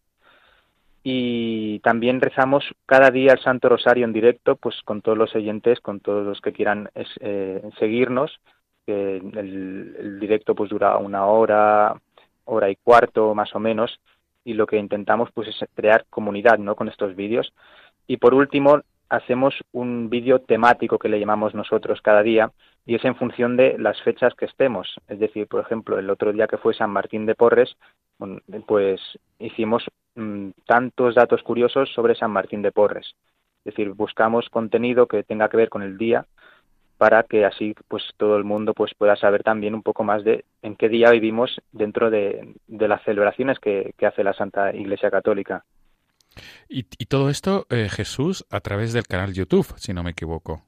y 1.03 1.79
también 1.79 2.21
rezamos 2.21 2.63
cada 2.86 3.12
día 3.12 3.34
el 3.34 3.39
Santo 3.39 3.67
Rosario 3.67 4.06
en 4.06 4.13
directo, 4.13 4.56
pues 4.56 4.82
con 4.86 5.01
todos 5.01 5.17
los 5.17 5.36
oyentes, 5.36 5.82
con 5.82 5.99
todos 5.99 6.25
los 6.25 6.39
que 6.39 6.53
quieran 6.53 6.89
eh, 6.95 7.62
seguirnos. 7.77 8.39
que 8.86 9.17
el, 9.17 9.95
el, 9.99 10.19
directo 10.19 10.56
pues 10.56 10.69
dura 10.69 10.97
una 10.97 11.25
hora, 11.25 11.93
hora 12.45 12.69
y 12.69 12.77
cuarto 12.77 13.36
más 13.36 13.53
o 13.56 13.60
menos, 13.60 13.99
y 14.45 14.53
lo 14.53 14.65
que 14.65 14.77
intentamos 14.77 15.29
pues 15.34 15.49
es 15.49 15.58
crear 15.73 16.06
comunidad, 16.10 16.58
¿no? 16.58 16.75
Con 16.75 16.88
estos 16.88 17.15
vídeos. 17.15 17.53
Y 18.08 18.17
por 18.17 18.34
último 18.34 18.82
hacemos 19.13 19.54
un 19.71 20.10
vídeo 20.10 20.39
temático 20.39 20.97
que 20.97 21.08
le 21.08 21.19
llamamos 21.19 21.54
nosotros 21.54 22.02
cada 22.02 22.23
día, 22.23 22.52
y 22.86 22.95
es 22.95 23.06
en 23.06 23.15
función 23.15 23.56
de 23.56 23.78
las 23.78 24.02
fechas 24.02 24.34
que 24.34 24.45
estemos. 24.45 24.95
Es 25.08 25.19
decir, 25.19 25.47
por 25.47 25.62
ejemplo, 25.62 25.99
el 25.99 26.10
otro 26.10 26.34
día 26.34 26.47
que 26.47 26.58
fue 26.58 26.73
San 26.73 26.89
Martín 26.89 27.28
de 27.28 27.36
Porres, 27.36 27.78
pues 28.65 28.99
hicimos 29.38 29.84
mm, 30.15 30.49
tantos 30.65 31.13
datos 31.13 31.43
curiosos 31.43 31.89
sobre 31.93 32.15
San 32.15 32.32
Martín 32.32 32.63
de 32.63 32.71
Porres. 32.71 33.15
Es 33.63 33.76
decir, 33.76 33.91
buscamos 33.91 34.49
contenido 34.49 35.08
que 35.08 35.23
tenga 35.23 35.47
que 35.47 35.58
ver 35.58 35.69
con 35.69 35.84
el 35.84 35.97
día 35.97 36.26
para 36.97 37.23
que 37.23 37.45
así 37.45 37.76
pues 37.88 38.04
todo 38.17 38.38
el 38.38 38.43
mundo 38.43 38.73
pues 38.73 38.93
pueda 38.97 39.15
saber 39.15 39.43
también 39.43 39.76
un 39.76 39.84
poco 39.84 40.04
más 40.04 40.23
de 40.23 40.45
en 40.62 40.76
qué 40.76 40.89
día 40.89 41.12
vivimos 41.12 41.62
dentro 41.71 42.10
de, 42.10 42.56
las 42.67 43.04
celebraciones 43.04 43.60
que, 43.60 43.93
hace 44.02 44.23
la 44.23 44.34
Santa 44.34 44.73
Iglesia 44.76 45.12
Católica. 45.12 45.65
Y, 46.69 46.84
todo 47.06 47.30
esto, 47.30 47.67
eh, 47.69 47.89
Jesús, 47.89 48.46
a 48.50 48.60
través 48.60 48.93
del 48.93 49.06
canal 49.06 49.34
YouTube, 49.34 49.67
si 49.78 49.93
no 49.93 50.04
me 50.04 50.12
equivoco. 50.12 50.63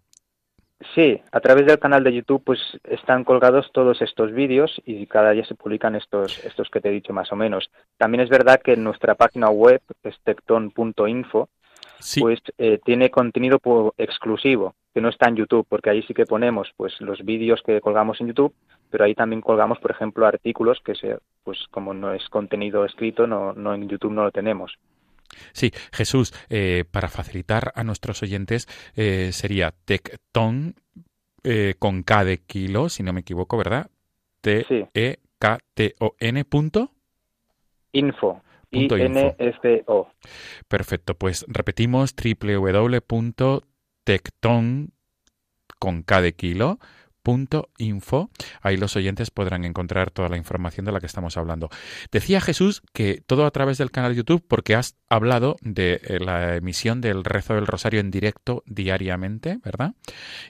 Sí, 0.93 1.21
a 1.31 1.39
través 1.39 1.65
del 1.65 1.79
canal 1.79 2.03
de 2.03 2.13
YouTube 2.13 2.43
pues 2.43 2.59
están 2.83 3.23
colgados 3.23 3.71
todos 3.73 4.01
estos 4.01 4.33
vídeos 4.33 4.81
y 4.85 5.07
cada 5.07 5.31
día 5.31 5.45
se 5.45 5.55
publican 5.55 5.95
estos 5.95 6.43
estos 6.43 6.69
que 6.69 6.81
te 6.81 6.89
he 6.89 6.91
dicho 6.91 7.13
más 7.13 7.31
o 7.31 7.35
menos. 7.35 7.71
También 7.97 8.21
es 8.21 8.29
verdad 8.29 8.61
que 8.61 8.73
en 8.73 8.83
nuestra 8.83 9.15
página 9.15 9.49
web, 9.49 9.81
tecton.info, 10.23 11.49
pues 12.19 12.39
eh, 12.57 12.79
tiene 12.83 13.09
contenido 13.09 13.59
exclusivo 13.97 14.75
que 14.93 15.01
no 15.01 15.09
está 15.09 15.27
en 15.27 15.35
YouTube, 15.35 15.65
porque 15.67 15.89
ahí 15.89 16.03
sí 16.03 16.13
que 16.13 16.25
ponemos 16.25 16.71
pues 16.77 16.99
los 17.01 17.23
vídeos 17.23 17.61
que 17.65 17.81
colgamos 17.81 18.19
en 18.21 18.27
YouTube, 18.27 18.53
pero 18.89 19.03
ahí 19.03 19.15
también 19.15 19.41
colgamos, 19.41 19.79
por 19.79 19.91
ejemplo, 19.91 20.25
artículos 20.25 20.79
que 20.83 20.95
se, 20.95 21.17
pues 21.43 21.59
como 21.71 21.93
no 21.93 22.13
es 22.13 22.27
contenido 22.29 22.85
escrito, 22.85 23.27
no, 23.27 23.53
no 23.53 23.73
en 23.73 23.89
YouTube 23.89 24.13
no 24.13 24.23
lo 24.23 24.31
tenemos. 24.31 24.77
Sí, 25.53 25.71
Jesús, 25.91 26.33
eh, 26.49 26.85
para 26.89 27.09
facilitar 27.09 27.71
a 27.75 27.83
nuestros 27.83 28.23
oyentes, 28.23 28.67
eh, 28.95 29.31
sería 29.31 29.73
Tecton 29.85 30.75
eh, 31.43 31.75
con 31.77 32.03
K 32.03 32.25
de 32.25 32.39
kilo, 32.39 32.89
si 32.89 33.03
no 33.03 33.13
me 33.13 33.21
equivoco, 33.21 33.57
¿verdad? 33.57 33.89
T-E-K-T-O-N 34.41 34.85
punto. 36.45 36.91
Info. 37.91 38.41
I-N-F-O. 38.71 40.09
Perfecto, 40.67 41.15
pues 41.15 41.45
repetimos 41.47 42.13
www.tecton 42.15 43.61
con 45.79 46.03
K 46.03 46.21
de 46.21 46.33
kilo 46.33 46.79
info. 47.77 48.29
Ahí 48.61 48.77
los 48.77 48.95
oyentes 48.95 49.31
podrán 49.31 49.65
encontrar 49.65 50.11
toda 50.11 50.29
la 50.29 50.37
información 50.37 50.85
de 50.85 50.91
la 50.91 50.99
que 50.99 51.05
estamos 51.05 51.37
hablando. 51.37 51.69
Decía 52.11 52.41
Jesús 52.41 52.81
que 52.93 53.21
todo 53.25 53.45
a 53.45 53.51
través 53.51 53.77
del 53.77 53.91
canal 53.91 54.15
YouTube 54.15 54.43
porque 54.47 54.75
has 54.75 54.97
hablado 55.09 55.55
de 55.61 56.01
eh, 56.03 56.19
la 56.19 56.55
emisión 56.55 57.01
del 57.01 57.23
rezo 57.23 57.55
del 57.55 57.67
rosario 57.67 57.99
en 57.99 58.11
directo 58.11 58.63
diariamente, 58.65 59.59
¿verdad? 59.63 59.93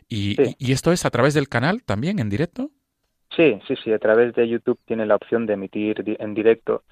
Y, 0.07 0.35
y 0.57 0.71
esto 0.71 0.91
es 0.91 1.05
a 1.05 1.11
través 1.11 1.33
del 1.33 1.49
canal 1.49 1.83
también 1.83 2.19
en 2.19 2.29
directo. 2.29 2.71
Sí, 3.35 3.59
sí, 3.67 3.75
sí, 3.83 3.91
a 3.91 3.99
través 3.99 4.33
de 4.33 4.47
YouTube 4.47 4.79
tiene 4.85 5.05
la 5.05 5.15
opción 5.15 5.45
de 5.45 5.53
emitir 5.53 6.03
en 6.19 6.33
directo. 6.33 6.83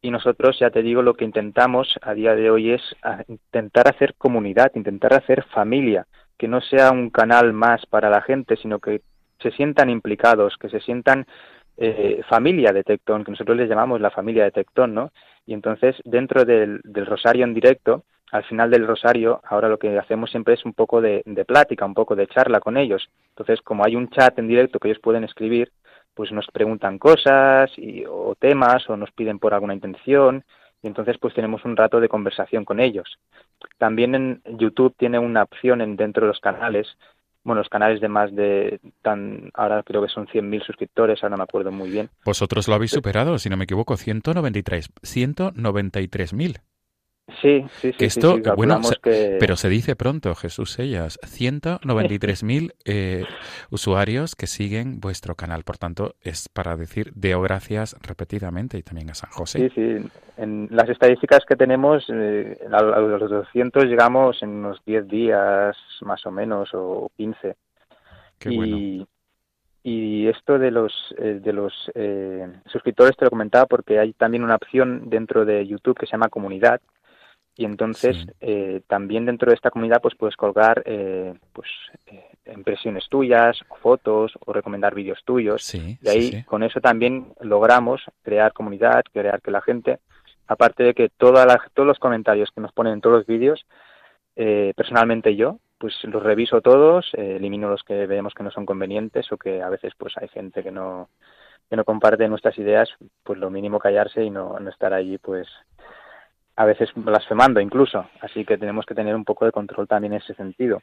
Y 0.00 0.10
nosotros, 0.10 0.58
ya 0.58 0.70
te 0.70 0.82
digo, 0.82 1.02
lo 1.02 1.14
que 1.14 1.24
intentamos 1.24 1.96
a 2.02 2.14
día 2.14 2.34
de 2.34 2.50
hoy 2.50 2.72
es 2.72 2.82
intentar 3.28 3.88
hacer 3.88 4.14
comunidad, 4.16 4.72
intentar 4.74 5.14
hacer 5.14 5.44
familia, 5.54 6.06
que 6.38 6.48
no 6.48 6.60
sea 6.60 6.90
un 6.90 7.10
canal 7.10 7.52
más 7.52 7.86
para 7.86 8.10
la 8.10 8.20
gente, 8.22 8.56
sino 8.56 8.80
que 8.80 9.02
se 9.42 9.50
sientan 9.50 9.90
implicados, 9.90 10.56
que 10.58 10.68
se 10.68 10.80
sientan 10.80 11.26
eh, 11.76 12.22
familia 12.28 12.72
de 12.72 12.84
Tectón, 12.84 13.24
que 13.24 13.30
nosotros 13.30 13.56
les 13.56 13.68
llamamos 13.68 14.00
la 14.00 14.10
familia 14.10 14.44
de 14.44 14.50
Tectón, 14.50 14.94
¿no? 14.94 15.10
Y 15.46 15.54
entonces, 15.54 15.96
dentro 16.04 16.44
del, 16.44 16.80
rosario 16.84 17.44
en 17.44 17.54
directo, 17.54 18.04
al 18.30 18.44
final 18.44 18.70
del 18.70 18.86
rosario, 18.86 19.40
ahora 19.44 19.68
lo 19.68 19.78
que 19.78 19.98
hacemos 19.98 20.30
siempre 20.30 20.54
es 20.54 20.64
un 20.64 20.74
poco 20.74 21.00
de, 21.00 21.22
plática, 21.46 21.84
un 21.84 21.94
poco 21.94 22.14
de 22.14 22.26
charla 22.26 22.60
con 22.60 22.76
ellos. 22.76 23.08
Entonces, 23.30 23.60
como 23.62 23.84
hay 23.84 23.96
un 23.96 24.08
chat 24.08 24.38
en 24.38 24.48
directo 24.48 24.78
que 24.78 24.88
ellos 24.88 25.02
pueden 25.02 25.24
escribir, 25.24 25.72
pues 26.14 26.30
nos 26.30 26.46
preguntan 26.48 26.98
cosas 26.98 27.70
o 28.08 28.34
temas 28.38 28.88
o 28.88 28.96
nos 28.96 29.10
piden 29.12 29.38
por 29.38 29.54
alguna 29.54 29.74
intención 29.74 30.44
y 30.82 30.88
entonces 30.88 31.16
pues 31.18 31.32
tenemos 31.32 31.64
un 31.64 31.76
rato 31.76 32.00
de 32.00 32.08
conversación 32.08 32.64
con 32.64 32.80
ellos. 32.80 33.18
También 33.78 34.14
en 34.14 34.42
YouTube 34.58 34.94
tiene 34.98 35.18
una 35.18 35.44
opción 35.44 35.80
en, 35.80 35.96
dentro 35.96 36.22
de 36.26 36.28
los 36.28 36.40
canales 36.40 36.88
bueno, 37.44 37.60
los 37.60 37.68
canales 37.68 38.00
de 38.00 38.08
más 38.08 38.34
de 38.34 38.80
tan, 39.02 39.50
ahora 39.54 39.82
creo 39.82 40.02
que 40.02 40.08
son 40.08 40.26
100.000 40.26 40.64
suscriptores, 40.64 41.22
ahora 41.22 41.36
no 41.36 41.38
me 41.38 41.44
acuerdo 41.44 41.72
muy 41.72 41.90
bien. 41.90 42.08
Vosotros 42.24 42.68
lo 42.68 42.74
habéis 42.74 42.92
superado, 42.92 43.38
si 43.38 43.48
no 43.48 43.56
me 43.56 43.64
equivoco, 43.64 43.96
193, 43.96 44.90
193.000. 45.02 46.60
Sí, 47.40 47.64
sí, 47.70 47.92
sí. 47.92 48.04
esto, 48.04 48.36
bueno, 48.56 48.80
pero 49.02 49.56
se 49.56 49.68
dice 49.68 49.94
pronto, 49.94 50.34
Jesús 50.34 50.72
Sellas, 50.72 51.18
193.000 51.22 52.72
eh, 52.84 53.24
usuarios 53.70 54.34
que 54.34 54.46
siguen 54.46 55.00
vuestro 55.00 55.36
canal. 55.36 55.62
Por 55.62 55.78
tanto, 55.78 56.16
es 56.20 56.48
para 56.48 56.76
decir 56.76 57.12
deo 57.14 57.40
gracias 57.40 57.96
repetidamente 58.02 58.76
y 58.76 58.82
también 58.82 59.10
a 59.10 59.14
San 59.14 59.30
José. 59.30 59.70
Sí, 59.70 59.72
sí. 59.74 60.08
En 60.36 60.68
las 60.72 60.88
estadísticas 60.88 61.44
que 61.46 61.54
tenemos, 61.54 62.04
eh, 62.08 62.58
a 62.72 62.82
los 62.82 63.30
200 63.30 63.84
llegamos 63.84 64.42
en 64.42 64.50
unos 64.50 64.84
10 64.84 65.06
días 65.06 65.76
más 66.00 66.26
o 66.26 66.30
menos, 66.32 66.70
o 66.74 67.10
15. 67.16 67.56
Qué 68.38 68.52
y, 68.52 68.56
bueno. 68.56 69.06
Y 69.84 70.28
esto 70.28 70.58
de 70.58 70.70
los, 70.70 70.92
eh, 71.18 71.40
de 71.42 71.52
los 71.52 71.72
eh, 71.94 72.46
suscriptores 72.66 73.16
te 73.16 73.24
lo 73.24 73.30
comentaba 73.30 73.66
porque 73.66 73.98
hay 73.98 74.12
también 74.12 74.44
una 74.44 74.54
opción 74.54 75.10
dentro 75.10 75.44
de 75.44 75.66
YouTube 75.66 75.98
que 75.98 76.06
se 76.06 76.12
llama 76.12 76.28
comunidad 76.28 76.80
y 77.54 77.64
entonces 77.66 78.16
eh, 78.40 78.80
también 78.86 79.26
dentro 79.26 79.50
de 79.50 79.54
esta 79.54 79.70
comunidad 79.70 80.00
pues 80.00 80.14
puedes 80.14 80.36
colgar 80.36 80.82
eh, 80.86 81.34
pues 81.52 81.68
eh, 82.06 82.24
impresiones 82.52 83.08
tuyas 83.10 83.58
o 83.68 83.76
fotos 83.76 84.32
o 84.46 84.52
recomendar 84.52 84.94
vídeos 84.94 85.22
tuyos. 85.24 85.74
Y 85.74 85.98
ahí 86.08 86.42
con 86.44 86.62
eso 86.62 86.80
también 86.80 87.34
logramos 87.40 88.02
crear 88.22 88.52
comunidad 88.52 89.04
crear 89.12 89.42
que 89.42 89.50
la 89.50 89.60
gente 89.60 89.98
aparte 90.46 90.82
de 90.82 90.94
que 90.94 91.10
toda 91.10 91.46
todos 91.74 91.86
los 91.86 91.98
comentarios 91.98 92.50
que 92.54 92.60
nos 92.62 92.72
ponen 92.72 92.94
en 92.94 93.00
todos 93.00 93.16
los 93.16 93.26
vídeos 93.26 93.64
personalmente 94.34 95.36
yo 95.36 95.58
pues 95.78 95.94
los 96.04 96.22
reviso 96.22 96.62
todos 96.62 97.10
elimino 97.12 97.68
los 97.68 97.82
que 97.82 98.06
vemos 98.06 98.32
que 98.34 98.42
no 98.42 98.50
son 98.50 98.64
convenientes 98.64 99.30
o 99.30 99.36
que 99.36 99.62
a 99.62 99.68
veces 99.68 99.92
pues 99.98 100.14
hay 100.16 100.28
gente 100.28 100.62
que 100.62 100.70
no 100.70 101.10
que 101.68 101.76
no 101.76 101.84
comparte 101.84 102.28
nuestras 102.28 102.58
ideas 102.58 102.88
pues 103.22 103.38
lo 103.38 103.50
mínimo 103.50 103.78
callarse 103.78 104.24
y 104.24 104.30
no, 104.30 104.58
no 104.58 104.70
estar 104.70 104.92
allí 104.92 105.18
pues 105.18 105.48
a 106.56 106.64
veces 106.64 106.90
blasfemando 106.94 107.60
incluso, 107.60 108.06
así 108.20 108.44
que 108.44 108.58
tenemos 108.58 108.86
que 108.86 108.94
tener 108.94 109.14
un 109.14 109.24
poco 109.24 109.44
de 109.44 109.52
control 109.52 109.88
también 109.88 110.12
en 110.14 110.20
ese 110.20 110.34
sentido. 110.34 110.82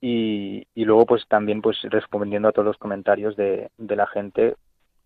Y, 0.00 0.66
y 0.74 0.84
luego 0.84 1.06
pues 1.06 1.26
también 1.28 1.60
pues 1.60 1.76
respondiendo 1.82 2.48
a 2.48 2.52
todos 2.52 2.66
los 2.66 2.78
comentarios 2.78 3.36
de, 3.36 3.70
de 3.76 3.96
la 3.96 4.06
gente 4.06 4.54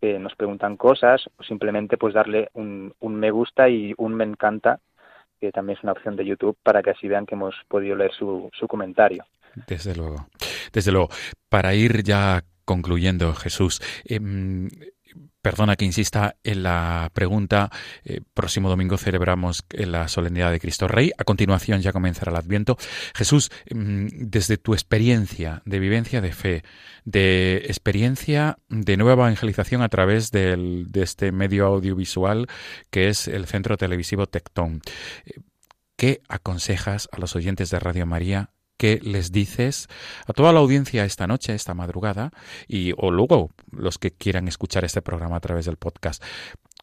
que 0.00 0.18
nos 0.18 0.35
preguntan 0.37 0.76
cosas 0.76 1.24
o 1.37 1.42
simplemente 1.42 1.96
pues 1.96 2.14
darle 2.14 2.48
un, 2.54 2.94
un 3.00 3.14
me 3.16 3.30
gusta 3.30 3.68
y 3.68 3.94
un 3.96 4.14
me 4.14 4.24
encanta 4.24 4.78
que 5.40 5.50
también 5.50 5.78
es 5.78 5.83
una 5.83 5.92
opción 5.92 6.16
de 6.16 6.24
YouTube 6.24 6.57
para 6.62 6.83
que 6.83 6.90
así 6.90 7.09
vean 7.09 7.26
que 7.26 7.35
hemos 7.35 7.54
podido 7.68 7.96
leer 7.96 8.12
su, 8.12 8.50
su 8.52 8.68
comentario. 8.68 9.24
Desde 9.66 9.94
luego. 9.94 10.26
Desde 10.72 10.92
luego. 10.92 11.09
Para 11.48 11.74
ir 11.74 12.02
ya 12.02 12.42
concluyendo, 12.64 13.35
Jesús, 13.35 13.80
eh, 14.04 14.20
Perdona 15.44 15.76
que 15.76 15.85
insista 15.85 16.37
en 16.42 16.62
la 16.62 17.11
pregunta. 17.12 17.70
Eh, 18.02 18.22
próximo 18.33 18.70
domingo 18.70 18.96
celebramos 18.96 19.62
la 19.68 20.09
solemnidad 20.09 20.50
de 20.50 20.59
Cristo 20.59 20.88
Rey. 20.88 21.12
A 21.18 21.24
continuación 21.24 21.83
ya 21.83 21.92
comenzará 21.92 22.30
el 22.30 22.38
Adviento. 22.38 22.78
Jesús, 23.14 23.50
mm, 23.70 24.07
desde 24.11 24.57
tu 24.57 24.72
experiencia 24.72 25.61
de 25.66 25.80
vivencia 25.80 26.22
de 26.22 26.33
fe, 26.33 26.64
de 27.04 27.57
experiencia 27.66 28.57
de 28.70 28.96
nueva 28.96 29.24
evangelización 29.24 29.83
a 29.83 29.90
través 29.90 30.30
de 30.30 30.87
este 30.94 31.30
medio 31.30 31.66
audiovisual 31.66 32.48
que 32.90 33.09
es 33.09 33.28
el 33.28 33.44
Centro 33.44 33.76
Televisivo 33.76 34.26
Tectón, 34.26 34.80
eh, 35.26 35.40
¿qué 35.96 36.22
aconsejas 36.26 37.07
a 37.12 37.18
los 37.18 37.37
oyentes 37.37 37.68
de 37.68 37.80
Radio 37.80 38.07
María 38.07 38.53
¿Qué 38.76 38.98
les 39.02 39.30
dices 39.30 39.88
a 40.26 40.32
toda 40.32 40.52
la 40.52 40.60
audiencia 40.60 41.04
esta 41.04 41.26
noche, 41.26 41.54
esta 41.54 41.74
madrugada, 41.74 42.30
y 42.66 42.92
o 42.96 43.10
luego 43.10 43.50
los 43.70 43.98
que 43.98 44.10
quieran 44.10 44.48
escuchar 44.48 44.84
este 44.84 45.02
programa 45.02 45.37
a 45.37 45.40
través 45.40 45.66
del 45.66 45.76
podcast. 45.76 46.22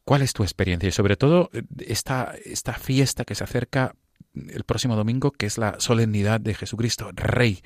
¿Cuál 0.06 0.22
es 0.22 0.34
tu 0.34 0.44
experiencia? 0.44 0.88
Y 0.88 0.92
sobre 0.92 1.16
todo 1.16 1.50
esta, 1.80 2.34
esta 2.46 2.74
fiesta 2.74 3.24
que 3.26 3.36
se 3.36 3.44
acerca 3.44 3.94
el 4.34 4.64
próximo 4.64 4.96
domingo, 4.96 5.32
que 5.32 5.46
es 5.46 5.58
la 5.58 5.80
solemnidad 5.80 6.40
de 6.40 6.54
Jesucristo, 6.54 7.10
Rey 7.14 7.60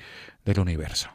del 0.44 0.60
universo. 0.60 1.10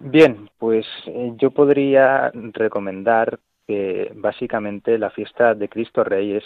Bien, 0.00 0.48
pues 0.58 0.86
eh, 1.06 1.32
yo 1.36 1.50
podría 1.50 2.30
recomendar 2.32 3.40
que 3.66 4.12
básicamente 4.14 4.96
la 4.96 5.10
fiesta 5.10 5.54
de 5.54 5.68
Cristo 5.68 6.04
Rey 6.04 6.36
es 6.36 6.44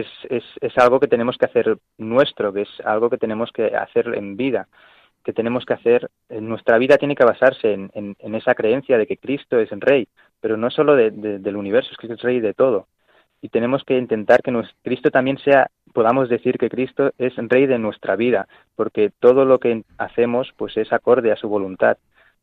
es, 0.00 0.06
es, 0.30 0.44
es 0.60 0.76
algo 0.78 1.00
que 1.00 1.08
tenemos 1.08 1.36
que 1.36 1.46
hacer 1.46 1.78
nuestro, 1.96 2.52
que 2.52 2.62
es 2.62 2.68
algo 2.84 3.10
que 3.10 3.18
tenemos 3.18 3.50
que 3.52 3.66
hacer 3.66 4.14
en 4.14 4.36
vida, 4.36 4.68
que 5.24 5.32
tenemos 5.32 5.64
que 5.64 5.74
hacer, 5.74 6.10
en 6.28 6.48
nuestra 6.48 6.78
vida 6.78 6.96
tiene 6.96 7.14
que 7.14 7.24
basarse 7.24 7.72
en, 7.72 7.90
en, 7.94 8.34
esa 8.34 8.54
creencia 8.54 8.96
de 8.96 9.06
que 9.06 9.16
Cristo 9.16 9.58
es 9.58 9.70
el 9.72 9.80
Rey, 9.80 10.08
pero 10.40 10.56
no 10.56 10.70
solo 10.70 10.96
de, 10.96 11.10
del 11.10 11.56
universo, 11.56 11.90
es 11.92 11.98
que 11.98 12.12
es 12.12 12.22
Rey 12.22 12.40
de 12.40 12.54
todo. 12.54 12.86
Y 13.40 13.50
tenemos 13.50 13.84
que 13.84 13.96
intentar 13.96 14.42
que 14.42 14.50
nuestro, 14.50 14.76
Cristo 14.82 15.10
también 15.10 15.38
sea, 15.38 15.70
podamos 15.92 16.28
decir 16.28 16.58
que 16.58 16.70
Cristo 16.70 17.12
es 17.18 17.34
Rey 17.36 17.66
de 17.66 17.78
nuestra 17.78 18.16
vida, 18.16 18.48
porque 18.74 19.10
todo 19.20 19.44
lo 19.44 19.58
que 19.58 19.82
hacemos 19.96 20.52
pues 20.56 20.76
es 20.76 20.92
acorde 20.92 21.30
a 21.30 21.36
su 21.36 21.48
voluntad. 21.48 21.98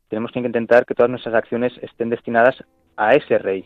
Tenemos 0.07 0.31
que 0.31 0.39
intentar 0.39 0.85
que 0.85 0.93
todas 0.93 1.09
nuestras 1.09 1.35
acciones 1.35 1.73
estén 1.81 2.09
destinadas 2.09 2.55
a 2.95 3.13
ese 3.13 3.37
Rey, 3.39 3.65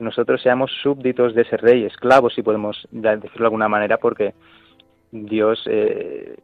nosotros 0.00 0.42
seamos 0.42 0.72
súbditos 0.82 1.34
de 1.34 1.42
ese 1.42 1.56
rey, 1.56 1.84
esclavos, 1.84 2.34
si 2.34 2.42
podemos 2.42 2.88
decirlo 2.90 3.38
de 3.38 3.44
alguna 3.44 3.68
manera, 3.68 3.98
porque 3.98 4.34
Dios 5.12 5.62
eh, 5.66 6.36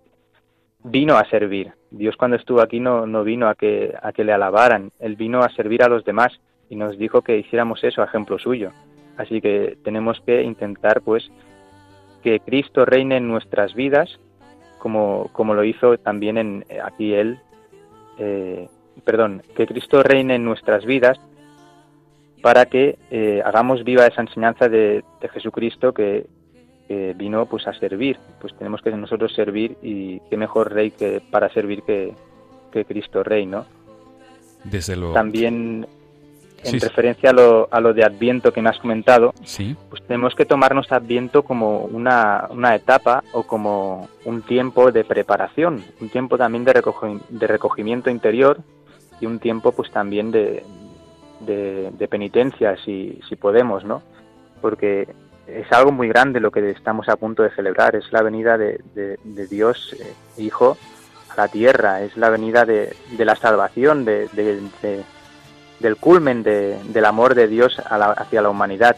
vino 0.84 1.16
a 1.16 1.24
servir. 1.24 1.72
Dios 1.90 2.16
cuando 2.16 2.36
estuvo 2.36 2.60
aquí 2.60 2.80
no, 2.80 3.06
no 3.06 3.24
vino 3.24 3.48
a 3.48 3.54
que, 3.54 3.94
a 4.00 4.12
que 4.12 4.24
le 4.24 4.32
alabaran, 4.32 4.90
Él 5.00 5.16
vino 5.16 5.40
a 5.40 5.48
servir 5.50 5.82
a 5.82 5.88
los 5.88 6.04
demás 6.04 6.38
y 6.68 6.76
nos 6.76 6.98
dijo 6.98 7.22
que 7.22 7.38
hiciéramos 7.38 7.82
eso 7.82 8.02
ejemplo 8.02 8.38
suyo. 8.38 8.72
Así 9.16 9.40
que 9.40 9.78
tenemos 9.82 10.20
que 10.20 10.42
intentar, 10.42 11.00
pues, 11.00 11.30
que 12.22 12.40
Cristo 12.40 12.84
reine 12.84 13.16
en 13.16 13.28
nuestras 13.28 13.74
vidas, 13.74 14.20
como, 14.78 15.30
como 15.32 15.54
lo 15.54 15.64
hizo 15.64 15.96
también 15.96 16.36
en, 16.36 16.64
aquí 16.84 17.14
Él, 17.14 17.38
eh, 18.18 18.68
perdón, 19.04 19.42
que 19.56 19.66
Cristo 19.66 20.02
reine 20.02 20.34
en 20.34 20.44
nuestras 20.44 20.84
vidas 20.84 21.18
para 22.42 22.66
que 22.66 22.98
eh, 23.10 23.42
hagamos 23.44 23.84
viva 23.84 24.06
esa 24.06 24.22
enseñanza 24.22 24.68
de, 24.68 25.04
Jesucristo 25.32 25.92
que, 25.92 26.26
vino 27.16 27.46
pues 27.46 27.66
a 27.66 27.74
servir. 27.74 28.16
Pues 28.40 28.56
tenemos 28.56 28.80
que 28.80 28.90
nosotros 28.90 29.34
servir 29.34 29.76
y 29.82 30.20
qué 30.30 30.36
mejor 30.36 30.72
rey 30.72 30.92
que 30.92 31.20
para 31.30 31.52
servir 31.52 31.82
que, 31.82 32.14
Cristo 32.86 33.24
Rey, 33.24 33.46
¿no? 33.46 33.64
Desde 34.62 34.96
luego. 34.96 35.14
También 35.14 35.86
en 36.62 36.80
referencia 36.80 37.30
a 37.30 37.32
lo, 37.32 37.68
a 37.70 37.80
lo 37.80 37.94
de 37.94 38.04
Adviento 38.04 38.52
que 38.52 38.60
me 38.60 38.68
has 38.68 38.78
comentado, 38.78 39.32
¿Sí? 39.44 39.76
pues 39.88 40.02
tenemos 40.06 40.34
que 40.34 40.44
tomarnos 40.44 40.90
Adviento 40.92 41.42
como 41.42 41.80
una, 41.80 42.46
una 42.50 42.74
etapa 42.74 43.22
o 43.32 43.44
como 43.44 44.08
un 44.24 44.42
tiempo 44.42 44.92
de 44.92 45.04
preparación, 45.04 45.82
un 46.00 46.08
tiempo 46.08 46.36
también 46.36 46.64
de, 46.64 46.82
de 47.30 47.46
recogimiento 47.46 48.10
interior 48.10 48.58
y 49.20 49.26
un 49.26 49.38
tiempo 49.38 49.72
pues 49.72 49.90
también 49.90 50.30
de, 50.30 50.64
de, 51.40 52.08
penitencia, 52.10 52.76
si, 52.84 53.20
si 53.28 53.36
podemos, 53.36 53.84
¿no? 53.84 54.02
Porque 54.60 55.08
es 55.46 55.70
algo 55.72 55.92
muy 55.92 56.08
grande 56.08 56.40
lo 56.40 56.50
que 56.50 56.70
estamos 56.70 57.08
a 57.08 57.16
punto 57.16 57.42
de 57.42 57.50
celebrar, 57.50 57.94
es 57.96 58.12
la 58.12 58.22
venida 58.22 58.58
de, 58.58 58.80
Dios 59.48 59.94
eh, 59.98 60.12
Hijo 60.38 60.76
a 61.30 61.36
la 61.36 61.48
tierra, 61.48 62.02
es 62.02 62.16
la 62.16 62.30
venida 62.30 62.64
de, 62.64 62.94
la 63.18 63.36
salvación, 63.36 64.04
de, 64.04 64.28
del 65.80 65.96
culmen 65.96 66.42
del 66.42 67.04
amor 67.04 67.34
de 67.34 67.48
Dios 67.48 67.80
hacia 67.84 68.42
la 68.42 68.50
humanidad. 68.50 68.96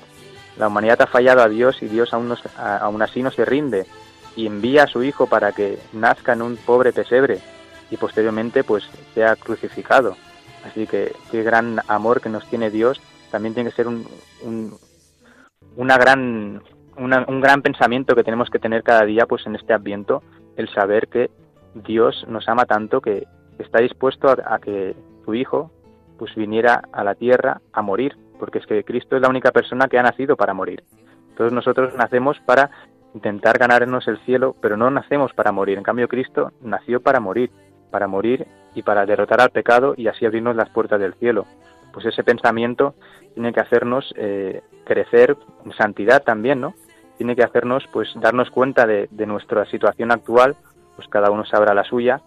La 0.59 0.69
humanidad 0.69 1.03
ha 1.03 1.07
fallado 1.07 1.43
a 1.43 1.49
Dios 1.49 1.83
y 1.83 1.87
Dios 1.87 2.13
aún, 2.13 2.35
aún 2.57 3.03
así 3.03 3.23
no 3.23 3.31
se 3.31 3.45
rinde 3.45 3.87
y 4.35 4.47
envía 4.47 4.85
a 4.85 4.89
su 4.89 5.03
Hijo 5.03 5.27
para 5.27 5.53
que 5.53 5.79
nazca 5.93 6.33
en 6.33 6.43
un 6.43 6.57
pobre 6.57 6.93
pesebre 6.93 7.41
y 7.91 7.97
posteriormente 7.97 8.65
pues 8.65 8.89
sea 9.15 9.37
crucificado. 9.37 10.17
Así 10.69 10.87
que 10.87 11.13
qué 11.31 11.43
gran 11.43 11.81
amor 11.89 12.21
que 12.21 12.29
nos 12.29 12.47
tiene 12.49 12.71
Dios 12.71 13.01
también 13.31 13.55
tiene 13.55 13.71
que 13.71 13.77
ser 13.77 13.89
un, 13.89 14.07
una 15.77 15.99
gran, 15.99 16.63
un 16.97 17.41
gran 17.41 17.63
pensamiento 17.63 18.15
que 18.15 18.25
tenemos 18.25 18.51
que 18.51 18.59
tener 18.59 18.83
cada 18.83 19.05
día 19.05 19.27
pues 19.27 19.47
en 19.47 19.55
este 19.55 19.73
adviento, 19.73 20.23
el 20.57 20.69
saber 20.71 21.09
que 21.09 21.31
Dios 21.75 22.25
nos 22.29 22.49
ama 22.49 22.65
tanto 22.65 23.01
que 23.01 23.27
está 23.59 23.81
dispuesto 23.81 24.29
a, 24.29 24.59
que 24.59 24.97
su 25.25 25.35
Hijo 25.35 25.71
pues 26.19 26.35
viniera 26.35 26.83
a 26.93 27.05
la 27.05 27.15
tierra 27.15 27.61
a 27.73 27.83
morir, 27.83 28.17
porque 28.39 28.59
es 28.59 28.67
que 28.67 28.83
Cristo 28.85 29.17
es 29.17 29.23
la 29.23 29.29
única 29.29 29.53
persona 29.53 29.89
que 29.89 29.99
ha 29.99 30.03
nacido 30.03 30.37
para 30.37 30.55
morir. 30.55 30.83
Todos 31.37 31.53
nosotros 31.53 31.95
nacemos 31.95 32.39
para 32.41 32.71
intentar 33.15 33.59
ganarnos 33.59 34.09
el 34.09 34.19
cielo, 34.25 34.57
pero 34.61 34.77
no 34.77 34.91
nacemos 34.91 35.33
para 35.33 35.53
morir. 35.53 35.79
En 35.79 35.85
cambio, 35.85 36.09
Cristo 36.09 36.53
nació 36.61 37.01
para 37.01 37.21
morir, 37.21 37.51
para 37.91 38.09
morir 38.09 38.47
y 38.79 38.83
para 38.83 39.05
derrotar 39.05 39.41
al 39.41 39.51
pecado 39.51 39.95
y 39.97 40.07
así 40.07 40.25
abrirnos 40.25 40.55
las 40.55 40.71
puertas 40.71 41.01
del 41.01 41.15
cielo. 41.15 41.47
Pues 41.93 42.07
ese 42.07 42.23
pensamiento 42.23 42.95
tiene 43.35 43.53
que 43.53 43.61
hacernos 43.61 44.15
eh, 44.17 44.63
crecer 44.85 45.37
en 45.65 45.73
santidad 45.73 46.23
también, 46.23 46.61
¿no? 46.61 46.75
Tiene 47.17 47.35
que 47.35 47.43
hacernos, 47.43 47.85
pues, 47.93 48.09
darnos 48.21 48.51
cuenta 48.51 48.87
de, 48.87 49.09
nuestra 49.27 49.65
situación 49.67 50.13
actual, 50.13 50.55
pues 50.95 51.09
cada 51.09 51.33
uno 51.33 51.45
sabrá 51.45 51.75
la 51.75 51.83
suya, 51.83 52.21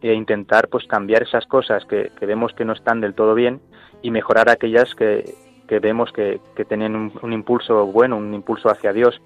e 0.00 0.12
intentar, 0.12 0.68
pues, 0.68 0.86
cambiar 0.86 1.24
esas 1.24 1.44
cosas 1.46 1.84
que, 1.86 2.12
vemos 2.20 2.52
que 2.52 2.64
no 2.64 2.72
están 2.72 3.00
del 3.00 3.14
todo 3.14 3.34
bien 3.34 3.60
y 4.02 4.12
mejorar 4.12 4.48
aquellas 4.48 4.94
que, 4.94 5.34
vemos 5.68 6.12
que, 6.12 6.40
tienen 6.68 6.94
un, 6.94 7.12
un, 7.20 7.32
impulso 7.32 7.86
bueno, 7.86 8.16
un 8.16 8.32
impulso 8.32 8.70
hacia 8.70 8.92
Dios. 8.92 9.20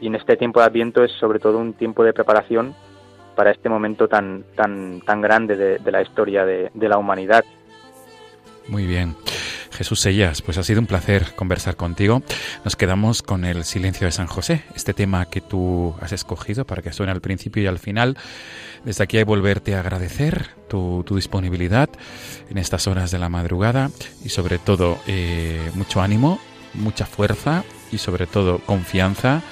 Y 0.00 0.06
en 0.06 0.14
este 0.14 0.36
tiempo 0.36 0.60
de 0.60 0.66
Adviento 0.66 1.02
es 1.02 1.10
sobre 1.12 1.40
todo 1.40 1.58
un 1.58 1.72
tiempo 1.72 2.04
de 2.04 2.12
preparación 2.12 2.74
para 3.34 3.50
este 3.50 3.68
momento 3.68 4.08
tan, 4.08 4.44
tan, 4.56 5.00
tan 5.00 5.20
grande 5.20 5.56
de, 5.56 5.90
la 5.90 6.02
historia 6.02 6.44
de, 6.44 6.70
la 6.74 6.98
humanidad. 6.98 7.44
Muy 8.68 8.86
bien. 8.86 9.16
Jesús 9.72 10.00
Sellas, 10.00 10.42
pues 10.42 10.58
ha 10.58 10.62
sido 10.62 10.80
un 10.80 10.86
placer 10.86 11.34
conversar 11.34 11.76
contigo. 11.76 12.22
Nos 12.64 12.76
quedamos 12.76 13.22
con 13.22 13.44
el 13.44 13.64
silencio 13.64 14.06
de 14.06 14.12
San 14.12 14.26
José, 14.26 14.64
este 14.76 14.92
tema 14.92 15.24
que 15.26 15.40
tú 15.40 15.94
has 16.00 16.12
escogido 16.12 16.66
para 16.66 16.82
que 16.82 16.92
suene 16.92 17.10
al 17.10 17.20
principio 17.22 17.62
y 17.62 17.66
al 17.66 17.78
final. 17.78 18.16
Desde 18.84 19.04
aquí 19.04 19.16
hay 19.16 19.24
volverte 19.24 19.74
a 19.74 19.80
agradecer 19.80 20.50
tu, 20.68 21.04
disponibilidad 21.10 21.88
en 22.50 22.58
estas 22.58 22.86
horas 22.86 23.10
de 23.10 23.18
la 23.18 23.28
madrugada 23.28 23.90
y 24.24 24.28
sobre 24.28 24.58
todo 24.58 24.98
eh, 25.06 25.70
mucho 25.74 26.00
ánimo, 26.02 26.38
mucha 26.74 27.06
fuerza 27.06 27.64
y 27.90 27.98
sobre 27.98 28.26
todo 28.26 28.58
confianza 28.58 29.42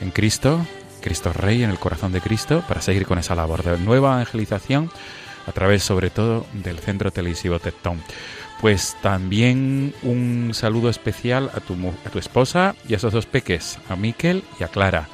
en 0.00 0.10
Cristo, 0.10 0.60
Cristo 0.98 1.32
Rey 1.32 1.62
en 1.62 1.70
el 1.70 1.78
corazón 1.78 2.12
de 2.12 2.20
Cristo 2.20 2.62
para 2.66 2.80
seguir 2.80 3.06
con 3.06 3.18
esa 3.18 3.34
labor 3.34 3.62
de 3.62 3.78
nueva 3.78 4.14
evangelización 4.14 4.90
a 5.46 5.52
través 5.52 5.82
sobre 5.82 6.10
todo 6.10 6.46
del 6.52 6.78
Centro 6.78 7.10
Televisivo 7.10 7.58
Tectón. 7.58 8.02
Pues 8.60 8.96
también 9.02 9.94
un 10.02 10.50
saludo 10.52 10.90
especial 10.90 11.50
a 11.54 11.60
tu, 11.60 11.74
a 12.04 12.10
tu 12.10 12.18
esposa 12.18 12.74
y 12.88 12.94
a 12.94 12.96
esos 12.96 13.12
dos 13.12 13.26
peques, 13.26 13.78
a 13.88 13.96
Miquel 13.96 14.42
y 14.58 14.64
a 14.64 14.68
Clara, 14.68 15.08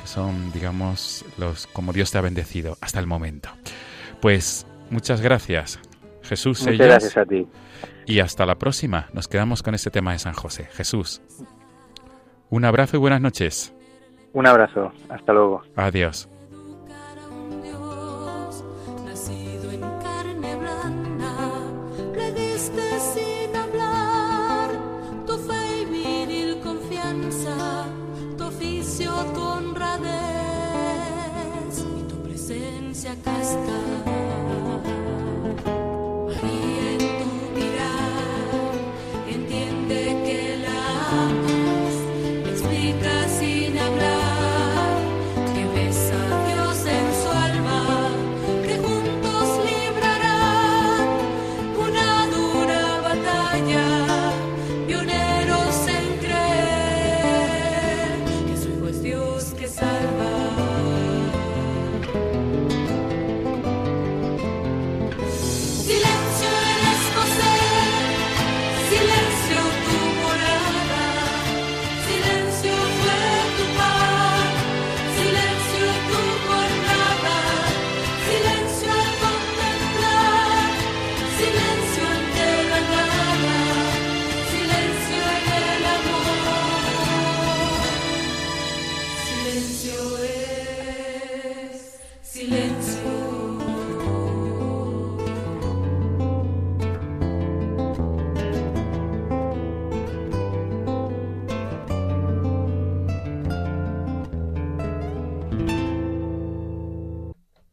que 0.00 0.06
son, 0.06 0.52
digamos, 0.52 1.24
los 1.38 1.66
como 1.66 1.92
Dios 1.92 2.10
te 2.10 2.18
ha 2.18 2.20
bendecido 2.20 2.76
hasta 2.80 3.00
el 3.00 3.06
momento. 3.06 3.48
Pues 4.20 4.66
muchas 4.90 5.20
gracias, 5.20 5.80
Jesús. 6.22 6.60
Muchas 6.60 6.78
gracias 6.78 7.16
a 7.16 7.24
ti. 7.24 7.46
Y 8.06 8.20
hasta 8.20 8.46
la 8.46 8.56
próxima. 8.56 9.08
Nos 9.12 9.26
quedamos 9.26 9.62
con 9.62 9.74
este 9.74 9.90
tema 9.90 10.12
de 10.12 10.18
San 10.18 10.34
José. 10.34 10.68
Jesús. 10.72 11.22
Un 12.50 12.64
abrazo 12.64 12.96
y 12.96 13.00
buenas 13.00 13.20
noches. 13.20 13.72
Un 14.32 14.46
abrazo, 14.46 14.92
hasta 15.08 15.32
luego. 15.32 15.62
Adiós. 15.76 16.28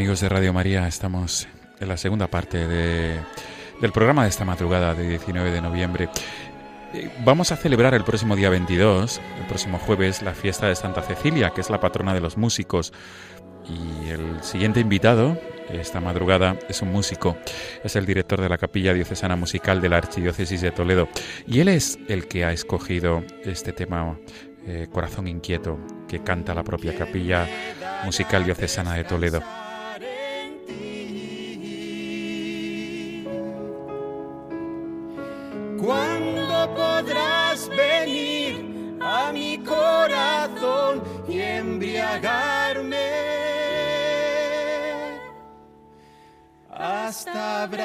Amigos 0.00 0.20
de 0.20 0.30
Radio 0.30 0.54
María, 0.54 0.88
estamos 0.88 1.46
en 1.78 1.86
la 1.86 1.98
segunda 1.98 2.26
parte 2.26 2.66
de, 2.66 3.20
del 3.82 3.92
programa 3.92 4.22
de 4.22 4.30
esta 4.30 4.46
madrugada 4.46 4.94
de 4.94 5.06
19 5.06 5.50
de 5.50 5.60
noviembre. 5.60 6.08
Eh, 6.94 7.10
vamos 7.22 7.52
a 7.52 7.56
celebrar 7.56 7.92
el 7.92 8.02
próximo 8.02 8.34
día 8.34 8.48
22, 8.48 9.20
el 9.38 9.46
próximo 9.46 9.78
jueves, 9.78 10.22
la 10.22 10.32
fiesta 10.32 10.68
de 10.68 10.74
Santa 10.74 11.02
Cecilia, 11.02 11.50
que 11.50 11.60
es 11.60 11.68
la 11.68 11.80
patrona 11.80 12.14
de 12.14 12.22
los 12.22 12.38
músicos. 12.38 12.94
Y 13.68 14.08
el 14.08 14.42
siguiente 14.42 14.80
invitado 14.80 15.38
esta 15.68 16.00
madrugada 16.00 16.56
es 16.70 16.80
un 16.80 16.92
músico, 16.92 17.36
es 17.84 17.94
el 17.94 18.06
director 18.06 18.40
de 18.40 18.48
la 18.48 18.56
Capilla 18.56 18.94
Diocesana 18.94 19.36
Musical 19.36 19.82
de 19.82 19.90
la 19.90 19.98
Archidiócesis 19.98 20.62
de 20.62 20.70
Toledo. 20.70 21.10
Y 21.46 21.60
él 21.60 21.68
es 21.68 21.98
el 22.08 22.26
que 22.26 22.46
ha 22.46 22.52
escogido 22.52 23.22
este 23.44 23.74
tema 23.74 24.16
eh, 24.66 24.88
Corazón 24.90 25.28
Inquieto, 25.28 25.78
que 26.08 26.20
canta 26.20 26.54
la 26.54 26.64
propia 26.64 26.96
Capilla 26.96 27.46
Musical 28.06 28.44
Diocesana 28.46 28.94
de 28.94 29.04
Toledo. 29.04 29.42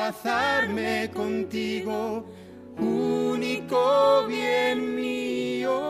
Abrazarme 0.06 1.10
contigo, 1.12 2.26
único 2.78 4.28
bien 4.28 4.96
mío. 4.96 5.82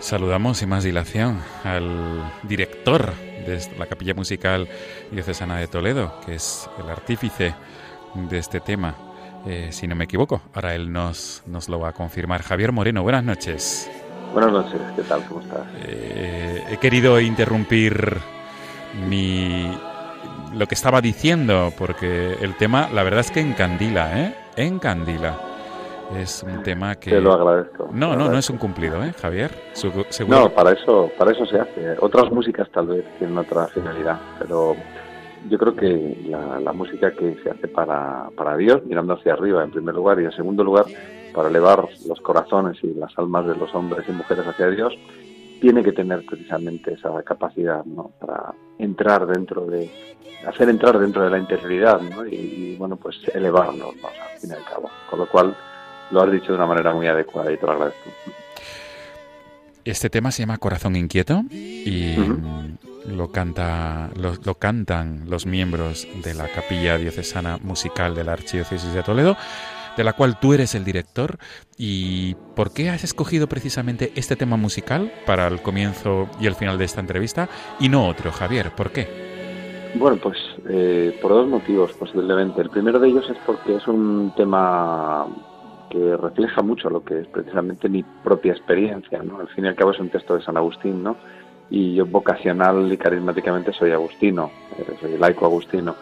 Saludamos 0.00 0.58
sin 0.58 0.68
más 0.68 0.84
dilación 0.84 1.40
al 1.64 2.30
director 2.42 3.14
de 3.14 3.60
la 3.78 3.86
Capilla 3.86 4.12
Musical 4.12 4.68
Diocesana 5.10 5.56
de 5.56 5.68
Toledo, 5.68 6.20
que 6.26 6.34
es 6.34 6.68
el 6.78 6.90
artífice 6.90 7.54
de 8.14 8.38
este 8.38 8.60
tema, 8.60 8.96
eh, 9.46 9.68
si 9.70 9.86
no 9.86 9.94
me 9.94 10.04
equivoco. 10.04 10.42
Ahora 10.52 10.74
él 10.74 10.92
nos, 10.92 11.42
nos 11.46 11.70
lo 11.70 11.78
va 11.78 11.90
a 11.90 11.92
confirmar. 11.92 12.42
Javier 12.42 12.72
Moreno, 12.72 13.02
buenas 13.02 13.24
noches. 13.24 13.88
Buenas 14.32 14.52
noches, 14.52 14.80
¿qué 14.94 15.02
tal? 15.02 15.24
¿Cómo 15.26 15.40
estás? 15.40 15.66
Eh, 15.84 16.62
he 16.70 16.76
querido 16.76 17.20
interrumpir 17.20 18.18
mi 19.08 19.70
lo 20.54 20.66
que 20.66 20.74
estaba 20.74 21.00
diciendo 21.00 21.72
porque 21.76 22.34
el 22.40 22.56
tema, 22.56 22.88
la 22.92 23.02
verdad 23.02 23.20
es 23.20 23.30
que 23.30 23.40
encandila, 23.40 24.20
¿eh? 24.20 24.34
Encandila. 24.56 25.38
Es 26.16 26.42
un 26.42 26.62
tema 26.64 26.96
que... 26.96 27.10
Te 27.10 27.20
lo 27.20 27.32
agradezco. 27.32 27.88
No, 27.92 28.16
no, 28.16 28.28
no 28.28 28.38
es 28.38 28.50
un 28.50 28.58
cumplido, 28.58 29.02
¿eh, 29.04 29.12
Javier? 29.20 29.52
¿Seguro? 29.72 30.06
No, 30.26 30.50
para 30.50 30.72
eso, 30.72 31.10
para 31.16 31.30
eso 31.30 31.46
se 31.46 31.60
hace. 31.60 31.96
Otras 32.00 32.32
músicas 32.32 32.68
tal 32.72 32.88
vez 32.88 33.04
tienen 33.18 33.38
otra 33.38 33.68
finalidad, 33.68 34.18
pero 34.40 34.74
yo 35.48 35.58
creo 35.58 35.74
que 35.74 36.24
la, 36.28 36.58
la 36.58 36.72
música 36.72 37.12
que 37.12 37.36
se 37.42 37.50
hace 37.50 37.68
para, 37.68 38.28
para 38.36 38.56
Dios, 38.56 38.84
mirando 38.84 39.14
hacia 39.14 39.34
arriba 39.34 39.62
en 39.62 39.70
primer 39.70 39.94
lugar, 39.94 40.20
y 40.20 40.24
en 40.24 40.32
segundo 40.32 40.64
lugar, 40.64 40.86
para 41.34 41.48
elevar 41.48 41.88
los 42.06 42.20
corazones 42.20 42.78
y 42.82 42.94
las 42.94 43.16
almas 43.18 43.46
de 43.46 43.56
los 43.56 43.74
hombres 43.74 44.06
y 44.08 44.12
mujeres 44.12 44.46
hacia 44.46 44.68
Dios, 44.68 44.94
tiene 45.60 45.82
que 45.82 45.92
tener 45.92 46.24
precisamente 46.24 46.94
esa 46.94 47.22
capacidad 47.22 47.84
¿no? 47.84 48.10
para 48.18 48.54
entrar 48.78 49.26
dentro 49.26 49.66
de, 49.66 49.90
hacer 50.46 50.68
entrar 50.68 50.98
dentro 50.98 51.22
de 51.22 51.30
la 51.30 51.38
interioridad 51.38 52.00
¿no? 52.00 52.26
y, 52.26 52.76
bueno, 52.76 52.96
pues 52.96 53.16
elevarnos 53.34 53.94
al 54.02 54.40
fin 54.40 54.50
y 54.50 54.54
al 54.54 54.64
cabo. 54.64 54.90
Con 55.08 55.18
lo 55.18 55.28
cual 55.28 55.54
lo 56.10 56.22
has 56.22 56.32
dicho 56.32 56.48
de 56.48 56.54
una 56.54 56.66
manera 56.66 56.92
muy 56.94 57.06
adecuada 57.06 57.52
y 57.52 57.56
te 57.56 57.66
lo 57.66 57.72
agradezco. 57.72 58.10
Este 59.84 60.10
tema 60.10 60.30
se 60.30 60.42
llama 60.42 60.58
Corazón 60.58 60.96
Inquieto 60.96 61.42
y 61.50 62.14
lo, 63.06 63.32
canta, 63.32 64.10
lo, 64.16 64.34
lo, 64.44 64.54
cantan 64.56 65.24
los 65.28 65.46
miembros 65.46 66.06
de 66.22 66.34
la 66.34 66.48
Capilla 66.48 66.98
Diocesana 66.98 67.58
Musical 67.62 68.14
de 68.14 68.24
la 68.24 68.32
Archidiócesis 68.32 68.92
de 68.92 69.02
Toledo 69.02 69.36
de 69.96 70.04
la 70.04 70.12
cual 70.12 70.38
tú 70.38 70.52
eres 70.52 70.74
el 70.74 70.84
director. 70.84 71.38
¿Y 71.76 72.34
por 72.54 72.72
qué 72.72 72.90
has 72.90 73.04
escogido 73.04 73.48
precisamente 73.48 74.12
este 74.14 74.36
tema 74.36 74.56
musical 74.56 75.12
para 75.26 75.46
el 75.46 75.60
comienzo 75.60 76.28
y 76.40 76.46
el 76.46 76.54
final 76.54 76.78
de 76.78 76.84
esta 76.84 77.00
entrevista 77.00 77.48
y 77.78 77.88
no 77.88 78.06
otro, 78.06 78.30
Javier? 78.32 78.70
¿Por 78.70 78.90
qué? 78.90 79.08
Bueno, 79.94 80.18
pues 80.22 80.38
eh, 80.68 81.18
por 81.20 81.32
dos 81.32 81.48
motivos 81.48 81.92
posiblemente. 81.94 82.60
El 82.60 82.70
primero 82.70 82.98
de 82.98 83.08
ellos 83.08 83.28
es 83.28 83.38
porque 83.44 83.76
es 83.76 83.86
un 83.88 84.32
tema 84.36 85.26
que 85.90 86.16
refleja 86.16 86.62
mucho 86.62 86.88
lo 86.88 87.04
que 87.04 87.20
es 87.20 87.26
precisamente 87.26 87.88
mi 87.88 88.04
propia 88.04 88.52
experiencia, 88.52 89.20
¿no? 89.22 89.40
Al 89.40 89.48
fin 89.48 89.64
y 89.64 89.68
al 89.68 89.74
cabo 89.74 89.90
es 89.90 89.98
un 89.98 90.08
texto 90.08 90.36
de 90.36 90.42
San 90.42 90.56
Agustín, 90.56 91.02
¿no? 91.02 91.16
Y 91.68 91.94
yo 91.94 92.06
vocacional 92.06 92.92
y 92.92 92.96
carismáticamente 92.96 93.72
soy 93.72 93.90
agustino, 93.90 94.50
eh, 94.78 94.96
soy 95.00 95.18
laico 95.18 95.46
agustino 95.46 95.96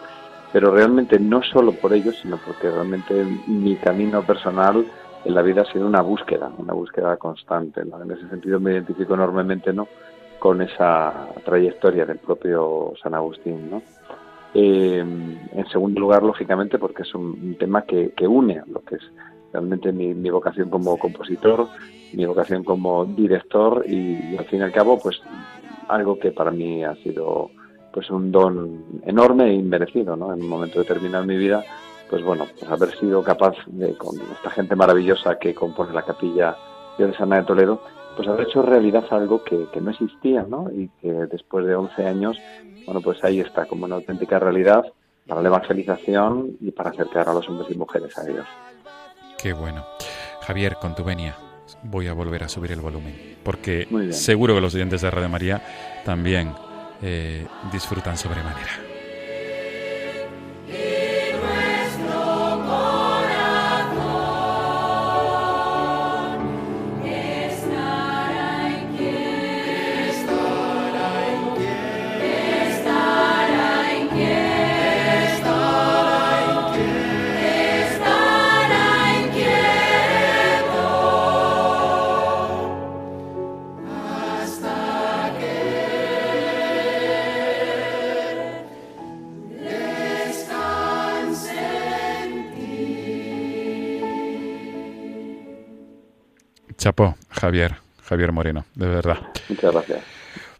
pero 0.51 0.71
realmente 0.71 1.19
no 1.19 1.43
solo 1.43 1.73
por 1.73 1.93
ello, 1.93 2.11
sino 2.11 2.37
porque 2.37 2.69
realmente 2.69 3.25
mi 3.47 3.75
camino 3.75 4.23
personal 4.23 4.85
en 5.25 5.35
la 5.35 5.41
vida 5.41 5.61
ha 5.61 5.71
sido 5.71 5.85
una 5.85 6.01
búsqueda, 6.01 6.51
una 6.57 6.73
búsqueda 6.73 7.17
constante. 7.17 7.81
En 7.81 8.11
ese 8.11 8.27
sentido 8.29 8.59
me 8.59 8.73
identifico 8.73 9.13
enormemente 9.13 9.73
¿no? 9.73 9.87
con 10.39 10.61
esa 10.61 11.27
trayectoria 11.45 12.05
del 12.05 12.17
propio 12.17 12.93
San 13.01 13.13
Agustín. 13.13 13.69
¿no? 13.69 13.81
Eh, 14.53 14.99
en 14.99 15.67
segundo 15.69 15.99
lugar, 15.99 16.23
lógicamente, 16.23 16.79
porque 16.79 17.03
es 17.03 17.13
un, 17.13 17.55
tema 17.59 17.83
que, 17.83 18.11
que, 18.11 18.27
une 18.27 18.63
lo 18.67 18.81
que 18.81 18.95
es 18.95 19.03
realmente 19.51 19.91
mi, 19.91 20.29
vocación 20.29 20.69
como 20.69 20.97
compositor, 20.97 21.67
mi 22.13 22.25
vocación 22.25 22.63
como 22.63 23.05
director 23.05 23.83
y, 23.87 24.33
y 24.33 24.37
al 24.37 24.45
fin 24.45 24.59
y 24.61 24.63
al 24.63 24.71
cabo, 24.71 24.99
pues 24.99 25.21
algo 25.87 26.17
que 26.17 26.31
para 26.31 26.51
mí 26.51 26.83
ha 26.83 26.95
sido 26.95 27.51
pues 27.91 28.09
un 28.09 28.31
don 28.31 29.01
enorme 29.05 29.49
e 29.49 29.53
inmerecido, 29.53 30.15
¿no? 30.15 30.33
En 30.33 30.41
un 30.41 30.49
momento 30.49 30.79
determinado 30.79 31.23
de 31.23 31.33
mi 31.33 31.37
vida, 31.37 31.63
pues 32.09 32.23
bueno, 32.23 32.45
pues 32.57 32.69
haber 32.71 32.97
sido 32.97 33.23
capaz 33.23 33.55
de, 33.67 33.95
con 33.95 34.19
esta 34.31 34.49
gente 34.49 34.75
maravillosa 34.75 35.37
que 35.37 35.53
compone 35.53 35.93
la 35.93 36.03
capilla 36.03 36.55
de 36.97 37.13
Sana 37.13 37.37
de 37.37 37.43
Toledo, 37.43 37.81
pues 38.15 38.27
haber 38.27 38.47
hecho 38.47 38.61
realidad 38.61 39.05
algo 39.11 39.43
que, 39.43 39.67
que, 39.71 39.79
no 39.79 39.91
existía, 39.91 40.43
¿no? 40.43 40.69
Y 40.71 40.89
que 41.01 41.11
después 41.11 41.65
de 41.65 41.75
11 41.75 42.05
años, 42.05 42.37
bueno, 42.85 43.01
pues 43.01 43.23
ahí 43.23 43.39
está, 43.39 43.65
como 43.65 43.85
una 43.85 43.95
auténtica 43.95 44.39
realidad 44.39 44.83
para 45.27 45.41
la 45.41 45.47
evangelización 45.49 46.57
y 46.59 46.71
para 46.71 46.89
acercar 46.89 47.29
a 47.29 47.33
los 47.33 47.47
hombres 47.47 47.69
y 47.71 47.77
mujeres 47.77 48.17
a 48.17 48.23
Dios. 48.23 48.45
Qué 49.37 49.53
bueno. 49.53 49.85
Javier, 50.41 50.75
con 50.81 50.95
tu 50.95 51.03
venia, 51.03 51.37
voy 51.83 52.07
a 52.07 52.13
volver 52.13 52.43
a 52.43 52.49
subir 52.49 52.71
el 52.71 52.81
volumen, 52.81 53.37
porque 53.43 53.87
seguro 54.11 54.55
que 54.55 54.61
los 54.61 54.75
oyentes 54.75 55.01
de 55.01 55.11
Radio 55.11 55.29
María 55.29 55.61
también 56.03 56.53
eh, 57.01 57.47
disfrutan 57.71 58.17
sobremanera. 58.17 58.88
Javier, 97.29 97.75
Javier 98.03 98.31
Moreno, 98.31 98.65
de 98.75 98.87
verdad. 98.87 99.17
Muchas 99.47 99.71
gracias. 99.71 100.18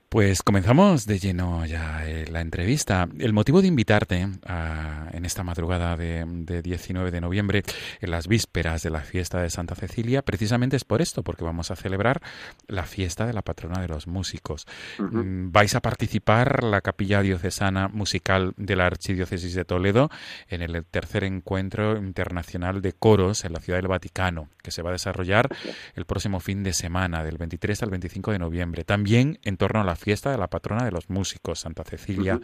Pues 0.09 0.41
comenzamos 0.41 1.05
de 1.05 1.19
lleno 1.19 1.67
ya 1.67 2.03
eh, 2.07 2.25
la 2.31 2.41
entrevista. 2.41 3.07
El 3.19 3.31
motivo 3.31 3.61
de 3.61 3.67
invitarte 3.67 4.21
en 4.21 5.25
esta 5.25 5.43
madrugada 5.43 5.95
de, 5.95 6.63
19 6.63 7.11
de 7.11 7.21
noviembre, 7.21 7.61
en 8.01 8.09
las 8.09 8.27
vísperas 8.27 8.81
de 8.81 8.89
la 8.89 9.01
fiesta 9.01 9.39
de 9.39 9.51
Santa 9.51 9.75
Cecilia, 9.75 10.23
precisamente 10.23 10.77
es 10.77 10.83
por 10.83 11.03
esto, 11.03 11.21
porque 11.21 11.43
vamos 11.43 11.69
a 11.69 11.75
celebrar 11.75 12.23
la 12.67 12.85
fiesta 12.85 13.27
de 13.27 13.33
la 13.33 13.43
patrona 13.43 13.81
de 13.81 13.87
los 13.87 14.07
músicos. 14.07 14.65
Mm, 14.97 15.51
vais 15.51 15.75
a 15.75 15.79
participar 15.79 16.63
la 16.63 16.81
Capilla 16.81 17.21
Diocesana 17.21 17.87
Musical 17.87 18.53
de 18.57 18.75
la 18.75 18.87
Archidiócesis 18.87 19.53
de 19.53 19.63
Toledo 19.63 20.09
en 20.47 20.63
el 20.63 20.85
tercer 20.85 21.23
encuentro 21.23 21.97
internacional 21.97 22.81
de 22.81 22.93
coros 22.93 23.45
en 23.45 23.53
la 23.53 23.59
Ciudad 23.59 23.77
del 23.77 23.89
Vaticano, 23.89 24.49
que 24.63 24.71
se 24.71 24.81
va 24.81 24.89
a 24.89 24.93
desarrollar 24.93 25.55
el 25.93 26.05
próximo 26.05 26.39
fin 26.39 26.63
de 26.63 26.73
semana, 26.73 27.23
del 27.23 27.37
23 27.37 27.83
al 27.83 27.91
25 27.91 28.31
de 28.31 28.39
noviembre. 28.39 28.83
También 28.83 29.37
en 29.43 29.57
torno 29.57 29.81
a 29.81 29.83
la 29.83 29.98
fiesta 29.99 30.31
de 30.31 30.37
la 30.37 30.47
patrona 30.47 30.85
de 30.85 30.91
los 30.91 31.09
músicos, 31.09 31.59
Santa 31.59 31.83
Cecilia, 31.83 32.39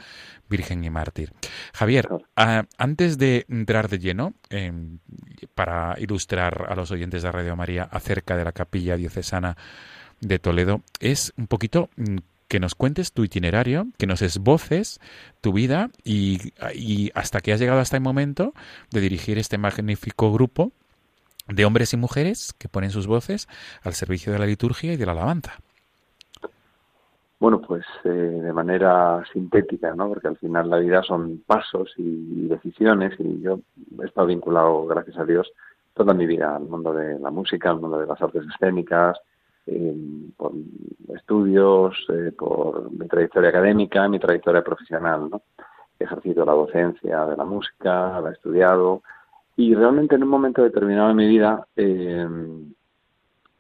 Virgen 0.50 0.84
y 0.84 0.90
Mártir. 0.90 1.34
Javier, 1.74 2.08
antes 2.36 3.18
de 3.18 3.46
entrar 3.50 3.90
de 3.90 4.00
lleno, 4.00 4.34
em, 4.50 5.00
para 5.54 5.96
ilustrar 6.00 6.68
a 6.70 6.76
los 6.76 6.92
oyentes 6.92 7.24
de 7.24 7.32
Radio 7.32 7.56
María 7.56 7.84
acerca 7.84 8.38
de 8.38 8.46
la 8.46 8.52
capilla 8.52 8.98
diocesana 8.98 9.58
de 10.22 10.40
Toledo, 10.40 10.82
es 11.00 11.34
un 11.38 11.48
poquito 11.48 11.90
mm, 11.96 12.18
que 12.48 12.60
nos 12.60 12.76
cuentes 12.76 13.12
tu 13.12 13.24
itinerario, 13.24 13.88
que 13.98 14.08
nos 14.08 14.22
esboces 14.22 15.00
tu 15.42 15.54
vida 15.54 15.90
y, 16.04 16.54
y 16.74 17.12
hasta 17.16 17.42
que 17.42 17.54
has 17.54 17.60
llegado 17.60 17.80
hasta 17.80 17.98
el 17.98 18.04
momento 18.04 18.54
de 18.92 19.02
dirigir 19.02 19.38
este 19.38 19.58
magnífico 19.58 20.32
grupo 20.32 20.72
de 21.48 21.66
hombres 21.66 21.94
y 21.94 21.98
mujeres 21.98 22.54
que 22.58 22.70
ponen 22.70 22.92
sus 22.92 23.08
voces 23.08 23.48
al 23.82 23.94
servicio 23.94 24.32
de 24.32 24.40
la 24.40 24.46
liturgia 24.46 24.94
y 24.94 24.98
de 24.98 25.06
la 25.06 25.12
alabanza. 25.14 25.60
Bueno, 27.40 27.62
pues 27.62 27.86
eh, 28.06 28.10
de 28.10 28.54
manera 28.54 29.22
sintética, 29.32 29.94
¿no? 29.94 30.08
Porque 30.08 30.28
al 30.30 30.38
final 30.38 30.70
la 30.70 30.78
vida 30.78 31.04
son 31.04 31.44
pasos 31.46 31.94
y 31.98 32.48
decisiones 32.48 33.14
y 33.20 33.42
yo 33.42 33.60
he 34.02 34.06
estado 34.06 34.28
vinculado, 34.28 34.86
gracias 34.86 35.18
a 35.18 35.26
Dios, 35.26 35.52
toda 35.94 36.14
mi 36.14 36.26
vida 36.26 36.56
al 36.56 36.64
mundo 36.64 36.94
de 36.94 37.20
la 37.20 37.32
música, 37.32 37.70
al 37.70 37.82
mundo 37.82 38.00
de 38.00 38.08
las 38.08 38.22
artes 38.22 38.44
escénicas, 38.54 39.20
por 40.38 40.52
estudios, 41.16 41.96
eh, 42.10 42.32
por 42.38 42.92
mi 42.92 43.08
trayectoria 43.08 43.50
académica, 43.50 44.08
mi 44.08 44.20
trayectoria 44.20 44.64
profesional, 44.64 45.30
¿no? 45.30 45.42
He 46.00 46.04
ejercido 46.04 46.46
la 46.46 46.52
docencia 46.52 47.26
de 47.26 47.38
la 47.38 47.46
música, 47.46 48.20
la 48.22 48.30
he 48.30 48.34
estudiado 48.34 49.02
y 49.56 49.74
realmente 49.74 50.16
en 50.16 50.24
un 50.24 50.30
momento 50.30 50.62
determinado 50.62 51.08
de 51.08 51.14
mi 51.16 51.28
vida 51.28 51.66
eh, 51.76 52.28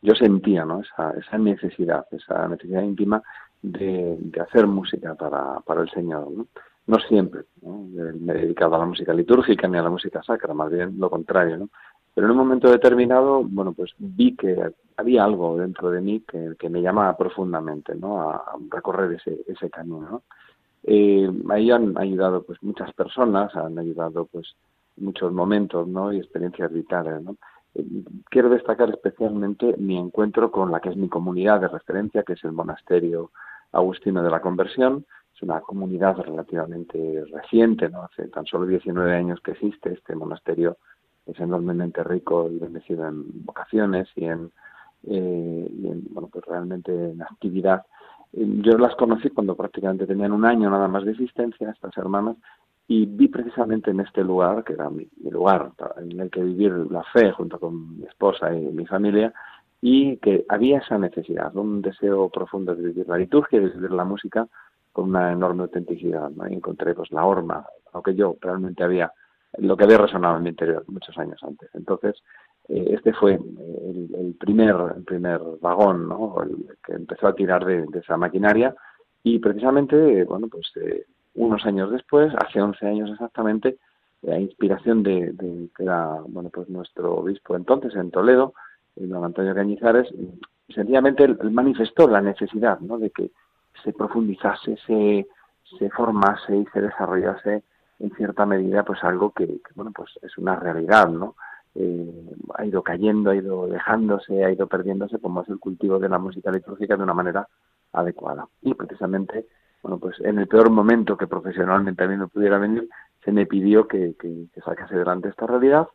yo 0.01 0.13
sentía, 0.13 0.65
¿no? 0.65 0.81
Esa, 0.81 1.11
esa 1.11 1.37
necesidad, 1.37 2.05
esa 2.11 2.47
necesidad 2.47 2.83
íntima 2.83 3.23
de, 3.71 4.41
hacer 4.41 4.67
música 4.67 5.15
para, 5.15 5.59
para 5.61 5.81
el 5.81 5.89
Señor. 5.89 6.31
¿no? 6.31 6.47
no 6.87 6.99
siempre 6.99 7.41
me 7.61 8.33
he 8.33 8.41
dedicado 8.41 8.75
a 8.75 8.79
la 8.79 8.85
música 8.85 9.13
litúrgica 9.13 9.67
ni 9.67 9.77
a 9.77 9.83
la 9.83 9.89
música 9.89 10.21
sacra, 10.23 10.53
más 10.53 10.71
bien 10.71 10.99
lo 10.99 11.09
contrario. 11.09 11.57
¿no? 11.57 11.69
Pero 12.13 12.27
en 12.27 12.31
un 12.31 12.37
momento 12.37 12.69
determinado, 12.69 13.43
bueno, 13.43 13.73
pues 13.73 13.93
vi 13.97 14.35
que 14.35 14.71
había 14.97 15.23
algo 15.23 15.57
dentro 15.57 15.89
de 15.89 16.01
mí 16.01 16.21
que, 16.21 16.55
que 16.57 16.69
me 16.69 16.81
llamaba 16.81 17.17
profundamente 17.17 17.95
¿no? 17.95 18.21
a, 18.21 18.55
recorrer 18.69 19.13
ese, 19.13 19.41
ese 19.47 19.69
camino. 19.69 20.07
¿no? 20.09 20.21
Eh, 20.83 21.29
ahí 21.49 21.71
han 21.71 21.97
ayudado 21.97 22.43
pues 22.43 22.61
muchas 22.61 22.93
personas, 22.93 23.55
han 23.55 23.77
ayudado 23.79 24.25
pues 24.25 24.55
muchos 24.97 25.33
momentos 25.33 25.87
¿no? 25.87 26.13
y 26.13 26.17
experiencias 26.17 26.71
vitales. 26.71 27.23
¿no? 27.23 27.35
Eh, 27.73 27.83
quiero 28.29 28.49
destacar 28.49 28.89
especialmente 28.91 29.75
mi 29.77 29.97
encuentro 29.97 30.51
con 30.51 30.71
la 30.71 30.79
que 30.79 30.89
es 30.89 30.95
mi 30.95 31.09
comunidad 31.09 31.61
de 31.61 31.67
referencia, 31.67 32.23
que 32.23 32.33
es 32.33 32.43
el 32.43 32.51
monasterio 32.51 33.31
Agustino 33.75 34.23
de 34.23 34.29
la 34.29 34.41
Conversión. 34.41 35.05
Es 35.33 35.41
una 35.41 35.59
comunidad 35.61 36.17
relativamente 36.17 37.23
reciente, 37.31 37.89
¿no? 37.89 38.03
hace 38.03 38.27
tan 38.29 38.45
solo 38.45 38.65
19 38.65 39.13
años 39.13 39.39
que 39.41 39.51
existe. 39.51 39.93
Este 39.93 40.15
monasterio 40.15 40.77
es 41.25 41.39
enormemente 41.39 42.03
rico 42.03 42.49
y 42.49 42.57
bendecido 42.57 43.07
en 43.07 43.43
vocaciones 43.45 44.07
y 44.15 44.25
en, 44.25 44.51
eh, 45.07 45.67
bueno, 46.09 46.29
pues 46.31 46.45
realmente 46.45 46.91
en 47.11 47.21
actividad. 47.21 47.85
Eh, 48.33 48.45
yo 48.61 48.77
las 48.77 48.95
conocí 48.95 49.29
cuando 49.29 49.55
prácticamente 49.55 50.07
tenían 50.07 50.31
un 50.31 50.45
año 50.45 50.69
nada 50.69 50.87
más 50.87 51.03
de 51.03 51.11
existencia, 51.11 51.69
estas 51.69 51.97
hermanas, 51.97 52.37
y 52.87 53.05
vi 53.05 53.27
precisamente 53.27 53.91
en 53.91 53.99
este 53.99 54.23
lugar, 54.23 54.63
que 54.63 54.73
era 54.73 54.89
mi, 54.89 55.07
lugar 55.31 55.71
en 55.97 56.19
el 56.19 56.29
que 56.29 56.43
vivir 56.43 56.71
la 56.91 57.03
fe 57.11 57.31
junto 57.31 57.59
con 57.59 57.97
mi 57.97 58.05
esposa 58.05 58.53
y 58.53 58.61
mi 58.67 58.85
familia, 58.85 59.33
y 59.87 60.17
que 60.17 60.47
había 60.49 60.79
esa 60.79 60.97
necesidad, 60.97 61.55
un 61.55 61.79
deseo 61.79 62.27
profundo 62.29 62.73
de 62.73 62.87
vivir 62.87 63.07
la 63.07 63.19
liturgia 63.19 63.59
y 63.59 63.65
de 63.65 63.69
vivir 63.69 63.91
la 63.91 64.03
música 64.03 64.47
con 64.91 65.09
una 65.09 65.31
enorme 65.31 65.61
autenticidad. 65.61 66.31
Y 66.49 66.55
encontré 66.55 66.95
pues 66.95 67.11
la 67.11 67.23
horma, 67.23 67.63
lo 67.93 68.01
que 68.01 68.15
yo 68.15 68.35
realmente 68.41 68.83
había, 68.83 69.13
lo 69.59 69.77
que 69.77 69.83
había 69.83 69.99
resonado 69.99 70.37
en 70.37 70.43
mi 70.43 70.49
interior 70.49 70.83
muchos 70.87 71.15
años 71.19 71.39
antes. 71.43 71.69
Entonces, 71.75 72.15
eh, 72.67 72.95
este 72.97 73.13
fue 73.13 73.33
el, 73.33 74.35
primer, 74.39 74.75
primer 75.05 75.39
vagón 75.61 76.09
que 76.83 76.93
empezó 76.93 77.27
a 77.27 77.35
tirar 77.35 77.63
de, 77.63 77.85
esa 77.93 78.17
maquinaria 78.17 78.73
y 79.21 79.37
precisamente, 79.37 80.25
pues 80.25 80.71
eh, 80.77 81.05
unos 81.35 81.63
años 81.63 81.91
después, 81.91 82.33
hace 82.43 82.59
11 82.59 82.87
años 82.87 83.11
exactamente, 83.11 83.77
la 84.23 84.39
inspiración 84.39 85.03
de, 85.03 85.31
bueno 86.27 86.49
pues 86.51 86.69
nuestro 86.69 87.17
obispo 87.17 87.55
entonces 87.55 87.93
en 87.93 88.09
Toledo, 88.09 88.55
don 88.95 89.23
Antonio 89.23 89.53
Cañizares, 89.53 90.13
sencillamente 90.69 91.27
manifestó 91.51 92.07
la 92.07 92.21
necesidad 92.21 92.79
¿no? 92.79 92.97
de 92.97 93.11
que 93.11 93.31
se 93.83 93.93
profundizase, 93.93 94.77
se, 94.87 95.27
se 95.77 95.89
formase 95.89 96.57
y 96.57 96.65
se 96.73 96.81
desarrollase 96.81 97.63
en 97.99 98.11
cierta 98.15 98.45
medida 98.45 98.83
pues 98.83 99.03
algo 99.03 99.31
que, 99.31 99.61
bueno 99.75 99.91
pues 99.93 100.11
es 100.21 100.37
una 100.37 100.55
realidad 100.55 101.07
no 101.07 101.35
eh, 101.75 102.35
ha 102.55 102.65
ido 102.65 102.81
cayendo 102.83 103.29
ha 103.29 103.35
ido 103.35 103.67
dejándose 103.67 104.43
ha 104.43 104.51
ido 104.51 104.67
perdiéndose 104.67 105.19
como 105.19 105.41
es 105.41 105.49
el 105.49 105.59
cultivo 105.59 105.99
de 105.99 106.09
la 106.09 106.19
música 106.19 106.51
litúrgica 106.51 106.97
de 106.97 107.03
una 107.03 107.13
manera 107.13 107.47
adecuada 107.93 108.47
y 108.61 108.73
precisamente 108.73 109.45
bueno 109.81 109.97
pues 109.97 110.19
en 110.19 110.39
el 110.39 110.47
peor 110.47 110.69
momento 110.69 111.15
que 111.15 111.27
profesionalmente 111.27 112.03
a 112.03 112.07
mí 112.07 112.17
me 112.17 112.27
pudiera 112.27 112.57
venir 112.57 112.89
se 113.23 113.31
me 113.31 113.45
pidió 113.45 113.87
que, 113.87 114.15
que, 114.19 114.47
que 114.53 114.61
sacase 114.61 114.95
delante 114.95 115.29
esta 115.29 115.47
realidad 115.47 115.87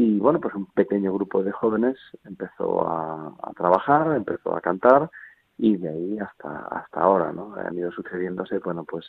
y 0.00 0.18
bueno, 0.18 0.40
pues 0.40 0.54
un 0.54 0.64
pequeño 0.64 1.12
grupo 1.12 1.42
de 1.42 1.52
jóvenes 1.52 1.98
empezó 2.24 2.88
a, 2.88 3.52
trabajar, 3.54 4.16
empezó 4.16 4.56
a 4.56 4.62
cantar 4.62 5.10
y 5.58 5.76
de 5.76 5.90
ahí 5.90 6.18
hasta 6.18 6.68
hasta 6.68 7.00
ahora, 7.00 7.32
¿no? 7.32 7.54
Han 7.54 7.76
ido 7.76 7.92
sucediéndose, 7.92 8.60
bueno, 8.60 8.84
pues 8.84 9.04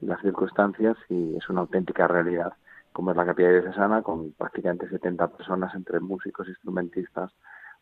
las 0.00 0.18
circunstancias 0.22 0.96
y 1.10 1.36
es 1.36 1.46
una 1.50 1.60
auténtica 1.60 2.08
realidad 2.08 2.54
como 2.92 3.10
es 3.10 3.18
la 3.18 3.26
capilla 3.26 3.50
de 3.50 3.62
Cesana, 3.62 4.02
con 4.02 4.32
prácticamente 4.32 4.88
70 4.88 5.28
personas 5.28 5.74
entre 5.74 6.00
músicos, 6.00 6.48
instrumentistas, 6.48 7.30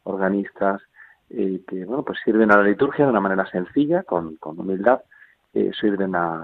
organistas, 0.02 0.82
eh, 1.30 1.62
que 1.66 1.84
bueno 1.84 2.02
pues 2.02 2.18
sirven 2.24 2.50
a 2.50 2.56
la 2.56 2.64
liturgia 2.64 3.04
de 3.04 3.12
una 3.12 3.20
manera 3.20 3.48
sencilla, 3.50 4.02
con, 4.02 4.36
con 4.36 4.58
humildad, 4.58 5.02
eh, 5.54 5.70
sirven 5.80 6.16
a, 6.16 6.42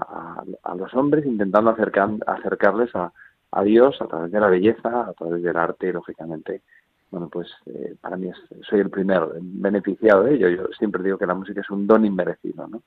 a, 0.63 0.75
los 0.75 0.93
hombres 0.93 1.25
intentando 1.25 1.71
acercar, 1.71 2.09
acercarles 2.25 2.95
a, 2.95 3.11
a 3.55 3.63
Dios 3.63 3.95
a 4.01 4.07
través 4.07 4.31
de 4.31 4.39
la 4.39 4.49
belleza, 4.49 5.07
a 5.07 5.13
través 5.13 5.41
del 5.41 5.55
arte, 5.55 5.93
lógicamente, 5.93 6.61
bueno, 7.09 7.29
pues 7.29 7.47
eh, 7.67 7.95
para 8.01 8.17
mí 8.17 8.29
soy 8.69 8.81
el 8.81 8.89
primer 8.89 9.21
beneficiado 9.39 10.23
de 10.23 10.35
ello. 10.35 10.49
Yo 10.49 10.67
siempre 10.77 11.01
digo 11.01 11.17
que 11.17 11.25
la 11.25 11.35
música 11.35 11.61
es 11.61 11.69
un 11.69 11.87
don 11.87 12.05
inmerecido, 12.05 12.67
¿no? 12.67 12.83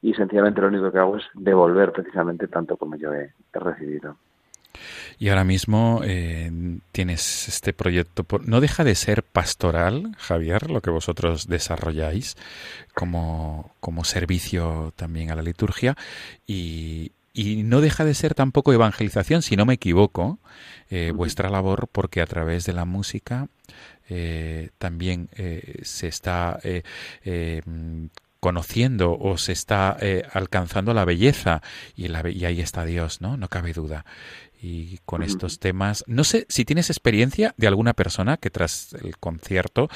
Y 0.00 0.14
sencillamente 0.14 0.62
lo 0.62 0.68
único 0.68 0.90
que 0.90 0.98
hago 0.98 1.18
es 1.18 1.24
devolver 1.34 1.92
precisamente 1.92 2.48
tanto 2.48 2.78
como 2.78 2.96
yo 2.96 3.12
he, 3.12 3.30
recibido. 3.52 4.16
Y 5.18 5.28
ahora 5.28 5.44
mismo 5.44 6.00
eh, 6.04 6.50
tienes 6.92 7.48
este 7.48 7.74
proyecto, 7.74 8.24
no 8.46 8.60
deja 8.60 8.84
de 8.84 8.94
ser 8.94 9.22
pastoral, 9.22 10.14
Javier, 10.18 10.70
lo 10.70 10.80
que 10.80 10.90
vosotros 10.90 11.46
desarrolláis 11.46 12.36
como, 12.94 13.70
como 13.80 14.04
servicio 14.04 14.92
también 14.96 15.30
a 15.30 15.34
la 15.34 15.42
liturgia 15.42 15.94
y, 16.46 17.12
y 17.36 17.64
no 17.64 17.82
deja 17.82 18.06
de 18.06 18.14
ser 18.14 18.34
tampoco 18.34 18.72
evangelización, 18.72 19.42
si 19.42 19.56
no 19.56 19.66
me 19.66 19.74
equivoco, 19.74 20.38
eh, 20.88 21.12
vuestra 21.14 21.50
labor, 21.50 21.86
porque 21.92 22.22
a 22.22 22.26
través 22.26 22.64
de 22.64 22.72
la 22.72 22.86
música 22.86 23.48
eh, 24.08 24.70
también 24.78 25.28
eh, 25.36 25.80
se 25.82 26.08
está 26.08 26.58
conociendo 28.40 29.18
o 29.18 29.36
se 29.36 29.52
está 29.52 29.98
alcanzando 30.32 30.94
la 30.94 31.04
belleza 31.04 31.60
y, 31.94 32.08
la, 32.08 32.26
y 32.26 32.46
ahí 32.46 32.62
está 32.62 32.86
Dios, 32.86 33.20
¿no? 33.20 33.36
No 33.36 33.48
cabe 33.48 33.74
duda. 33.74 34.06
Y 34.62 34.98
con 35.04 35.22
estos 35.22 35.58
temas, 35.58 36.04
no 36.06 36.24
sé 36.24 36.46
si 36.48 36.64
tienes 36.64 36.88
experiencia 36.88 37.54
de 37.58 37.66
alguna 37.66 37.92
persona 37.92 38.38
que 38.38 38.48
tras 38.48 38.94
el 38.94 39.18
concierto 39.18 39.90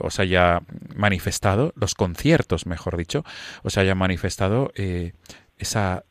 os 0.00 0.18
haya 0.20 0.62
manifestado, 0.96 1.74
los 1.76 1.94
conciertos, 1.94 2.64
mejor 2.64 2.96
dicho, 2.96 3.24
os 3.62 3.76
haya 3.76 3.94
manifestado 3.94 4.72
esa 5.58 6.04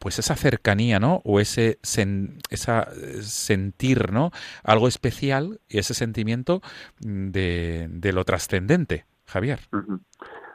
pues 0.00 0.18
esa 0.18 0.34
cercanía, 0.34 0.98
¿no? 0.98 1.20
O 1.24 1.40
ese 1.40 1.78
esa 1.82 2.88
sentir, 3.20 4.12
¿no? 4.12 4.30
Algo 4.64 4.88
especial 4.88 5.60
y 5.68 5.78
ese 5.78 5.92
sentimiento 5.92 6.62
de, 7.00 7.86
de 7.90 8.12
lo 8.12 8.24
trascendente, 8.24 9.04
Javier. 9.26 9.60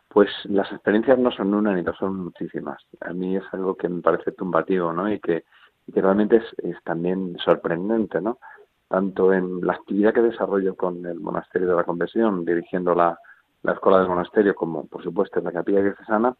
Pues 0.10 0.30
las 0.46 0.72
experiencias 0.72 1.20
no 1.20 1.32
son 1.32 1.54
una 1.54 1.76
ni 1.76 1.84
dos, 1.84 1.96
son 1.98 2.24
muchísimas. 2.24 2.82
A 3.02 3.14
mí 3.14 3.38
es 3.38 3.44
algo 3.52 3.76
que 3.76 3.88
me 3.88 4.02
parece 4.02 4.32
tumbativo, 4.32 4.92
¿no? 4.92 5.12
Y 5.12 5.20
que, 5.20 5.44
realmente 5.88 6.42
es, 6.64 6.78
también 6.84 7.38
sorprendente, 7.44 8.22
¿no? 8.22 8.40
Tanto 8.88 9.32
en 9.32 9.62
la 9.62 9.74
actividad 9.74 10.14
que 10.14 10.22
desarrollo 10.22 10.76
con 10.76 11.06
el 11.06 11.20
Monasterio 11.20 11.68
de 11.68 11.76
la 11.76 11.84
Conversión, 11.84 12.46
dirigiendo 12.46 12.96
la, 12.96 13.20
la 13.62 13.74
Escuela 13.74 14.00
del 14.00 14.08
Monasterio, 14.08 14.56
como 14.56 14.88
por 14.88 15.04
supuesto 15.04 15.38
en 15.38 15.46
la 15.46 15.52
Capilla 15.52 15.84
Diocesana, 15.84 16.36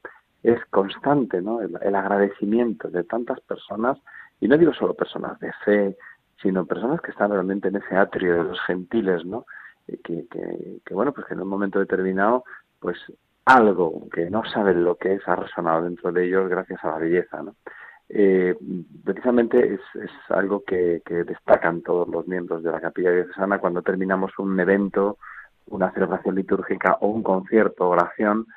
es 0.46 0.64
constante, 0.66 1.42
¿no? 1.42 1.60
El, 1.62 1.96
agradecimiento 1.96 2.88
de 2.90 3.04
tantas 3.04 3.40
personas, 3.42 3.98
y 4.40 4.48
no 4.48 4.58
digo 4.58 4.74
solo 4.74 4.94
personas 4.94 5.40
de 5.40 5.52
fe, 5.66 5.98
sino 6.42 6.66
personas 6.68 7.02
que 7.02 7.12
están 7.12 7.32
realmente 7.32 7.70
en 7.70 7.78
ese 7.78 7.96
atrio 7.96 8.36
de 8.36 8.44
los 8.44 8.62
gentiles, 8.62 9.26
¿no? 9.26 9.46
Que, 10.04 10.26
que, 10.28 10.94
bueno, 10.94 11.14
pues 11.14 11.26
que 11.28 11.34
en 11.34 11.42
un 11.42 11.48
momento 11.48 11.80
determinado, 11.80 12.44
pues 12.80 12.98
algo 13.46 14.08
que 14.12 14.30
no 14.30 14.44
saben 14.46 14.84
lo 14.84 14.96
que 14.96 15.16
es 15.16 15.28
ha 15.28 15.36
resonado 15.36 15.84
dentro 15.84 16.12
de 16.12 16.26
ellos 16.26 16.50
gracias 16.50 16.84
a 16.84 16.92
la 16.92 16.98
belleza. 16.98 17.44
¿no? 17.44 17.56
Eh, 18.10 18.56
precisamente 19.04 19.76
es, 19.76 19.82
es 19.96 20.12
algo 20.30 20.64
que, 20.64 21.02
que, 21.06 21.24
destacan 21.24 21.82
todos 21.82 22.08
los 22.08 22.28
miembros 22.28 22.64
de 22.64 22.72
la 22.72 22.82
capilla 22.82 23.12
diocesana 23.12 23.60
cuando 23.60 23.84
terminamos 23.84 24.32
un 24.40 24.60
evento, 24.60 25.20
una 25.68 25.92
celebración 25.92 26.36
litúrgica 26.36 26.98
o 27.02 27.08
un 27.08 27.22
concierto, 27.22 27.88
oración, 27.88 28.48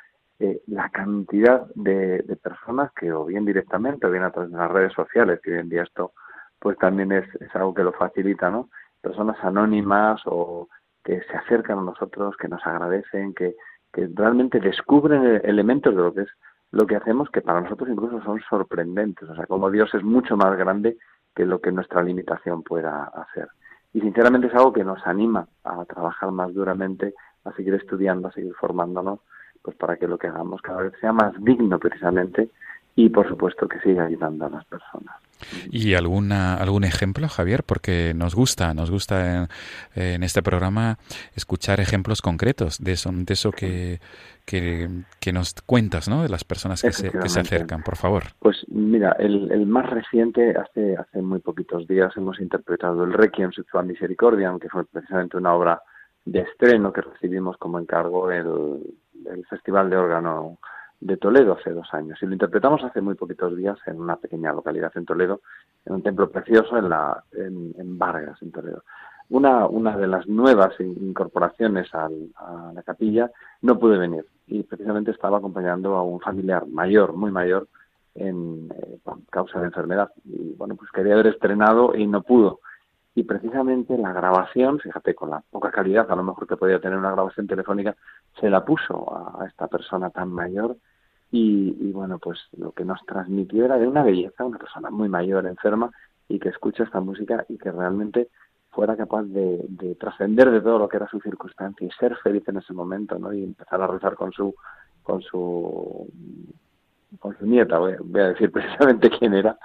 eh, 0.41 0.63
la 0.69 0.89
cantidad 0.91 1.67
de, 1.75 2.23
de, 2.23 2.37
personas 2.37 2.93
que 2.93 3.13
o 3.13 3.25
bien 3.25 3.45
directamente 3.45 4.07
o 4.07 4.11
bien 4.11 4.23
a 4.23 4.31
través 4.31 4.53
de 4.53 4.59
las 4.59 4.71
redes 4.71 4.93
sociales, 4.93 5.41
que 5.43 5.53
hoy 5.53 5.59
en 5.59 5.69
día 5.69 5.83
esto 5.83 6.13
pues 6.59 6.77
también 6.79 7.13
es, 7.13 7.25
es 7.41 7.55
algo 7.55 7.75
que 7.75 7.83
lo 7.83 7.93
facilita, 7.93 8.51
¿no? 8.51 8.69
Personas 9.01 9.37
anónimas 9.43 10.21
o 10.27 10.69
que 11.05 11.23
se 11.23 11.37
acercan 11.37 11.79
a 11.79 11.83
nosotros, 11.83 12.37
que 12.37 12.49
nos 12.49 12.65
agradecen, 12.67 13.35
que, 13.35 13.57
que 13.93 14.09
realmente 14.15 14.61
descubren 14.61 15.41
elementos 15.45 15.95
de 15.95 16.03
lo 16.03 16.15
que 16.15 16.23
es 16.23 16.29
lo 16.71 16.87
que 16.87 16.97
hacemos 16.97 17.31
que 17.31 17.41
para 17.41 17.63
nosotros 17.63 17.89
incluso 17.89 18.23
son 18.23 18.41
sorprendentes, 18.49 19.29
o 19.29 19.35
sea, 19.35 19.47
como 19.47 19.71
Dios 19.71 19.93
es 19.95 20.03
mucho 20.03 20.37
más 20.37 20.57
grande 20.59 20.99
que 21.35 21.47
lo 21.47 21.61
que 21.61 21.73
nuestra 21.73 22.03
limitación 22.03 22.63
pueda 22.63 23.05
hacer. 23.05 23.49
Y 23.93 24.01
sinceramente 24.01 24.49
es 24.49 24.55
algo 24.55 24.73
que 24.73 24.85
nos 24.85 25.05
anima 25.07 25.49
a 25.65 25.85
trabajar 25.87 26.31
más 26.31 26.53
duramente, 26.53 27.15
a 27.45 27.53
seguir 27.53 27.75
estudiando, 27.75 28.29
a 28.29 28.33
seguir 28.33 28.53
formándonos, 28.55 29.21
pues 29.63 29.77
para 29.77 29.97
que 29.97 30.07
lo 30.07 30.19
que 30.19 30.29
hagamos 30.29 30.63
cada 30.63 30.83
vez 30.83 30.93
sea 31.01 31.13
más 31.13 31.33
digno 31.43 31.79
precisamente 31.79 32.51
y 32.99 33.09
por 33.11 33.29
supuesto 33.29 33.69
que 33.69 33.79
siga 33.81 34.07
ayudando 34.07 34.47
a 34.47 34.51
las 34.51 34.65
personas. 34.65 35.15
¿Y 35.71 35.95
alguna, 35.95 36.55
algún 36.57 36.83
ejemplo, 36.83 37.29
Javier? 37.29 37.63
Porque 37.63 38.13
nos 38.13 38.35
gusta, 38.35 38.75
nos 38.75 38.91
gusta 38.91 39.49
en, 39.95 40.23
este 40.25 40.43
programa 40.43 40.99
escuchar 41.37 41.79
ejemplos 41.79 42.23
concretos 42.23 42.83
de 42.83 42.93
eso, 42.93 43.11
de 43.13 43.33
eso 43.33 43.53
que, 43.53 44.01
que, 44.45 45.33
nos 45.33 45.55
cuentas, 45.65 46.09
¿no? 46.09 46.25
De 46.25 46.29
las 46.29 46.43
personas 46.43 46.83
que 46.83 46.91
se, 46.91 47.13
que 47.13 47.29
se 47.29 47.39
acercan, 47.39 47.85
por 47.85 47.95
favor. 47.95 48.25
Pues 48.41 48.65
mira, 48.69 49.15
el, 49.21 49.53
el, 49.53 49.67
más 49.67 49.89
reciente, 49.89 50.57
hace, 50.57 50.97
hace 50.97 51.23
muy 51.23 51.39
poquitos 51.39 51.87
días 51.87 52.13
hemos 52.17 52.41
interpretado 52.41 53.05
el 53.05 53.13
Requiem 53.13 53.53
Sexual 53.53 53.87
Misericordia, 53.87 54.53
que 54.61 54.69
fue 54.69 54.85
precisamente 54.87 55.37
una 55.37 55.55
obra 55.55 55.81
de 56.31 56.41
estreno 56.41 56.93
que 56.93 57.01
recibimos 57.01 57.57
como 57.57 57.79
encargo 57.79 58.31
el, 58.31 58.83
el 59.27 59.47
Festival 59.47 59.89
de 59.89 59.97
Órgano 59.97 60.59
de 61.01 61.17
Toledo 61.17 61.55
hace 61.55 61.71
dos 61.71 61.89
años 61.95 62.19
y 62.21 62.27
lo 62.27 62.33
interpretamos 62.33 62.83
hace 62.85 63.01
muy 63.01 63.15
poquitos 63.15 63.57
días 63.57 63.79
en 63.87 64.01
una 64.01 64.17
pequeña 64.17 64.53
localidad 64.53 64.93
en 64.97 65.07
Toledo, 65.07 65.41
en 65.87 65.95
un 65.95 66.03
templo 66.03 66.31
precioso 66.31 66.77
en, 66.77 66.91
la, 66.91 67.25
en, 67.33 67.99
Vargas, 67.99 68.43
en 68.43 68.53
Toledo. 68.53 68.83
Una, 69.31 69.67
una 69.67 69.97
de 69.97 70.07
las 70.07 70.27
nuevas 70.27 70.79
incorporaciones 70.81 71.89
a 71.95 72.09
la 72.75 72.83
capilla 72.83 73.31
no 73.63 73.79
pude 73.79 73.97
venir 73.97 74.27
y 74.47 74.63
precisamente 74.65 75.13
estaba 75.13 75.39
acompañando 75.39 75.97
a 75.97 76.03
un 76.03 76.21
familiar 76.21 76.67
mayor, 76.67 77.15
muy 77.15 77.31
mayor, 77.31 77.69
en 78.15 78.69
eh, 78.75 78.99
causa 79.31 79.61
de 79.61 79.67
enfermedad. 79.67 80.11
Y 80.25 80.55
bueno, 80.57 80.75
pues 80.77 80.91
quería 80.91 81.15
haber 81.15 81.29
estrenado 81.29 81.95
y 81.95 82.07
no 82.07 82.23
pudo. 82.23 82.61
Y 83.19 83.25
precisamente 83.25 83.99
la 83.99 84.13
grabación, 84.13 84.79
fíjate, 84.79 85.13
con 85.13 85.31
la 85.31 85.43
poca 85.51 85.73
calidad 85.73 86.09
a 86.09 86.15
lo 86.15 86.23
mejor 86.23 86.47
que 86.47 86.57
podía 86.57 86.79
tener 86.79 86.97
una 86.97 87.11
grabación 87.11 87.49
telefónica, 87.49 87.97
se 88.39 88.49
la 88.49 88.65
puso 88.65 89.13
a 89.13 89.45
esta 89.45 89.67
persona 89.67 90.11
tan 90.11 90.31
mayor 90.31 90.77
y, 91.33 91.91
bueno, 91.91 92.21
pues 92.21 92.39
lo 92.57 92.71
que 92.71 92.85
nos 92.85 93.05
transmitió 93.07 93.65
era 93.65 93.77
de 93.77 93.89
una 93.89 94.05
belleza, 94.05 94.45
una 94.45 94.59
persona 94.59 94.91
muy 94.91 95.09
mayor, 95.09 95.49
enferma, 95.49 95.91
y 96.29 96.39
que 96.39 96.51
escucha 96.51 96.85
esta 96.85 97.01
música 97.01 97.45
y 97.49 97.59
que 97.59 97.73
realmente 97.73 98.29
fuera 98.71 98.97
capaz 98.97 99.25
de, 99.25 99.97
trascender 99.99 100.53
de 100.53 100.61
todo 100.61 100.79
lo 100.79 100.89
que 100.89 100.99
era 100.99 101.09
su 101.09 101.19
circunstancia 101.19 101.89
y 101.89 101.91
ser 101.99 102.15
feliz 102.19 102.47
en 102.47 102.59
ese 102.59 102.73
momento, 102.73 103.19
¿no? 103.19 103.33
Y 103.33 103.43
empezar 103.43 103.83
a 103.83 103.89
rezar 103.89 104.15
con 104.15 104.31
su 104.31 104.55
con 105.03 105.23
su 105.23 106.07
con 107.19 107.37
su 107.37 107.47
nieta, 107.47 107.79
voy, 107.79 107.95
a 107.95 108.29
decir 108.29 108.53
precisamente 108.53 109.11
quién 109.19 109.35
era, 109.35 109.59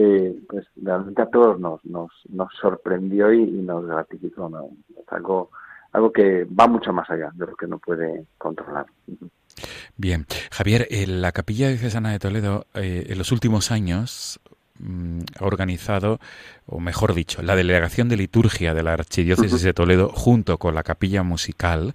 eh, 0.00 0.32
pues 0.48 0.64
realmente 0.76 1.20
a 1.22 1.26
todos 1.26 1.58
nos 1.58 1.84
nos, 1.84 2.12
nos 2.28 2.54
sorprendió 2.54 3.32
y, 3.32 3.44
nos 3.46 3.84
gratificó, 3.84 4.48
¿no? 4.48 4.68
Es 4.96 5.12
algo 5.12 5.50
algo 5.90 6.12
que 6.12 6.44
va 6.44 6.68
mucho 6.68 6.92
más 6.92 7.10
allá 7.10 7.32
de 7.34 7.46
lo 7.46 7.56
que 7.56 7.66
uno 7.66 7.80
puede 7.80 8.26
controlar. 8.36 8.86
Bien, 9.96 10.26
Javier, 10.52 10.86
la 11.08 11.32
Capilla 11.32 11.68
Diocesana 11.68 12.12
de 12.12 12.20
Toledo 12.20 12.66
eh, 12.74 13.06
en 13.08 13.18
los 13.18 13.32
últimos 13.32 13.72
años 13.72 14.38
mm, 14.78 15.20
ha 15.40 15.44
organizado, 15.44 16.20
o 16.66 16.78
mejor 16.78 17.14
dicho, 17.14 17.42
la 17.42 17.56
Delegación 17.56 18.08
de 18.08 18.18
Liturgia 18.18 18.74
de 18.74 18.84
la 18.84 18.92
Archidiócesis 18.92 19.62
de 19.62 19.74
Toledo, 19.74 20.10
junto 20.14 20.58
con 20.58 20.76
la 20.76 20.84
Capilla 20.84 21.24
Musical 21.24 21.94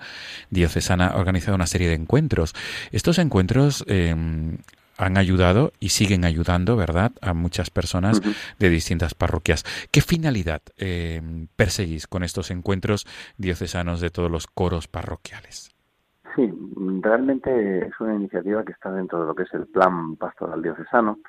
Diocesana, 0.49 1.07
ha 1.07 1.19
organizado 1.19 1.55
una 1.55 1.67
serie 1.67 1.87
de 1.87 1.95
encuentros. 1.95 2.53
Estos 2.91 3.17
encuentros 3.17 3.85
em, 3.87 4.57
han 4.97 5.17
ayudado 5.17 5.71
y 5.79 5.89
siguen 5.89 6.25
ayudando, 6.25 6.75
¿verdad?, 6.75 7.11
a 7.21 7.33
muchas 7.33 7.69
personas 7.69 8.21
de 8.59 8.69
distintas 8.69 9.13
parroquias. 9.13 9.63
¿Qué 9.91 10.01
finalidad 10.01 10.61
em, 10.77 11.47
perseguís 11.55 12.07
con 12.07 12.23
estos 12.23 12.51
encuentros 12.51 13.05
diocesanos 13.37 14.01
de 14.01 14.09
todos 14.09 14.29
los 14.29 14.47
coros 14.47 14.87
parroquiales? 14.87 15.71
Sí, 16.35 16.51
realmente 17.01 17.87
es 17.87 17.99
una 17.99 18.15
iniciativa 18.15 18.63
que 18.63 18.71
está 18.71 18.91
dentro 18.91 19.21
de 19.21 19.27
lo 19.27 19.35
que 19.35 19.43
es 19.43 19.53
el 19.53 19.67
plan 19.67 20.15
pastoral 20.15 20.61
diocesano 20.61 21.19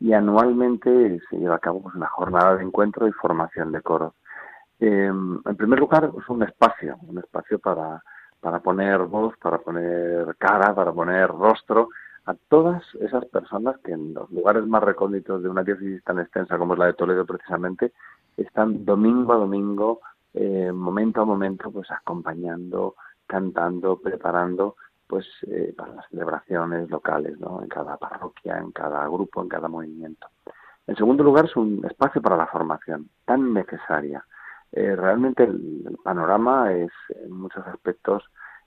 y 0.00 0.12
anualmente 0.12 1.20
se 1.28 1.36
lleva 1.36 1.56
a 1.56 1.60
cabo 1.60 1.82
pues, 1.82 1.94
una 1.94 2.08
jornada 2.08 2.56
de 2.56 2.64
encuentro 2.64 3.06
y 3.06 3.12
formación 3.12 3.72
de 3.72 3.82
coros. 3.82 4.14
Em, 4.80 5.40
en 5.44 5.56
primer 5.56 5.78
lugar, 5.78 6.10
es 6.18 6.28
un 6.28 6.42
espacio, 6.42 6.96
un 7.02 7.18
espacio 7.18 7.58
para, 7.58 8.02
para 8.40 8.60
poner 8.60 8.98
voz, 9.02 9.36
para 9.38 9.58
poner 9.58 10.34
cara, 10.38 10.74
para 10.74 10.92
poner 10.92 11.28
rostro 11.28 11.90
a 12.26 12.34
todas 12.48 12.82
esas 13.00 13.24
personas 13.26 13.76
que 13.84 13.92
en 13.92 14.14
los 14.14 14.30
lugares 14.30 14.66
más 14.66 14.82
recónditos 14.82 15.42
de 15.42 15.48
una 15.48 15.62
diócesis 15.62 16.02
tan 16.04 16.18
extensa 16.18 16.58
como 16.58 16.74
es 16.74 16.78
la 16.78 16.86
de 16.86 16.94
Toledo 16.94 17.26
precisamente, 17.26 17.92
están 18.36 18.84
domingo 18.84 19.32
a 19.32 19.36
domingo, 19.36 20.00
eh, 20.32 20.72
momento 20.72 21.20
a 21.20 21.24
momento, 21.24 21.70
pues 21.70 21.90
acompañando, 21.90 22.96
cantando, 23.26 23.98
preparando 24.00 24.76
pues 25.06 25.26
eh, 25.46 25.74
para 25.76 25.94
las 25.94 26.08
celebraciones 26.08 26.88
locales, 26.90 27.38
¿no? 27.38 27.62
En 27.62 27.68
cada 27.68 27.96
parroquia, 27.98 28.58
en 28.58 28.72
cada 28.72 29.06
grupo, 29.06 29.42
en 29.42 29.48
cada 29.48 29.68
movimiento. 29.68 30.28
En 30.86 30.96
segundo 30.96 31.22
lugar, 31.22 31.44
es 31.44 31.56
un 31.56 31.84
espacio 31.84 32.20
para 32.22 32.36
la 32.36 32.46
formación, 32.46 33.08
tan 33.24 33.52
necesaria. 33.52 34.24
Eh, 34.72 34.96
realmente 34.96 35.44
el, 35.44 35.98
panorama 36.02 36.72
es, 36.72 36.90
en 37.08 37.32
muchos 37.32 37.66
aspectos, 37.66 38.24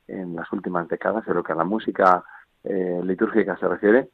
en 0.08 0.36
las 0.36 0.52
últimas 0.54 0.88
décadas, 0.88 1.26
de 1.26 1.34
lo 1.34 1.44
que 1.44 1.52
a 1.52 1.56
la 1.56 1.64
música 1.64 2.24
eh, 2.70 3.02
litúrgica 3.04 3.58
se 3.58 3.68
refiere, 3.68 4.10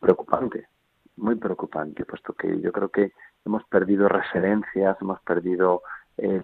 preocupante, 0.00 0.68
muy 1.16 1.36
preocupante, 1.36 2.04
puesto 2.04 2.32
que 2.32 2.60
yo 2.60 2.72
creo 2.72 2.88
que 2.88 3.12
hemos 3.44 3.64
perdido 3.64 4.08
referencias, 4.08 4.96
hemos 5.00 5.20
perdido 5.20 5.82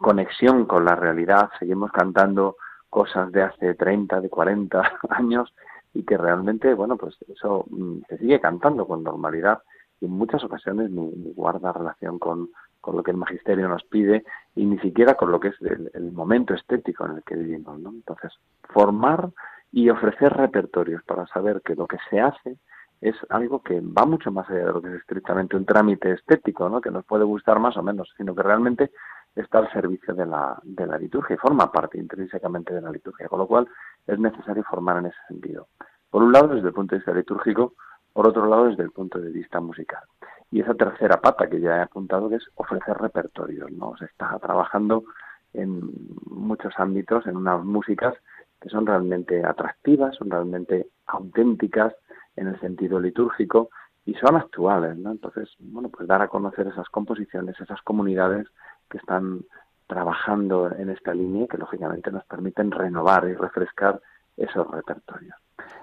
conexión 0.00 0.64
con 0.66 0.84
la 0.84 0.96
realidad, 0.96 1.48
seguimos 1.60 1.92
cantando 1.92 2.56
cosas 2.90 3.30
de 3.30 3.42
hace 3.42 3.74
30, 3.74 4.20
de 4.20 4.28
40 4.28 4.82
años 5.10 5.54
y 5.94 6.02
que 6.02 6.16
realmente, 6.16 6.74
bueno, 6.74 6.96
pues 6.96 7.16
eso 7.28 7.64
mm, 7.70 8.00
se 8.08 8.18
sigue 8.18 8.40
cantando 8.40 8.86
con 8.86 9.02
normalidad 9.02 9.62
y 10.00 10.06
en 10.06 10.12
muchas 10.12 10.42
ocasiones 10.44 10.90
ni, 10.90 11.32
guarda 11.34 11.72
relación 11.72 12.18
con, 12.18 12.50
con, 12.80 12.96
lo 12.96 13.02
que 13.02 13.10
el 13.12 13.16
magisterio 13.16 13.68
nos 13.68 13.84
pide 13.84 14.24
y 14.54 14.66
ni 14.66 14.78
siquiera 14.78 15.14
con 15.14 15.30
lo 15.30 15.40
que 15.40 15.48
es 15.48 15.60
el, 15.62 16.12
momento 16.12 16.54
estético 16.54 17.06
en 17.06 17.16
el 17.16 17.22
que 17.22 17.36
vivimos. 17.36 17.78
Entonces, 17.78 18.32
formar 18.68 19.30
y 19.72 19.88
ofrecer 19.90 20.32
repertorios 20.32 21.02
para 21.04 21.26
saber 21.26 21.62
que 21.62 21.74
lo 21.74 21.86
que 21.86 21.98
se 22.08 22.20
hace 22.20 22.56
es 23.00 23.16
algo 23.30 23.62
que 23.62 23.80
va 23.80 24.04
mucho 24.04 24.30
más 24.30 24.48
allá 24.50 24.66
de 24.66 24.72
lo 24.72 24.82
que 24.82 24.88
es 24.88 25.00
estrictamente 25.00 25.56
un 25.56 25.64
trámite 25.64 26.12
estético, 26.12 26.68
¿no? 26.68 26.80
Que 26.80 26.90
nos 26.90 27.04
puede 27.04 27.24
gustar 27.24 27.58
más 27.58 27.76
o 27.76 27.82
menos, 27.82 28.12
sino 28.16 28.34
que 28.34 28.42
realmente 28.42 28.90
está 29.34 29.58
al 29.58 29.72
servicio 29.72 30.14
de 30.14 30.26
la, 30.26 30.58
de 30.62 30.86
la 30.86 30.98
liturgia 30.98 31.34
y 31.34 31.38
forma 31.38 31.72
parte 31.72 31.98
intrínsecamente 31.98 32.74
de 32.74 32.82
la 32.82 32.90
liturgia, 32.90 33.28
con 33.28 33.38
lo 33.38 33.46
cual 33.46 33.68
es 34.06 34.18
necesario 34.18 34.64
formar 34.64 34.98
en 34.98 35.06
ese 35.06 35.18
sentido. 35.28 35.68
Por 36.10 36.22
un 36.22 36.32
lado, 36.32 36.48
desde 36.48 36.68
el 36.68 36.74
punto 36.74 36.94
de 36.94 36.98
vista 36.98 37.14
litúrgico, 37.14 37.74
por 38.12 38.26
otro 38.26 38.46
lado, 38.46 38.66
desde 38.66 38.82
el 38.82 38.90
punto 38.90 39.18
de 39.18 39.30
vista 39.30 39.60
musical. 39.60 40.02
y 40.50 40.60
esa 40.60 40.74
tercera 40.74 41.20
pata 41.20 41.48
que 41.48 41.60
ya 41.60 41.76
he 41.76 41.82
apuntado 41.82 42.28
que 42.28 42.34
es 42.34 42.50
ofrecer 42.56 42.98
repertorios, 42.98 43.70
¿no? 43.70 43.96
Se 43.96 44.06
está 44.06 44.36
trabajando 44.40 45.04
en 45.52 45.80
muchos 46.26 46.74
ámbitos, 46.76 47.24
en 47.26 47.36
unas 47.36 47.64
músicas 47.64 48.14
que 48.60 48.68
son 48.68 48.86
realmente 48.86 49.44
atractivas, 49.44 50.16
son 50.16 50.30
realmente 50.30 50.88
auténticas 51.06 51.94
en 52.36 52.48
el 52.48 52.60
sentido 52.60 53.00
litúrgico 53.00 53.70
y 54.04 54.14
son 54.14 54.36
actuales, 54.36 54.96
¿no? 54.96 55.12
Entonces, 55.12 55.48
bueno, 55.58 55.88
pues 55.88 56.08
dar 56.08 56.22
a 56.22 56.28
conocer 56.28 56.66
esas 56.66 56.88
composiciones, 56.88 57.58
esas 57.60 57.80
comunidades 57.82 58.46
que 58.88 58.98
están 58.98 59.40
trabajando 59.86 60.70
en 60.76 60.90
esta 60.90 61.12
línea 61.12 61.46
que 61.48 61.58
lógicamente 61.58 62.10
nos 62.10 62.24
permiten 62.24 62.70
renovar 62.70 63.28
y 63.28 63.34
refrescar 63.34 64.00
esos 64.36 64.70
repertorios. 64.70 65.36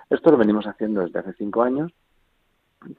Esto 0.09 0.31
lo 0.31 0.37
venimos 0.37 0.65
haciendo 0.65 1.01
desde 1.01 1.19
hace 1.19 1.33
cinco 1.33 1.63
años 1.63 1.91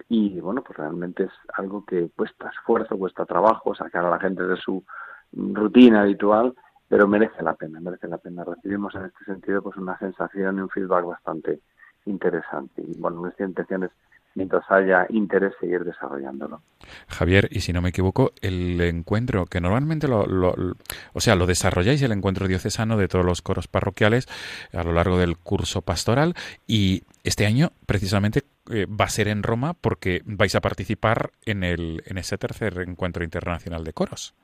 y 0.09 0.41
bueno, 0.41 0.62
pues 0.62 0.79
realmente 0.79 1.24
es 1.24 1.33
algo 1.55 1.85
que 1.85 2.11
cuesta 2.14 2.51
esfuerzo, 2.51 2.99
cuesta 2.99 3.24
trabajo, 3.24 3.74
sacar 3.74 4.05
a 4.05 4.11
la 4.11 4.20
gente 4.20 4.43
de 4.43 4.57
su 4.57 4.85
rutina 5.33 6.03
habitual, 6.03 6.55
pero 6.89 7.07
merece 7.07 7.43
la 7.43 7.55
pena, 7.55 7.80
merece 7.80 8.09
la 8.09 8.18
pena. 8.18 8.45
Recibimos 8.45 8.95
en 8.95 9.05
este 9.05 9.24
sentido 9.24 9.62
pues 9.62 9.76
una 9.76 9.99
sensación 9.99 10.57
y 10.57 10.61
un 10.61 10.70
feedback 10.70 11.05
bastante 11.05 11.61
interesante. 12.07 12.82
Y 12.82 12.99
bueno, 12.99 13.20
nuestra 13.20 13.47
intención 13.47 13.84
es 13.84 13.91
mientras 14.34 14.64
haya 14.70 15.05
interés 15.11 15.53
seguir 15.61 15.84
desarrollándolo. 15.84 16.62
Javier, 17.09 17.49
y 17.51 17.61
si 17.61 17.72
no 17.72 17.82
me 17.82 17.89
equivoco, 17.89 18.32
el 18.41 18.80
encuentro 18.80 19.47
que 19.47 19.61
normalmente 19.61 20.07
lo, 20.07 20.24
o 21.12 21.20
sea, 21.20 21.34
lo 21.34 21.47
desarrolláis 21.47 22.01
el 22.03 22.12
encuentro 22.12 22.47
diocesano 22.47 22.97
de 22.97 23.09
todos 23.09 23.24
los 23.24 23.43
coros 23.43 23.66
parroquiales 23.66 24.28
a 24.72 24.84
lo 24.84 24.93
largo 24.93 25.18
del 25.18 25.36
curso 25.36 25.82
pastoral 25.82 26.34
y 26.66 27.03
este 27.24 27.47
año 27.47 27.72
precisamente 27.86 28.45
eh, 28.70 28.86
va 28.86 29.07
a 29.07 29.11
ser 29.11 29.28
en 29.28 29.43
Roma 29.43 29.74
porque 29.74 30.22
vais 30.24 30.55
a 30.55 30.61
participar 30.61 31.32
en 31.45 31.64
el 31.64 32.03
en 32.07 32.16
ese 32.18 32.39
tercer 32.39 32.78
encuentro 32.80 33.24
internacional 33.24 33.82
de 33.82 33.93
coros. 33.93 34.34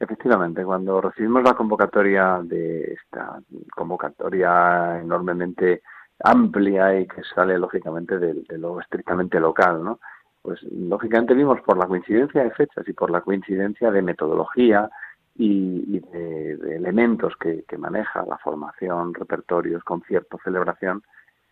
Efectivamente, 0.00 0.64
cuando 0.64 1.00
recibimos 1.00 1.42
la 1.42 1.54
convocatoria 1.54 2.40
de 2.42 2.92
esta 2.92 3.40
convocatoria 3.74 5.00
enormemente 5.00 5.82
amplia 6.22 7.00
y 7.00 7.06
que 7.06 7.22
sale 7.34 7.58
lógicamente 7.58 8.18
de, 8.18 8.58
lo 8.58 8.80
estrictamente 8.80 9.40
local, 9.40 9.82
¿no? 9.82 9.98
Pues 10.40 10.62
lógicamente 10.62 11.34
vimos 11.34 11.60
por 11.62 11.76
la 11.76 11.86
coincidencia 11.86 12.44
de 12.44 12.52
fechas 12.52 12.86
y 12.88 12.92
por 12.92 13.10
la 13.10 13.22
coincidencia 13.22 13.90
de 13.90 14.02
metodología 14.02 14.88
y, 15.34 15.98
de, 15.98 16.76
elementos 16.76 17.34
que, 17.36 17.64
maneja 17.76 18.24
la 18.24 18.38
formación, 18.38 19.14
repertorios, 19.14 19.82
conciertos, 19.82 20.40
celebración, 20.44 21.02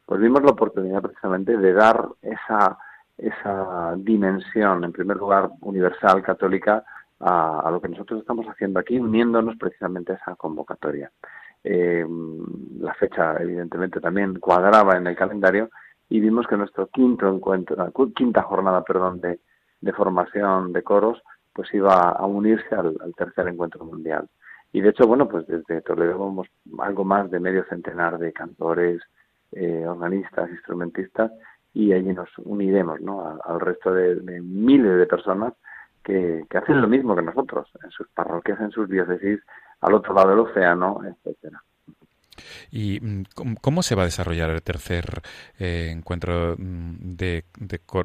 pues 0.05 0.21
vimos 0.21 0.43
la 0.43 0.53
oportunidad 0.53 1.03
precisamente 1.03 1.57
de 1.57 1.73
dar 1.73 2.09
esa, 2.23 2.79
esa 3.19 3.95
dimensión, 3.97 4.85
en 4.85 4.93
primer 4.93 5.17
lugar, 5.17 5.51
universal, 5.63 6.23
católica, 6.23 6.85
a, 7.21 7.61
a, 7.61 7.71
lo 7.71 7.81
que 7.81 7.89
nosotros 7.89 8.21
estamos 8.21 8.47
haciendo 8.47 8.81
aquí, 8.81 8.99
uniéndonos 8.99 9.57
precisamente 9.57 10.13
a 10.13 10.17
esa 10.17 10.37
convocatoria. 10.37 11.11
Eh, 11.69 12.07
la 12.79 12.95
fecha, 12.95 13.37
evidentemente, 13.41 14.01
también 14.01 14.39
cuadraba 14.39 14.97
en 14.97 15.09
el 15.09 15.17
calendario 15.17 15.69
y 16.09 16.21
vimos 16.21 16.47
que 16.47 16.57
nuestro 16.57 16.87
quinto 16.87 17.29
encuentro, 17.29 17.93
quinta 18.15 18.43
jornada, 18.43 18.85
perdón, 18.85 19.21
de, 19.21 19.41
formación 19.93 20.73
de 20.73 20.85
coros, 20.85 21.21
pues 21.53 21.73
iba 21.75 22.11
a 22.11 22.25
unirse 22.25 22.73
al, 22.73 22.97
tercer 23.17 23.49
encuentro 23.49 23.85
mundial. 23.85 24.29
Y 24.73 24.81
de 24.81 24.91
hecho, 24.91 25.09
bueno, 25.09 25.29
pues 25.29 25.47
desde 25.49 25.81
Toledo 25.83 26.19
vamos 26.19 26.47
algo 26.79 27.05
más 27.05 27.29
de 27.33 27.41
medio 27.41 27.65
centenar 27.69 28.19
de 28.19 28.33
cantores, 28.33 29.03
eh, 29.51 29.85
organistas, 29.89 30.49
instrumentistas, 30.51 31.33
y 31.75 31.93
allí 31.93 32.13
nos 32.13 32.29
uniremos 32.39 33.01
¿no? 33.01 33.41
al, 33.45 33.61
resto 33.61 33.93
de, 33.93 34.41
miles 34.41 34.99
de 34.99 35.07
personas 35.07 35.53
que, 36.07 36.45
que, 36.49 36.59
hacen 36.59 36.81
lo 36.81 36.87
mismo 36.87 37.17
que 37.17 37.23
nosotros, 37.23 37.69
en 37.83 37.91
sus 37.91 38.07
parroquias, 38.09 38.61
en 38.61 38.71
sus 38.71 38.89
diócesis, 38.89 39.41
al 39.81 39.95
otro 39.95 40.15
lado 40.15 40.31
del 40.31 40.39
océano, 40.39 41.01
etcétera. 41.05 41.61
¿Y 42.71 43.01
mm, 43.01 43.25
cómo 43.61 43.83
se 43.83 43.95
va 43.97 44.03
a 44.03 44.07
desarrollar 44.07 44.51
el 44.51 44.63
tercer 44.63 45.05
eh, 45.59 45.91
encuentro 45.91 46.55
mm, 46.57 47.17
de, 47.17 47.45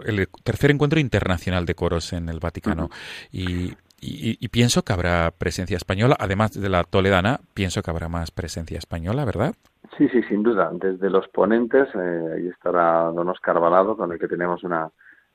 el 0.06 0.28
tercer 0.43 0.72
encuentro 0.72 0.99
internacional 0.99 1.66
de 1.66 1.76
coros 1.76 2.14
en 2.14 2.30
el 2.30 2.39
Vaticano? 2.39 2.89
y, 3.32 3.74
y, 4.04 4.47
pienso 4.47 4.82
que 4.82 4.93
habrá 4.93 5.30
presencia 5.30 5.78
española, 5.78 6.16
además 6.20 6.60
de 6.60 6.70
la 6.70 6.84
toledana, 6.84 7.39
pienso 7.54 7.84
que 7.84 7.91
habrá 7.91 8.10
más 8.10 8.32
presencia 8.32 8.80
española, 8.80 9.26
¿verdad? 9.26 9.54
Sí, 9.95 10.10
sí, 10.10 10.24
sin 10.24 10.41
duda. 10.41 10.72
Desde 10.74 11.08
los 11.12 11.28
ponentes, 11.28 11.88
eh, 11.93 12.34
ahí 12.36 12.47
estará 12.47 13.12
don 13.12 13.30
Oscar 13.30 13.60
Balado, 13.60 13.95
con 13.95 14.12
el 14.12 14.18
que 14.18 14.28
tenemos 14.28 14.64
una 14.64 14.89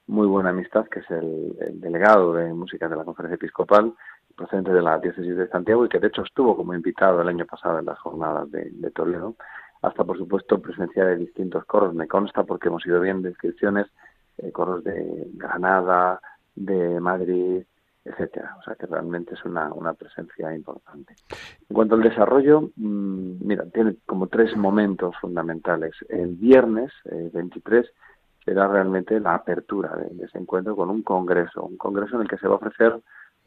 muy 0.06 0.26
buena 0.26 0.50
amistad, 0.50 0.86
que 0.86 1.00
es 1.00 1.10
el, 1.10 1.56
el 1.60 1.80
delegado 1.80 2.32
de 2.34 2.52
música 2.52 2.88
de 2.88 2.96
la 2.96 3.04
Conferencia 3.04 3.36
Episcopal, 3.36 3.92
procedente 4.36 4.72
de 4.72 4.82
la 4.82 4.98
diócesis 4.98 5.36
de 5.36 5.48
Santiago 5.48 5.84
y 5.84 5.88
que 5.88 5.98
de 5.98 6.08
hecho 6.08 6.22
estuvo 6.22 6.54
como 6.54 6.74
invitado 6.74 7.20
el 7.20 7.28
año 7.28 7.46
pasado 7.46 7.78
en 7.78 7.86
las 7.86 7.98
jornadas 7.98 8.50
de, 8.50 8.90
Toledo, 8.90 9.34
hasta 9.82 10.04
por 10.04 10.18
supuesto 10.18 10.60
presencia 10.60 11.04
de 11.04 11.16
distintos 11.16 11.64
coros, 11.64 11.94
me 11.94 12.06
consta 12.06 12.44
porque 12.44 12.68
hemos 12.68 12.86
ido 12.86 13.00
viendo 13.00 13.28
inscripciones, 13.28 13.86
eh, 14.38 14.52
coros 14.52 14.84
de 14.84 15.28
Granada, 15.34 16.20
de 16.54 17.00
Madrid, 17.00 17.62
etcétera. 18.04 18.56
O 18.58 18.62
sea 18.62 18.74
que 18.74 18.86
realmente 18.86 19.34
es 19.34 19.44
una, 19.44 19.72
una 19.72 19.94
presencia 19.94 20.54
importante. 20.54 21.14
En 21.68 21.74
cuanto 21.74 21.94
al 21.94 22.02
desarrollo, 22.02 22.70
mmm, 22.76 23.38
mira, 23.40 23.64
tiene 23.72 23.96
como 24.06 24.28
tres 24.28 24.56
momentos 24.56 25.14
fundamentales. 25.20 25.94
El 26.08 26.36
viernes 26.36 26.92
23 27.04 27.84
eh, 27.84 27.90
será 28.46 28.68
realmente 28.68 29.18
la 29.18 29.34
apertura 29.34 29.94
de, 29.96 30.24
ese 30.24 30.38
encuentro 30.38 30.76
con 30.76 30.88
un 30.88 31.02
congreso, 31.02 31.64
un 31.64 31.76
congreso 31.76 32.14
en 32.14 32.22
el 32.22 32.28
que 32.28 32.38
se 32.38 32.46
va 32.46 32.54
a 32.54 32.58
ofrecer 32.58 33.02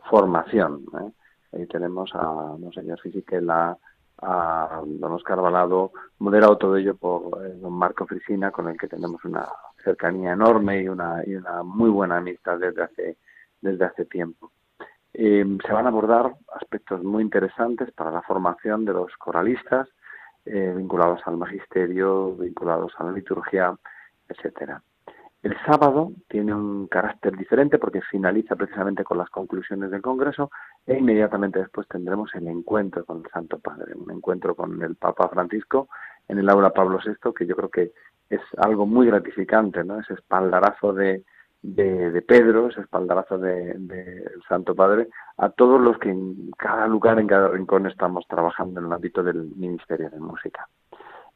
formación. 0.10 0.84
¿eh? 1.00 1.12
Ahí 1.54 1.66
tenemos 1.68 2.14
a 2.14 2.24
Monseñor 2.60 3.00
Fisiquela, 3.00 3.78
a 4.22 4.82
don 4.86 5.14
Oscar 5.14 5.39
Balado, 5.39 5.93
moderado 6.20 6.58
todo 6.58 6.76
ello 6.76 6.97
por 6.97 7.45
eh, 7.45 7.54
don 7.62 7.72
Marco 7.72 8.06
Frisina, 8.06 8.52
con 8.52 8.68
el 8.68 8.78
que 8.78 8.89
tenemos 8.89 9.24
una 9.24 9.47
cercanía 9.82 10.34
enorme 10.34 10.82
y 10.82 10.89
una, 10.89 11.24
y 11.26 11.36
una 11.36 11.64
muy 11.64 11.89
buena 11.89 12.18
amistad 12.18 12.60
desde 12.60 12.84
hace, 12.84 13.18
desde 13.62 13.86
hace 13.86 14.04
tiempo. 14.04 14.52
Eh, 15.14 15.45
se 15.66 15.74
van 15.74 15.86
a 15.86 15.89
abordar 15.89 16.36
aspectos 16.54 17.02
muy 17.04 17.24
interesantes 17.24 17.89
para 17.93 18.12
la 18.12 18.22
formación 18.22 18.84
de 18.84 18.93
los 18.93 19.16
coralistas, 19.16 19.88
vinculados 20.45 21.22
al 21.26 21.38
magisterio, 21.38 22.34
vinculados 22.36 22.93
a 22.97 23.04
la 23.04 23.12
liturgia, 23.12 23.78
etcétera. 24.28 24.82
El 25.41 25.55
sábado 25.65 26.11
tiene 26.27 26.53
un 26.53 26.87
carácter 26.87 27.37
diferente 27.37 27.79
porque 27.79 28.01
finaliza 28.01 28.57
precisamente 28.57 29.05
con 29.05 29.17
las 29.17 29.29
conclusiones 29.29 29.89
del 29.89 30.01
Congreso 30.01 30.51
e 30.85 30.97
inmediatamente 30.97 31.59
después 31.59 31.87
tendremos 31.87 32.35
el 32.35 32.47
encuentro 32.47 33.05
con 33.05 33.19
el 33.23 33.31
Santo 33.31 33.57
Padre, 33.57 33.93
un 33.95 34.11
encuentro 34.11 34.53
con 34.53 34.81
el 34.81 34.95
Papa 34.95 35.29
Francisco 35.29 35.87
en 36.27 36.39
el 36.39 36.49
aula 36.49 36.71
Pablo 36.71 36.99
VI, 37.03 37.33
que 37.33 37.45
yo 37.45 37.55
creo 37.55 37.69
que 37.69 37.93
es 38.29 38.41
algo 38.57 38.85
muy 38.85 39.07
gratificante, 39.07 39.83
¿no? 39.83 40.01
Ese 40.01 40.13
espaldarazo 40.13 40.93
de, 40.93 41.23
de, 41.61 42.21
Pedro, 42.21 42.67
ese 42.67 42.81
espaldarazo 42.81 43.37
del 43.37 43.87
de, 43.87 44.31
Santo 44.47 44.75
Padre, 44.75 45.07
a 45.37 45.49
todos 45.49 45.79
los 45.79 45.97
que 45.99 46.09
en 46.09 46.51
cada 46.57 46.85
lugar, 46.87 47.17
en 47.17 47.27
cada 47.27 47.47
rincón 47.47 47.87
estamos 47.87 48.27
trabajando 48.27 48.81
en 48.81 48.87
el 48.87 48.93
ámbito 48.93 49.23
del 49.23 49.49
Ministerio 49.55 50.09
de 50.09 50.19
Música. 50.19 50.67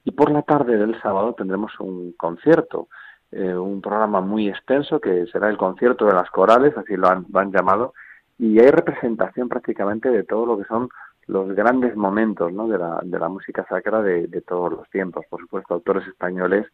Y 0.03 0.11
por 0.11 0.29
la 0.29 0.41
tarde 0.41 0.77
del 0.77 1.01
sábado 1.01 1.33
tendremos 1.33 1.71
un 1.79 2.11
concierto 2.13 2.89
eh, 3.35 3.55
un 3.55 3.81
programa 3.81 4.21
muy 4.21 4.47
extenso 4.47 4.99
que 4.99 5.25
será 5.27 5.49
el 5.49 5.57
concierto 5.57 6.05
de 6.05 6.13
las 6.13 6.29
corales, 6.29 6.77
así 6.77 6.95
lo 6.95 7.07
han, 7.09 7.51
llamado, 7.51 7.93
y 8.37 8.59
hay 8.59 8.69
representación 8.69 9.49
prácticamente 9.49 10.09
de 10.09 10.23
todo 10.23 10.45
lo 10.45 10.57
que 10.57 10.65
son 10.65 10.89
los 11.27 11.53
grandes 11.55 11.95
momentos 11.95 12.51
¿no? 12.51 12.67
de, 12.67 12.77
la, 12.77 12.99
de 13.03 13.19
la 13.19 13.29
música 13.29 13.65
sacra 13.67 14.01
de, 14.01 14.27
todos 14.41 14.71
los 14.71 14.89
tiempos. 14.89 15.25
Por 15.29 15.41
supuesto, 15.41 15.73
autores 15.73 16.07
españoles, 16.07 16.67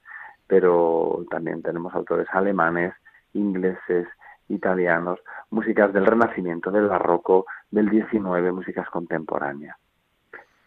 pero 0.48 1.24
también 1.30 1.62
tenemos 1.62 1.94
autores 1.94 2.28
alemanes, 2.32 2.94
ingleses, 3.34 4.08
italianos, 4.48 5.20
músicas 5.52 5.94
del 5.94 6.06
Renacimiento, 6.06 6.72
del 6.72 6.88
Barroco, 6.88 7.46
del 7.70 7.90
XIX, 7.90 8.52
músicas 8.52 8.90
contemporáneas. 8.90 9.78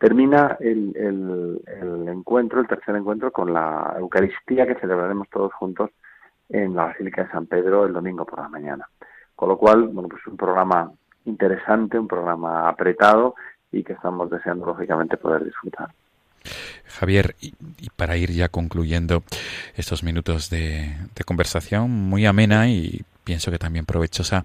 Termina 0.03 0.57
el, 0.59 1.63
encuentro, 2.09 2.61
el 2.61 2.67
tercer 2.67 2.97
encuentro, 2.97 3.31
con 3.31 3.53
la 3.53 3.95
Eucaristía 4.01 4.67
que 4.67 4.75
celebraremos 4.75 5.29
todos 5.31 5.53
juntos 5.53 5.91
en 6.49 6.75
la 6.75 6.87
Basílica 6.87 7.23
de 7.23 7.31
San 7.31 7.47
Pedro 7.47 7.87
el 7.87 7.93
domingo 7.93 8.27
por 8.27 8.41
la 8.41 8.49
mañana. 8.49 8.89
Con 9.37 9.51
lo 9.51 9.57
cual, 9.57 9.87
bueno, 9.87 10.09
pues 10.09 10.27
un 10.27 10.37
programa 10.37 10.91
interesante, 11.25 12.01
un 12.01 12.09
programa 12.09 12.69
apretado 12.69 13.37
y 13.71 13.85
que 13.85 13.93
estamos 13.93 14.29
deseando 14.29 14.67
lógicamente 14.67 15.17
poder 15.17 15.45
disfrutar. 15.45 15.91
Javier, 16.87 17.37
y, 17.41 17.55
para 17.97 18.17
ir 18.17 18.33
ya 18.33 18.49
concluyendo 18.49 19.25
estos 19.77 20.03
minutos 20.03 20.51
de, 20.51 20.95
conversación 21.25 21.91
muy 21.91 22.27
amena 22.27 22.69
y 22.69 23.03
pienso 23.25 23.51
que 23.51 23.59
también 23.59 23.87
provechosa, 23.87 24.45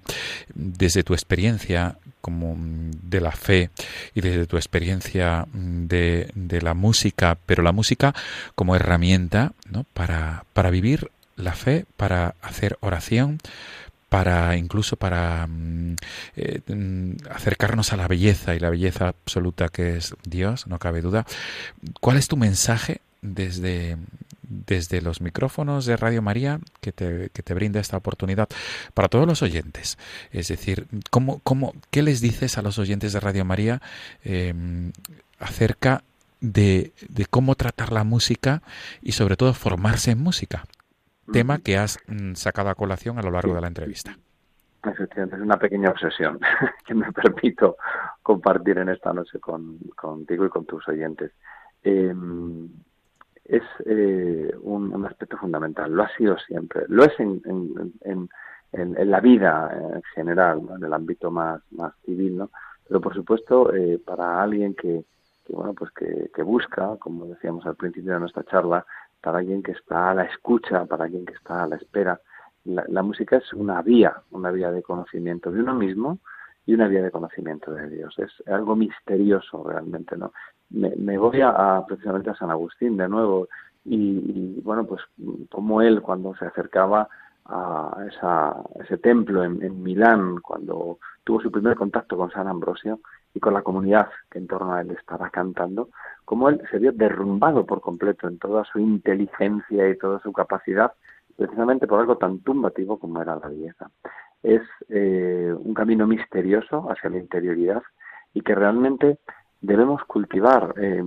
desde 0.54 1.02
tu 1.02 1.12
experiencia 1.12 1.98
como 2.20 2.56
de 2.58 3.20
la 3.20 3.32
fe 3.32 3.70
y 4.14 4.20
desde 4.20 4.46
tu 4.46 4.56
experiencia 4.56 5.46
de, 5.52 6.60
la 6.62 6.74
música, 6.74 7.36
pero 7.46 7.62
la 7.62 7.72
música 7.72 8.14
como 8.54 8.76
herramienta 8.76 9.52
¿no? 9.70 9.84
para 9.92 10.70
vivir 10.70 11.10
la 11.38 11.52
fe, 11.52 11.86
para 11.96 12.34
hacer 12.42 12.76
oración, 12.80 13.38
para 14.08 14.56
incluso 14.56 14.96
para 14.96 15.46
mm, 15.46 15.96
eh, 16.36 16.60
mm, 16.66 17.28
acercarnos 17.30 17.92
a 17.92 17.96
la 17.96 18.08
belleza 18.08 18.54
y 18.54 18.58
la 18.58 18.70
belleza 18.70 19.08
absoluta 19.08 19.68
que 19.68 19.96
es 19.96 20.14
Dios, 20.24 20.66
no 20.66 20.78
cabe 20.78 21.00
duda. 21.02 21.26
¿Cuál 22.00 22.16
es 22.16 22.28
tu 22.28 22.36
mensaje 22.36 23.00
desde, 23.20 23.96
desde 24.42 25.02
los 25.02 25.20
micrófonos 25.20 25.84
de 25.84 25.96
Radio 25.96 26.22
María 26.22 26.60
que 26.80 26.92
te, 26.92 27.30
que 27.30 27.42
te 27.42 27.54
brinda 27.54 27.80
esta 27.80 27.96
oportunidad 27.96 28.48
para 28.94 29.08
todos 29.08 29.26
los 29.26 29.42
oyentes? 29.42 29.98
Es 30.32 30.48
decir, 30.48 30.86
¿cómo, 31.10 31.40
cómo, 31.40 31.74
¿qué 31.90 32.02
les 32.02 32.20
dices 32.20 32.56
a 32.56 32.62
los 32.62 32.78
oyentes 32.78 33.12
de 33.12 33.20
Radio 33.20 33.44
María 33.44 33.82
em, 34.24 34.92
acerca 35.38 36.02
de, 36.40 36.92
de 37.08 37.26
cómo 37.26 37.56
tratar 37.56 37.92
la 37.92 38.04
música 38.04 38.62
y 39.02 39.12
sobre 39.12 39.36
todo 39.36 39.52
formarse 39.52 40.12
en 40.12 40.22
música? 40.22 40.64
Tema 41.32 41.58
que 41.58 41.76
has 41.76 41.98
mm, 42.06 42.34
sacado 42.34 42.70
a 42.70 42.74
colación 42.74 43.18
a 43.18 43.22
lo 43.22 43.30
largo 43.30 43.54
de 43.54 43.60
la 43.60 43.68
entrevista. 43.68 44.16
Efectivamente, 44.84 45.36
es 45.36 45.42
una 45.42 45.56
pequeña 45.56 45.90
obsesión 45.90 46.38
que 46.86 46.94
me 46.94 47.12
permito 47.12 47.76
compartir 48.22 48.78
en 48.78 48.88
esta 48.88 49.12
noche 49.12 49.38
con, 49.38 49.78
contigo 49.96 50.46
y 50.46 50.48
con 50.48 50.64
tus 50.66 50.86
oyentes. 50.88 51.32
Em, 51.82 52.68
es 53.44 53.62
eh, 53.86 54.54
un, 54.60 55.06
aspecto 55.06 55.38
fundamental, 55.38 55.90
lo 55.90 56.02
ha 56.02 56.16
sido 56.16 56.38
siempre, 56.38 56.82
lo 56.88 57.04
es 57.04 57.18
en, 57.18 57.40
en, 58.02 58.28
en, 58.72 59.10
la 59.10 59.20
vida 59.20 59.70
en 59.94 60.02
general, 60.14 60.60
en 60.76 60.84
el 60.84 60.92
ámbito 60.92 61.30
más, 61.30 61.62
más 61.70 61.94
civil, 62.04 62.36
¿no? 62.36 62.50
pero 62.86 63.00
por 63.00 63.14
supuesto 63.14 63.74
eh, 63.74 63.98
para 64.04 64.42
alguien 64.42 64.74
que, 64.74 65.02
que 65.46 65.52
bueno 65.54 65.72
pues 65.72 65.90
que, 65.92 66.30
que, 66.34 66.42
busca, 66.42 66.96
como 66.98 67.24
decíamos 67.24 67.64
al 67.64 67.76
principio 67.76 68.12
de 68.12 68.20
nuestra 68.20 68.44
charla, 68.44 68.84
para 69.20 69.38
alguien 69.38 69.62
que 69.62 69.72
está 69.72 70.10
a 70.10 70.14
la 70.14 70.24
escucha, 70.24 70.84
para 70.86 71.04
alguien 71.04 71.26
que 71.26 71.34
está 71.34 71.64
a 71.64 71.66
la 71.66 71.76
espera. 71.76 72.20
La, 72.64 73.02
música 73.02 73.36
es 73.36 73.52
una 73.54 73.80
vía, 73.82 74.14
una 74.30 74.50
vía 74.50 74.70
de 74.70 74.82
conocimiento 74.82 75.50
de 75.50 75.60
uno 75.60 75.74
mismo 75.74 76.18
y 76.66 76.74
una 76.74 76.86
vía 76.86 77.02
de 77.02 77.10
conocimiento 77.10 77.72
de 77.72 77.88
Dios. 77.88 78.14
Es 78.18 78.30
algo 78.46 78.76
misterioso 78.76 79.64
realmente, 79.64 80.16
¿no? 80.16 80.32
Me, 80.70 81.16
voy 81.16 81.40
a, 81.40 81.82
precisamente 81.86 82.28
a 82.28 82.34
San 82.34 82.50
Agustín 82.50 82.98
de 82.98 83.08
nuevo 83.08 83.48
y, 83.86 84.60
bueno, 84.60 84.84
pues 84.84 85.00
como 85.50 85.80
él 85.80 86.02
cuando 86.02 86.34
se 86.36 86.44
acercaba 86.44 87.08
a, 87.46 88.04
ese 88.80 88.98
templo 88.98 89.42
en 89.44 89.82
Milán, 89.82 90.40
cuando 90.40 90.98
tuvo 91.24 91.40
su 91.40 91.50
primer 91.50 91.74
contacto 91.74 92.18
con 92.18 92.30
San 92.30 92.48
Ambrosio, 92.48 93.00
y 93.34 93.40
con 93.40 93.54
la 93.54 93.62
comunidad 93.62 94.08
que 94.30 94.38
en 94.38 94.46
torno 94.46 94.72
a 94.74 94.80
él 94.80 94.90
estaba 94.90 95.30
cantando, 95.30 95.90
como 96.28 96.50
él 96.50 96.60
se 96.70 96.78
vio 96.78 96.92
derrumbado 96.92 97.64
por 97.64 97.80
completo 97.80 98.28
en 98.28 98.38
toda 98.38 98.62
su 98.66 98.78
inteligencia 98.78 99.88
y 99.88 99.96
toda 99.96 100.20
su 100.20 100.30
capacidad, 100.30 100.92
precisamente 101.38 101.86
por 101.86 102.00
algo 102.00 102.18
tan 102.18 102.40
tumbativo 102.40 102.98
como 102.98 103.22
era 103.22 103.36
la 103.36 103.48
belleza. 103.48 103.90
Es 104.42 104.60
eh, 104.90 105.54
un 105.58 105.72
camino 105.72 106.06
misterioso 106.06 106.86
hacia 106.90 107.08
la 107.08 107.16
interioridad 107.16 107.82
y 108.34 108.42
que 108.42 108.54
realmente 108.54 109.20
debemos 109.62 110.04
cultivar, 110.04 110.74
eh, 110.76 111.02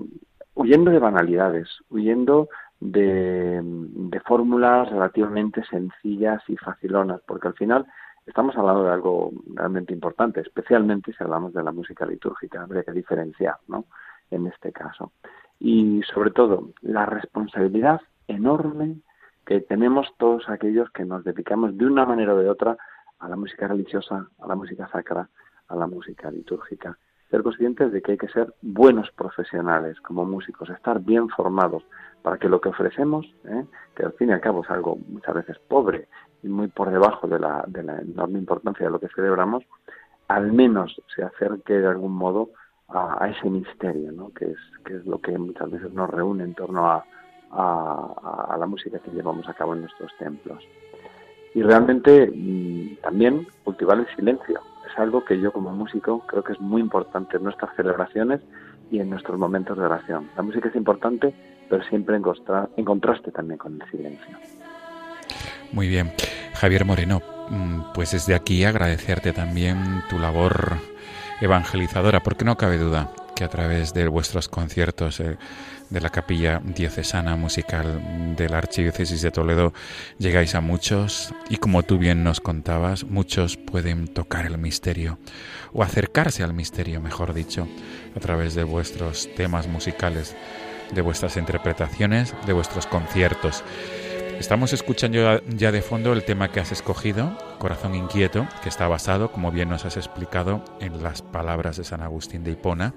huyendo 0.56 0.90
de 0.90 0.98
banalidades, 0.98 1.70
huyendo 1.92 2.50
de, 2.80 3.62
de 3.64 4.20
fórmulas 4.22 4.90
relativamente 4.90 5.64
sencillas 5.66 6.42
y 6.48 6.58
facilonas, 6.58 7.22
porque 7.28 7.48
al 7.48 7.54
final 7.54 7.86
estamos 8.26 8.58
hablando 8.58 8.86
de 8.86 8.94
algo 8.94 9.32
realmente 9.54 9.94
importante, 9.94 10.42
especialmente 10.42 11.14
si 11.14 11.24
hablamos 11.24 11.54
de 11.54 11.62
la 11.62 11.72
música 11.72 12.08
litúrgica, 12.08 12.64
habría 12.64 12.82
que 12.82 12.92
diferenciar, 12.92 13.58
¿no? 13.68 13.86
En 14.32 14.48
este 14.48 14.72
caso. 14.72 15.12
Y 15.60 16.02
sobre 16.14 16.32
todo, 16.32 16.72
la 16.82 17.06
responsabilidad 17.06 18.02
enorme 18.28 18.98
que 19.46 19.62
tenemos 19.62 20.08
todos 20.18 20.50
aquellos 20.50 20.90
que 20.92 21.06
nos 21.06 21.24
dedicamos 21.24 21.78
de 21.78 21.86
una 21.86 22.06
manera 22.06 22.34
o 22.34 22.38
de 22.38 22.50
otra 22.50 22.78
a 23.20 23.30
la 23.30 23.36
música 23.36 23.68
religiosa, 23.68 24.28
a 24.40 24.48
la 24.48 24.56
música 24.56 24.88
sacra, 24.88 25.30
a 25.68 25.76
la 25.76 25.88
música 25.88 26.32
litúrgica. 26.32 26.98
Ser 27.30 27.44
conscientes 27.44 27.92
de 27.92 28.02
que 28.02 28.14
hay 28.14 28.18
que 28.18 28.28
ser 28.28 28.54
buenos 28.62 29.10
profesionales 29.12 30.00
como 30.02 30.26
músicos, 30.26 30.70
estar 30.70 31.00
bien 31.00 31.30
formados 31.30 31.84
para 32.22 32.38
que 32.38 32.50
lo 32.50 32.60
que 32.60 32.70
ofrecemos, 32.70 33.26
¿eh? 33.46 33.66
que 33.96 34.04
al 34.04 34.14
fin 34.14 34.30
y 34.30 34.34
al 34.34 34.42
cabo 34.42 34.64
es 34.64 34.70
algo 34.70 34.98
muchas 35.08 35.36
veces 35.36 35.60
pobre 35.60 36.08
y 36.44 36.50
muy 36.50 36.68
por 36.68 36.90
debajo 36.90 37.28
de 37.28 37.40
la, 37.40 37.64
de 37.68 37.84
la 37.84 38.00
enorme 38.00 38.40
importancia 38.40 38.86
de 38.86 38.92
lo 38.92 39.00
que 39.00 39.08
celebramos, 39.10 39.64
al 40.28 40.52
menos 40.52 41.02
se 41.16 41.24
acerque 41.24 41.74
de 41.74 41.88
algún 41.88 42.14
modo 42.14 42.50
a, 42.94 43.28
ese 43.30 43.50
misterio, 43.50 44.12
¿no? 44.12 44.32
que, 44.34 44.46
es, 44.46 44.58
que 44.86 44.96
es 44.96 45.06
lo 45.06 45.20
que 45.20 45.38
muchas 45.38 45.70
veces 45.72 45.94
nos 45.94 46.10
reúne 46.10 46.44
en 46.44 46.54
torno 46.54 46.90
a, 46.90 47.06
a, 47.52 48.56
la 48.58 48.66
música 48.66 49.00
que 49.00 49.12
llevamos 49.12 49.48
a 49.48 49.54
cabo 49.54 49.74
en 49.74 49.82
nuestros 49.82 50.12
templos. 50.18 50.64
Y 51.54 51.62
realmente 51.62 52.32
mm, 52.34 53.02
también 53.02 53.48
cultivar 53.64 54.00
el 54.00 54.08
silencio. 54.16 54.60
Es 54.90 54.98
algo 54.98 55.24
que 55.26 55.40
yo 55.40 55.52
como 55.52 55.72
músico 55.72 56.26
creo 56.28 56.44
que 56.44 56.54
es 56.54 56.60
muy 56.62 56.82
importante 56.82 57.38
en 57.38 57.44
nuestras 57.44 57.76
celebraciones 57.76 58.42
y 58.90 59.00
en 59.00 59.10
nuestros 59.10 59.38
momentos 59.38 59.78
de 59.78 59.84
oración. 59.84 60.30
La 60.36 60.44
música 60.44 60.70
es 60.70 60.76
importante, 60.76 61.34
pero 61.70 61.84
siempre 61.86 62.16
en, 62.16 62.24
en 62.78 62.86
contraste 62.86 63.32
también 63.32 63.58
con 63.58 63.82
el 63.82 63.90
silencio. 63.90 64.38
Muy 65.72 65.88
bien. 65.88 66.12
Javier 66.54 66.86
Moreno, 66.86 67.22
mm, 67.50 67.94
pues 67.94 68.12
desde 68.12 68.36
aquí 68.36 68.64
agradecerte 68.66 69.34
también 69.34 69.78
tu 70.10 70.20
labor 70.20 70.91
evangelizadora, 71.42 72.22
porque 72.22 72.46
no 72.46 72.58
cabe 72.58 72.78
duda 72.78 73.12
que 73.36 73.44
a 73.44 73.50
través 73.50 73.94
de 73.94 74.08
vuestros 74.08 74.48
conciertos 74.48 75.20
eh, 75.20 75.38
de 75.90 76.00
la 76.00 76.10
capilla 76.10 76.62
diocesana 76.64 77.36
musical 77.36 78.36
de 78.36 78.48
la 78.48 78.60
Archidiócesis 78.60 79.22
de 79.22 79.32
Toledo 79.32 79.74
llegáis 80.20 80.56
a 80.56 80.62
muchos 80.62 81.34
y 81.50 81.58
como 81.58 81.84
tú 81.84 81.98
bien 81.98 82.24
nos 82.24 82.40
contabas, 82.40 83.04
muchos 83.04 83.58
pueden 83.58 84.08
tocar 84.08 84.46
el 84.46 84.58
misterio 84.58 85.18
o 85.74 85.84
acercarse 85.84 86.44
al 86.44 86.54
misterio, 86.54 87.02
mejor 87.02 87.34
dicho, 87.34 87.68
a 88.16 88.20
través 88.20 88.56
de 88.56 88.64
vuestros 88.64 89.28
temas 89.36 89.68
musicales, 89.68 90.36
de 90.94 91.02
vuestras 91.02 91.36
interpretaciones, 91.38 92.34
de 92.46 92.54
vuestros 92.54 92.86
conciertos. 92.86 93.64
Estamos 94.42 94.74
escuchando 94.74 95.40
ya 95.50 95.72
de 95.72 95.84
fondo 95.84 96.14
el 96.14 96.24
tema 96.24 96.48
que 96.48 96.60
has 96.60 96.72
escogido, 96.72 97.38
Corazón 97.60 97.94
Inquieto, 97.94 98.48
que 98.64 98.70
está 98.70 98.88
basado, 98.88 99.32
como 99.32 99.52
bien 99.52 99.70
nos 99.70 99.86
has 99.86 99.98
explicado, 99.98 100.64
en 100.80 101.04
las 101.04 101.22
palabras 101.22 101.78
de 101.78 101.84
San 101.84 102.02
Agustín 102.02 102.44
de 102.44 102.50
Hipona 102.50 102.96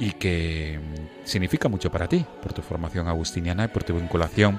y 0.00 0.10
que 0.14 0.80
significa 1.22 1.68
mucho 1.68 1.92
para 1.92 2.08
ti, 2.08 2.26
por 2.42 2.54
tu 2.54 2.62
formación 2.62 3.06
agustiniana 3.06 3.66
y 3.66 3.68
por 3.68 3.84
tu 3.84 3.94
vinculación 3.94 4.56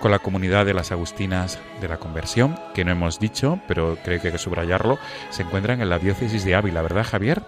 con 0.00 0.10
la 0.10 0.20
comunidad 0.20 0.64
de 0.64 0.72
las 0.72 0.90
agustinas 0.90 1.60
de 1.82 1.88
la 1.88 1.98
conversión, 1.98 2.56
que 2.72 2.86
no 2.86 2.90
hemos 2.90 3.20
dicho, 3.20 3.60
pero 3.68 3.98
creo 4.02 4.22
que 4.22 4.28
hay 4.28 4.32
que 4.32 4.38
subrayarlo, 4.38 4.98
se 5.28 5.42
encuentran 5.42 5.82
en 5.82 5.90
la 5.90 5.98
diócesis 5.98 6.46
de 6.46 6.54
Ávila, 6.54 6.80
¿verdad 6.80 7.04
Javier? 7.04 7.42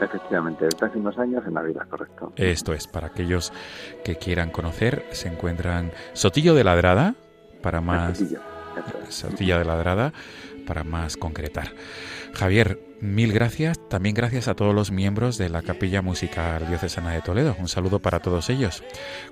Efectivamente, 0.00 0.66
desde 0.66 0.86
hace 0.86 0.98
unos 0.98 1.18
años 1.18 1.42
en 1.44 1.58
Ávila, 1.58 1.84
correcto. 1.86 2.32
Esto 2.36 2.72
es, 2.74 2.86
para 2.86 3.08
aquellos 3.08 3.52
que 4.04 4.14
quieran 4.14 4.50
conocer, 4.50 5.04
se 5.10 5.26
encuentran 5.26 5.90
Sotillo 6.12 6.54
de 6.54 6.62
Ladrada, 6.62 7.16
para 7.62 7.80
más 7.80 8.22
Sotilla 9.08 9.58
de 9.58 9.64
Ladrada 9.64 10.12
para 10.70 10.84
más 10.84 11.16
concretar. 11.16 11.72
Javier, 12.32 12.78
mil 13.00 13.32
gracias. 13.32 13.76
También 13.88 14.14
gracias 14.14 14.46
a 14.46 14.54
todos 14.54 14.72
los 14.72 14.92
miembros 14.92 15.36
de 15.36 15.48
la 15.48 15.62
Capilla 15.62 16.00
Musical 16.00 16.68
Diocesana 16.68 17.12
de 17.12 17.22
Toledo. 17.22 17.56
Un 17.58 17.66
saludo 17.66 17.98
para 17.98 18.20
todos 18.20 18.50
ellos. 18.50 18.84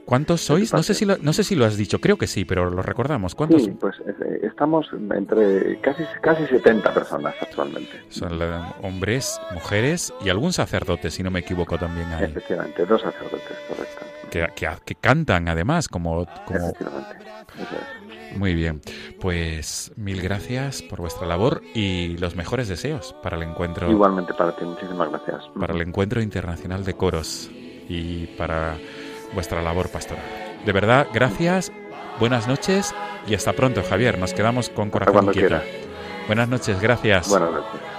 ¿Cuántos 0.05 0.41
sois? 0.41 0.73
No 0.73 0.83
sé 0.83 0.95
si 0.95 1.05
lo, 1.05 1.17
no 1.19 1.33
sé 1.33 1.45
si 1.45 1.55
lo 1.55 1.65
has 1.65 1.77
dicho, 1.77 2.01
creo 2.01 2.19
que 2.19 2.27
sí, 2.27 2.45
pero 2.45 2.71
lo 2.71 2.83
recordamos. 2.83 3.37
¿Cuántos? 3.37 3.63
Sí, 3.63 3.71
pues 3.71 3.95
eh, 4.01 4.41
estamos 4.43 4.89
entre 5.15 5.81
casi, 5.81 6.03
casi 6.21 6.45
70 6.47 6.93
personas 6.93 7.35
actualmente. 7.41 8.03
Son 8.09 8.37
hombres, 8.83 9.41
mujeres 9.53 10.13
y 10.25 10.31
algún 10.31 10.53
sacerdote, 10.53 11.11
si 11.11 11.23
no 11.23 11.31
me 11.31 11.39
equivoco 11.39 11.79
también. 11.79 12.09
Hay. 12.09 12.25
Efectivamente, 12.25 12.85
dos 12.85 13.01
sacerdotes, 13.01 13.57
correcto. 13.69 14.07
Que, 14.29 14.49
que, 14.85 14.95
cantan 14.97 15.49
además, 15.49 15.87
como... 15.89 16.27
como... 16.45 16.71
Efectivamente. 16.71 17.17
Muy 18.37 18.55
bien, 18.55 18.81
pues 19.21 19.93
mil 19.97 20.21
gracias 20.21 20.83
por 20.83 21.01
vuestra 21.01 21.27
labor 21.27 21.63
y 21.75 22.17
los 22.19 22.37
mejores 22.37 22.69
deseos 22.69 23.15
para 23.23 23.37
el 23.37 23.43
encuentro. 23.43 23.91
Igualmente 23.91 24.35
para 24.35 24.55
ti, 24.55 24.65
muchísimas 24.65 25.09
gracias. 25.11 25.45
Para 25.59 25.75
el 25.75 25.81
encuentro 25.81 26.21
internacional 26.21 26.85
de 26.85 26.95
coros 26.95 27.51
y 27.89 28.27
para 28.39 28.77
vuestra 29.35 29.63
labor 29.63 29.89
pastoral. 29.89 30.25
De 30.65 30.73
verdad, 30.73 31.09
gracias, 31.13 31.73
buenas 32.21 32.47
noches 32.47 32.95
y 33.27 33.35
hasta 33.35 33.53
pronto, 33.53 33.83
Javier. 33.83 34.19
Nos 34.19 34.35
quedamos 34.35 34.69
con 34.69 34.91
corazón 34.91 35.27
inquieto. 35.27 35.61
Buenas 36.27 36.49
noches, 36.49 36.81
gracias. 36.81 37.29
Buenas 37.29 37.53
noches. 37.53 37.98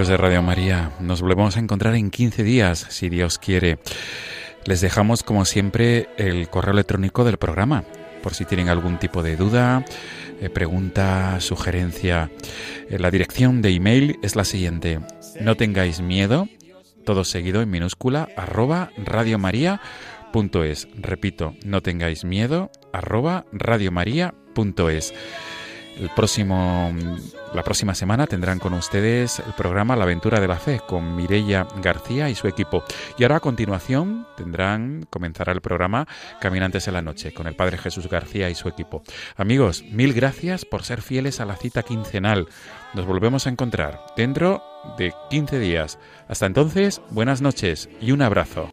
Amigos 0.00 0.08
de 0.08 0.16
Radio 0.16 0.40
María, 0.40 0.92
nos 0.98 1.20
volvemos 1.20 1.58
a 1.58 1.60
encontrar 1.60 1.94
en 1.94 2.10
15 2.10 2.42
días, 2.42 2.86
si 2.88 3.10
Dios 3.10 3.36
quiere. 3.36 3.78
Les 4.64 4.80
dejamos, 4.80 5.22
como 5.22 5.44
siempre, 5.44 6.08
el 6.16 6.48
correo 6.48 6.72
electrónico 6.72 7.22
del 7.22 7.36
programa, 7.36 7.84
por 8.22 8.32
si 8.32 8.46
tienen 8.46 8.70
algún 8.70 8.98
tipo 8.98 9.22
de 9.22 9.36
duda, 9.36 9.84
eh, 10.40 10.48
pregunta, 10.48 11.38
sugerencia. 11.40 12.30
Eh, 12.88 12.98
la 12.98 13.10
dirección 13.10 13.60
de 13.60 13.74
email 13.74 14.18
es 14.22 14.36
la 14.36 14.44
siguiente. 14.44 15.00
No 15.38 15.58
tengáis 15.58 16.00
miedo, 16.00 16.48
todo 17.04 17.22
seguido 17.22 17.60
en 17.60 17.68
minúscula, 17.68 18.26
arroba 18.38 18.92
radiomaria.es. 18.96 20.88
Repito, 20.96 21.54
no 21.66 21.82
tengáis 21.82 22.24
miedo, 22.24 22.70
arroba 22.94 23.44
radiomaria.es. 23.52 25.12
El 26.00 26.08
próximo, 26.08 26.94
la 27.52 27.62
próxima 27.62 27.94
semana 27.94 28.26
tendrán 28.26 28.58
con 28.58 28.72
ustedes 28.72 29.38
el 29.40 29.52
programa 29.52 29.96
La 29.96 30.04
aventura 30.04 30.40
de 30.40 30.48
la 30.48 30.56
fe 30.56 30.80
con 30.86 31.14
Mireia 31.14 31.66
García 31.82 32.30
y 32.30 32.34
su 32.34 32.48
equipo. 32.48 32.82
Y 33.18 33.24
ahora 33.24 33.36
a 33.36 33.40
continuación 33.40 34.26
tendrán, 34.34 35.06
comenzará 35.10 35.52
el 35.52 35.60
programa 35.60 36.08
Caminantes 36.40 36.88
en 36.88 36.94
la 36.94 37.02
Noche 37.02 37.34
con 37.34 37.46
el 37.46 37.54
Padre 37.54 37.76
Jesús 37.76 38.08
García 38.08 38.48
y 38.48 38.54
su 38.54 38.66
equipo. 38.66 39.02
Amigos, 39.36 39.84
mil 39.90 40.14
gracias 40.14 40.64
por 40.64 40.84
ser 40.84 41.02
fieles 41.02 41.38
a 41.38 41.44
la 41.44 41.56
cita 41.56 41.82
quincenal. 41.82 42.48
Nos 42.94 43.04
volvemos 43.04 43.46
a 43.46 43.50
encontrar 43.50 44.00
dentro 44.16 44.62
de 44.96 45.12
15 45.28 45.58
días. 45.58 45.98
Hasta 46.28 46.46
entonces, 46.46 47.02
buenas 47.10 47.42
noches 47.42 47.90
y 48.00 48.12
un 48.12 48.22
abrazo. 48.22 48.72